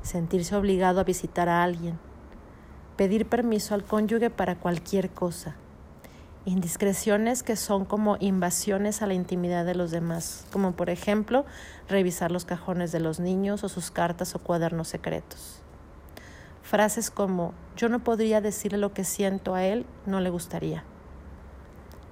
Sentirse 0.00 0.56
obligado 0.56 1.00
a 1.00 1.04
visitar 1.04 1.48
a 1.48 1.62
alguien. 1.62 1.98
Pedir 2.96 3.28
permiso 3.28 3.74
al 3.74 3.84
cónyuge 3.84 4.30
para 4.30 4.58
cualquier 4.58 5.10
cosa 5.10 5.56
indiscreciones 6.46 7.42
que 7.42 7.56
son 7.56 7.84
como 7.84 8.16
invasiones 8.20 9.02
a 9.02 9.06
la 9.08 9.14
intimidad 9.14 9.66
de 9.66 9.74
los 9.74 9.90
demás, 9.90 10.46
como 10.52 10.72
por 10.72 10.90
ejemplo 10.90 11.44
revisar 11.88 12.30
los 12.30 12.44
cajones 12.44 12.92
de 12.92 13.00
los 13.00 13.18
niños 13.18 13.64
o 13.64 13.68
sus 13.68 13.90
cartas 13.90 14.34
o 14.36 14.38
cuadernos 14.38 14.86
secretos. 14.86 15.60
Frases 16.62 17.10
como 17.10 17.52
yo 17.76 17.88
no 17.88 17.98
podría 17.98 18.40
decirle 18.40 18.78
lo 18.78 18.94
que 18.94 19.02
siento 19.02 19.56
a 19.56 19.64
él, 19.64 19.86
no 20.06 20.20
le 20.20 20.30
gustaría. 20.30 20.84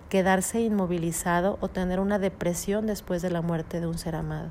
Quedarse 0.09 0.61
inmovilizado 0.61 1.57
o 1.61 1.69
tener 1.69 2.01
una 2.01 2.19
depresión 2.19 2.87
después 2.87 3.23
de 3.23 3.31
la 3.31 3.41
muerte 3.41 3.81
de 3.81 3.87
un 3.87 3.99
ser 3.99 4.17
amado. 4.17 4.51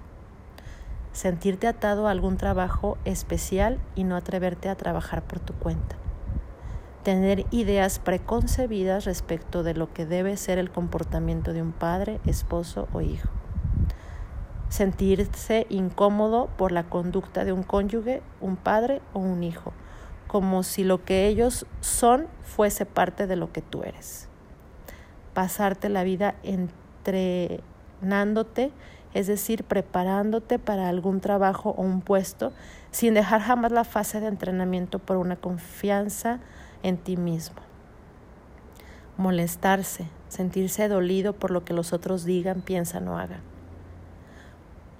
Sentirte 1.12 1.68
atado 1.68 2.08
a 2.08 2.12
algún 2.12 2.38
trabajo 2.38 2.98
especial 3.04 3.80
y 3.96 4.06
no 4.06 4.16
atreverte 4.16 4.70
a 4.70 4.76
trabajar 4.76 5.24
por 5.24 5.42
tu 5.42 5.54
cuenta 5.54 6.03
tener 7.04 7.46
ideas 7.52 8.00
preconcebidas 8.00 9.06
respecto 9.06 9.62
de 9.64 9.74
lo 9.74 9.94
que 9.94 10.06
debe 10.06 10.38
ser 10.38 10.58
el 10.58 10.72
comportamiento 10.72 11.52
de 11.54 11.62
un 11.62 11.74
padre, 11.74 12.20
esposo 12.26 12.88
o 12.94 13.02
hijo. 13.02 13.30
Sentirse 14.70 15.68
incómodo 15.70 16.48
por 16.58 16.72
la 16.72 16.86
conducta 16.86 17.44
de 17.46 17.54
un 17.54 17.62
cónyuge, 17.64 18.22
un 18.42 18.56
padre 18.56 19.02
o 19.14 19.20
un 19.20 19.44
hijo, 19.44 19.74
como 20.28 20.64
si 20.64 20.84
lo 20.84 21.04
que 21.04 21.28
ellos 21.28 21.66
son 21.82 22.28
fuese 22.42 22.86
parte 22.86 23.28
de 23.28 23.36
lo 23.36 23.52
que 23.52 23.62
tú 23.62 23.84
eres. 23.84 24.30
Pasarte 25.34 25.90
la 25.90 26.04
vida 26.04 26.36
entrenándote, 26.44 28.72
es 29.14 29.28
decir, 29.28 29.64
preparándote 29.64 30.58
para 30.58 30.90
algún 30.90 31.20
trabajo 31.20 31.76
o 31.78 31.84
un 31.84 32.02
puesto, 32.02 32.52
sin 32.92 33.14
dejar 33.14 33.42
jamás 33.42 33.72
la 33.72 33.84
fase 33.84 34.20
de 34.22 34.28
entrenamiento 34.28 35.00
por 35.00 35.18
una 35.18 35.36
confianza 35.36 36.40
en 36.84 36.98
ti 36.98 37.18
mismo. 37.18 37.62
Molestarse, 39.18 40.08
sentirse 40.28 40.88
dolido 40.88 41.34
por 41.34 41.50
lo 41.50 41.64
que 41.64 41.74
los 41.74 41.94
otros 41.94 42.26
digan, 42.26 42.62
piensan 42.62 43.08
o 43.08 43.18
hagan. 43.18 43.42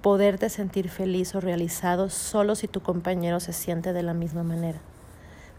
Poderte 0.02 0.48
sentir 0.48 0.88
feliz 0.88 1.34
o 1.34 1.40
realizado 1.40 2.10
solo 2.10 2.56
si 2.56 2.68
tu 2.68 2.80
compañero 2.80 3.40
se 3.40 3.52
siente 3.52 3.92
de 3.92 4.02
la 4.02 4.14
misma 4.14 4.42
manera. 4.42 4.80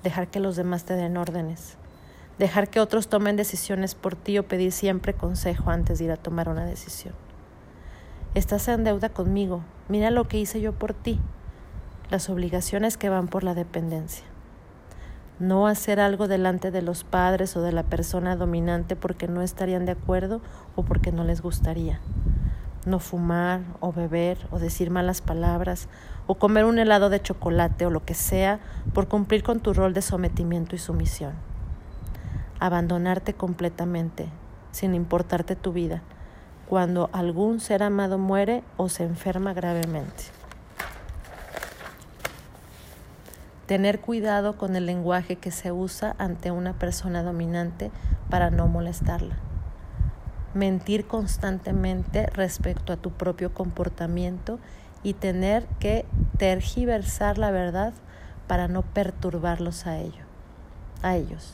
Dejar 0.04 0.28
que 0.28 0.40
los 0.40 0.56
demás 0.56 0.84
te 0.84 0.96
den 0.96 1.18
órdenes. 1.18 1.78
Dejar 2.38 2.70
que 2.70 2.80
otros 2.80 3.08
tomen 3.08 3.38
decisiones 3.38 3.96
por 3.96 4.16
ti 4.16 4.38
o 4.38 4.48
pedir 4.48 4.72
siempre 4.72 5.14
consejo 5.14 5.70
antes 5.70 6.00
de 6.00 6.06
ir 6.06 6.12
a 6.12 6.18
tomar 6.18 6.50
una 6.50 6.66
decisión. 6.66 7.14
Estás 8.34 8.68
en 8.68 8.84
deuda 8.84 9.10
conmigo. 9.10 9.64
Mira 9.90 10.12
lo 10.12 10.28
que 10.28 10.38
hice 10.38 10.60
yo 10.60 10.74
por 10.74 10.94
ti. 10.94 11.20
Las 12.10 12.30
obligaciones 12.30 12.98
que 12.98 13.10
van 13.10 13.28
por 13.28 13.44
la 13.44 13.56
dependencia 13.56 14.26
no 15.40 15.68
hacer 15.68 16.00
algo 16.00 16.28
delante 16.28 16.72
de 16.72 16.82
los 16.82 17.04
padres 17.04 17.58
o 17.58 17.62
de 17.62 17.74
la 17.74 17.84
persona 17.84 18.36
dominante 18.36 18.96
porque 18.96 19.28
no 19.28 19.42
estarían 19.42 19.86
de 19.86 19.92
acuerdo 19.92 20.42
o 20.76 20.84
porque 20.84 21.12
no 21.12 21.24
les 21.24 21.42
gustaría. 21.42 22.00
No 22.86 23.00
fumar 23.00 23.62
o 23.80 23.92
beber 23.92 24.38
o 24.52 24.60
decir 24.60 24.92
malas 24.92 25.22
palabras 25.22 25.90
o 26.28 26.36
comer 26.36 26.66
un 26.66 26.80
helado 26.80 27.10
de 27.10 27.22
chocolate 27.22 27.86
o 27.86 27.90
lo 27.90 28.06
que 28.06 28.14
sea 28.14 28.60
por 28.94 29.08
cumplir 29.08 29.44
con 29.44 29.60
tu 29.60 29.74
rol 29.74 29.94
de 29.94 30.02
sometimiento 30.02 30.76
y 30.76 30.80
sumisión. 30.80 31.34
Abandonarte 32.60 33.34
completamente, 33.34 34.30
sin 34.72 34.96
importarte 34.96 35.56
tu 35.56 35.74
vida, 35.74 36.02
cuando 36.68 37.10
algún 37.12 37.60
ser 37.60 37.84
amado 37.84 38.18
muere 38.18 38.64
o 38.78 38.88
se 38.88 39.04
enferma 39.04 39.54
gravemente. 39.54 40.35
Tener 43.66 44.00
cuidado 44.00 44.58
con 44.58 44.76
el 44.76 44.86
lenguaje 44.86 45.38
que 45.38 45.50
se 45.50 45.72
usa 45.72 46.16
ante 46.20 46.52
una 46.52 46.74
persona 46.74 47.24
dominante 47.24 47.90
para 48.30 48.52
no 48.52 48.68
molestarla. 48.68 49.38
Mentir 50.54 51.08
constantemente 51.08 52.28
respecto 52.28 52.94
a 52.94 52.98
tu 52.98 53.12
propio 53.12 53.54
comportamiento 53.54 54.60
y 55.02 55.14
tener 55.14 55.66
que 55.80 56.06
tergiversar 56.38 57.40
la 57.40 57.50
verdad 57.50 57.94
para 58.48 58.68
no 58.68 58.84
perturbarlos 58.84 59.88
a 59.88 59.98
a 61.02 61.16
ellos. 61.16 61.54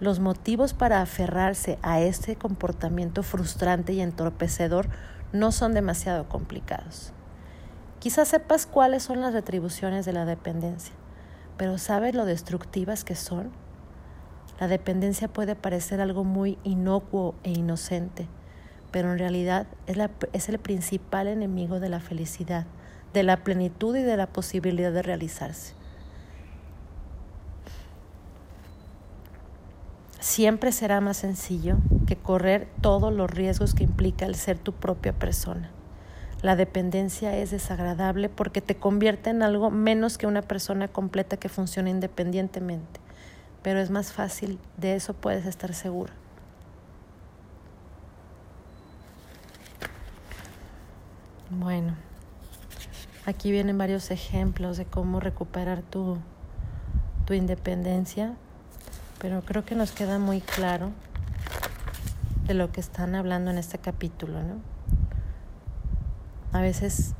Los 0.00 0.18
motivos 0.18 0.74
para 0.74 1.00
aferrarse 1.00 1.78
a 1.82 2.00
este 2.00 2.36
comportamiento 2.36 3.22
frustrante 3.22 3.92
y 3.92 4.00
entorpecedor 4.00 4.88
no 5.32 5.52
son 5.52 5.74
demasiado 5.74 6.28
complicados. 6.28 7.12
Quizás 8.02 8.26
sepas 8.26 8.66
cuáles 8.66 9.04
son 9.04 9.20
las 9.20 9.32
retribuciones 9.32 10.04
de 10.04 10.12
la 10.12 10.24
dependencia, 10.24 10.92
pero 11.56 11.78
¿sabes 11.78 12.16
lo 12.16 12.24
destructivas 12.24 13.04
que 13.04 13.14
son? 13.14 13.52
La 14.58 14.66
dependencia 14.66 15.28
puede 15.28 15.54
parecer 15.54 16.00
algo 16.00 16.24
muy 16.24 16.58
inocuo 16.64 17.36
e 17.44 17.52
inocente, 17.52 18.26
pero 18.90 19.12
en 19.12 19.20
realidad 19.20 19.68
es, 19.86 19.96
es 20.32 20.48
el 20.48 20.58
principal 20.58 21.28
enemigo 21.28 21.78
de 21.78 21.90
la 21.90 22.00
felicidad, 22.00 22.66
de 23.12 23.22
la 23.22 23.44
plenitud 23.44 23.94
y 23.94 24.02
de 24.02 24.16
la 24.16 24.26
posibilidad 24.26 24.90
de 24.90 25.02
realizarse. 25.02 25.74
Siempre 30.18 30.72
será 30.72 31.00
más 31.00 31.18
sencillo 31.18 31.76
que 32.08 32.16
correr 32.16 32.66
todos 32.80 33.12
los 33.12 33.30
riesgos 33.30 33.74
que 33.74 33.84
implica 33.84 34.26
el 34.26 34.34
ser 34.34 34.58
tu 34.58 34.72
propia 34.72 35.12
persona. 35.12 35.70
La 36.42 36.56
dependencia 36.56 37.36
es 37.36 37.52
desagradable 37.52 38.28
porque 38.28 38.60
te 38.60 38.74
convierte 38.74 39.30
en 39.30 39.44
algo 39.44 39.70
menos 39.70 40.18
que 40.18 40.26
una 40.26 40.42
persona 40.42 40.88
completa 40.88 41.36
que 41.36 41.48
funciona 41.48 41.88
independientemente. 41.88 43.00
Pero 43.62 43.78
es 43.78 43.90
más 43.90 44.12
fácil, 44.12 44.58
de 44.76 44.96
eso 44.96 45.14
puedes 45.14 45.46
estar 45.46 45.72
seguro. 45.72 46.12
Bueno, 51.50 51.94
aquí 53.24 53.52
vienen 53.52 53.78
varios 53.78 54.10
ejemplos 54.10 54.78
de 54.78 54.84
cómo 54.84 55.20
recuperar 55.20 55.82
tu, 55.82 56.18
tu 57.24 57.34
independencia, 57.34 58.34
pero 59.20 59.42
creo 59.42 59.64
que 59.64 59.76
nos 59.76 59.92
queda 59.92 60.18
muy 60.18 60.40
claro 60.40 60.90
de 62.46 62.54
lo 62.54 62.72
que 62.72 62.80
están 62.80 63.14
hablando 63.14 63.52
en 63.52 63.58
este 63.58 63.78
capítulo, 63.78 64.42
¿no? 64.42 64.71
A 66.52 66.60
veces 66.60 67.14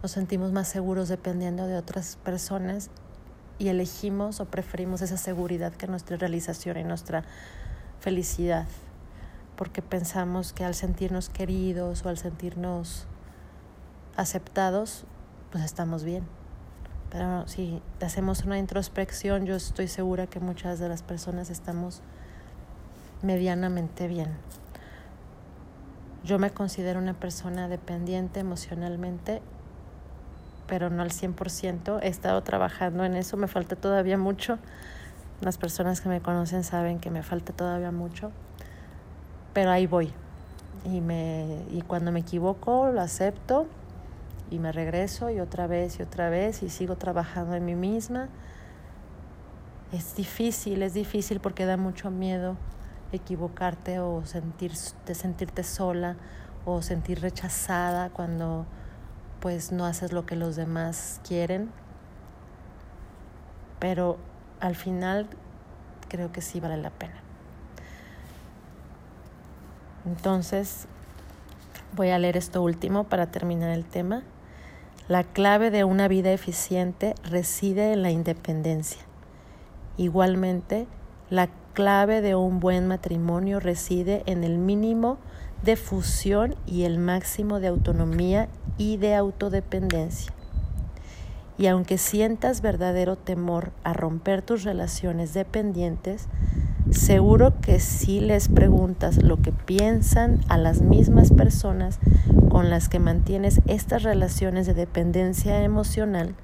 nos 0.00 0.12
sentimos 0.12 0.52
más 0.52 0.68
seguros 0.68 1.08
dependiendo 1.08 1.66
de 1.66 1.76
otras 1.76 2.16
personas 2.24 2.88
y 3.58 3.68
elegimos 3.68 4.38
o 4.38 4.44
preferimos 4.44 5.02
esa 5.02 5.16
seguridad 5.16 5.72
que 5.72 5.88
nuestra 5.88 6.16
realización 6.16 6.76
y 6.76 6.84
nuestra 6.84 7.24
felicidad, 7.98 8.66
porque 9.56 9.82
pensamos 9.82 10.52
que 10.52 10.64
al 10.64 10.74
sentirnos 10.74 11.30
queridos 11.30 12.04
o 12.04 12.08
al 12.08 12.16
sentirnos 12.16 13.06
aceptados, 14.16 15.04
pues 15.50 15.64
estamos 15.64 16.04
bien. 16.04 16.24
Pero 17.10 17.46
si 17.48 17.82
hacemos 18.00 18.44
una 18.44 18.58
introspección, 18.58 19.46
yo 19.46 19.56
estoy 19.56 19.88
segura 19.88 20.28
que 20.28 20.38
muchas 20.38 20.78
de 20.78 20.88
las 20.88 21.02
personas 21.02 21.50
estamos 21.50 22.02
medianamente 23.20 24.06
bien. 24.06 24.28
Yo 26.24 26.38
me 26.38 26.50
considero 26.50 27.00
una 27.00 27.14
persona 27.14 27.66
dependiente 27.66 28.38
emocionalmente, 28.38 29.42
pero 30.68 30.88
no 30.88 31.02
al 31.02 31.10
100%. 31.10 31.98
He 32.00 32.06
estado 32.06 32.42
trabajando 32.42 33.04
en 33.04 33.16
eso, 33.16 33.36
me 33.36 33.48
falta 33.48 33.74
todavía 33.74 34.16
mucho. 34.16 34.58
Las 35.40 35.58
personas 35.58 36.00
que 36.00 36.08
me 36.08 36.20
conocen 36.20 36.62
saben 36.62 37.00
que 37.00 37.10
me 37.10 37.24
falta 37.24 37.52
todavía 37.52 37.90
mucho, 37.90 38.30
pero 39.52 39.72
ahí 39.72 39.88
voy. 39.88 40.12
Y, 40.84 41.00
me, 41.00 41.58
y 41.72 41.82
cuando 41.82 42.12
me 42.12 42.20
equivoco, 42.20 42.92
lo 42.92 43.00
acepto 43.00 43.66
y 44.52 44.60
me 44.60 44.70
regreso 44.70 45.28
y 45.28 45.40
otra 45.40 45.66
vez 45.66 45.98
y 45.98 46.02
otra 46.02 46.30
vez 46.30 46.62
y 46.62 46.70
sigo 46.70 46.94
trabajando 46.94 47.56
en 47.56 47.64
mí 47.64 47.74
misma. 47.74 48.28
Es 49.92 50.14
difícil, 50.14 50.84
es 50.84 50.94
difícil 50.94 51.40
porque 51.40 51.66
da 51.66 51.76
mucho 51.76 52.12
miedo 52.12 52.56
equivocarte 53.12 54.00
o 54.00 54.24
sentir, 54.24 54.74
sentirte 54.74 55.62
sola 55.62 56.16
o 56.64 56.82
sentir 56.82 57.20
rechazada 57.20 58.10
cuando 58.10 58.66
pues 59.40 59.72
no 59.72 59.84
haces 59.84 60.12
lo 60.12 60.24
que 60.24 60.36
los 60.36 60.56
demás 60.56 61.20
quieren. 61.26 61.70
Pero 63.78 64.18
al 64.60 64.76
final 64.76 65.28
creo 66.08 66.30
que 66.30 66.40
sí 66.40 66.60
vale 66.60 66.76
la 66.76 66.90
pena. 66.90 67.20
Entonces, 70.06 70.86
voy 71.94 72.10
a 72.10 72.18
leer 72.18 72.36
esto 72.36 72.62
último 72.62 73.04
para 73.04 73.26
terminar 73.26 73.70
el 73.70 73.84
tema. 73.84 74.22
La 75.08 75.24
clave 75.24 75.70
de 75.70 75.84
una 75.84 76.08
vida 76.08 76.32
eficiente 76.32 77.14
reside 77.24 77.92
en 77.92 78.02
la 78.02 78.10
independencia. 78.10 79.02
Igualmente, 79.96 80.86
la 81.28 81.48
clave 81.72 82.20
de 82.20 82.34
un 82.34 82.60
buen 82.60 82.86
matrimonio 82.86 83.60
reside 83.60 84.22
en 84.26 84.44
el 84.44 84.58
mínimo 84.58 85.18
de 85.62 85.76
fusión 85.76 86.54
y 86.66 86.82
el 86.82 86.98
máximo 86.98 87.60
de 87.60 87.68
autonomía 87.68 88.48
y 88.78 88.96
de 88.96 89.14
autodependencia. 89.14 90.32
Y 91.58 91.66
aunque 91.66 91.98
sientas 91.98 92.60
verdadero 92.60 93.16
temor 93.16 93.72
a 93.84 93.92
romper 93.92 94.42
tus 94.42 94.64
relaciones 94.64 95.34
dependientes, 95.34 96.26
seguro 96.90 97.60
que 97.60 97.78
si 97.78 98.20
les 98.20 98.48
preguntas 98.48 99.22
lo 99.22 99.40
que 99.40 99.52
piensan 99.52 100.40
a 100.48 100.58
las 100.58 100.82
mismas 100.82 101.30
personas 101.30 101.98
con 102.50 102.70
las 102.70 102.88
que 102.88 102.98
mantienes 102.98 103.60
estas 103.66 104.02
relaciones 104.02 104.66
de 104.66 104.74
dependencia 104.74 105.62
emocional, 105.62 106.34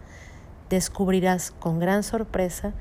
descubrirás 0.71 1.51
con 1.51 1.79
gran 1.79 2.03
sorpresa 2.03 2.75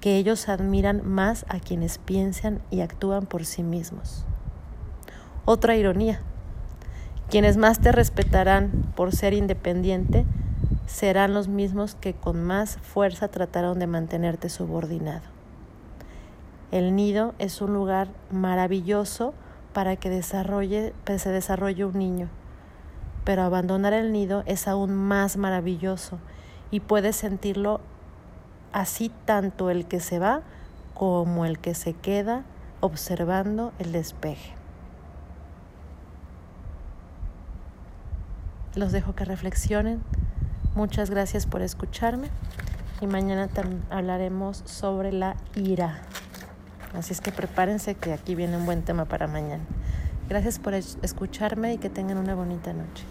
que 0.00 0.16
ellos 0.16 0.48
admiran 0.48 1.02
más 1.06 1.44
a 1.48 1.60
quienes 1.60 1.98
piensan 1.98 2.60
y 2.70 2.80
actúan 2.80 3.26
por 3.26 3.44
sí 3.44 3.62
mismos. 3.62 4.24
Otra 5.44 5.76
ironía, 5.76 6.20
quienes 7.28 7.56
más 7.56 7.80
te 7.80 7.92
respetarán 7.92 8.92
por 8.96 9.14
ser 9.14 9.34
independiente 9.34 10.24
serán 10.86 11.34
los 11.34 11.48
mismos 11.48 11.94
que 11.94 12.14
con 12.14 12.42
más 12.42 12.78
fuerza 12.78 13.28
trataron 13.28 13.78
de 13.78 13.86
mantenerte 13.86 14.48
subordinado. 14.48 15.22
El 16.72 16.96
nido 16.96 17.34
es 17.38 17.60
un 17.60 17.74
lugar 17.74 18.08
maravilloso 18.30 19.34
para 19.72 19.96
que 19.96 20.10
desarrolle, 20.10 20.92
se 21.18 21.30
desarrolle 21.30 21.84
un 21.84 21.98
niño, 21.98 22.28
pero 23.24 23.42
abandonar 23.42 23.92
el 23.92 24.12
nido 24.12 24.42
es 24.46 24.66
aún 24.66 24.94
más 24.94 25.36
maravilloso 25.36 26.18
y 26.70 26.80
puedes 26.80 27.16
sentirlo 27.16 27.80
así 28.72 29.10
tanto 29.24 29.70
el 29.70 29.86
que 29.86 30.00
se 30.00 30.18
va 30.18 30.42
como 30.94 31.44
el 31.44 31.58
que 31.58 31.74
se 31.74 31.94
queda 31.94 32.44
observando 32.80 33.72
el 33.78 33.92
despeje. 33.92 34.54
Los 38.74 38.92
dejo 38.92 39.14
que 39.14 39.24
reflexionen. 39.24 40.02
Muchas 40.74 41.10
gracias 41.10 41.46
por 41.46 41.62
escucharme 41.62 42.28
y 43.00 43.06
mañana 43.06 43.48
hablaremos 43.90 44.62
sobre 44.66 45.12
la 45.12 45.36
ira. 45.56 46.02
Así 46.94 47.12
es 47.12 47.20
que 47.20 47.32
prepárense 47.32 47.94
que 47.94 48.12
aquí 48.12 48.34
viene 48.34 48.56
un 48.56 48.66
buen 48.66 48.82
tema 48.82 49.04
para 49.04 49.26
mañana. 49.26 49.64
Gracias 50.28 50.58
por 50.58 50.74
escucharme 50.74 51.74
y 51.74 51.78
que 51.78 51.90
tengan 51.90 52.18
una 52.18 52.34
bonita 52.34 52.72
noche. 52.72 53.04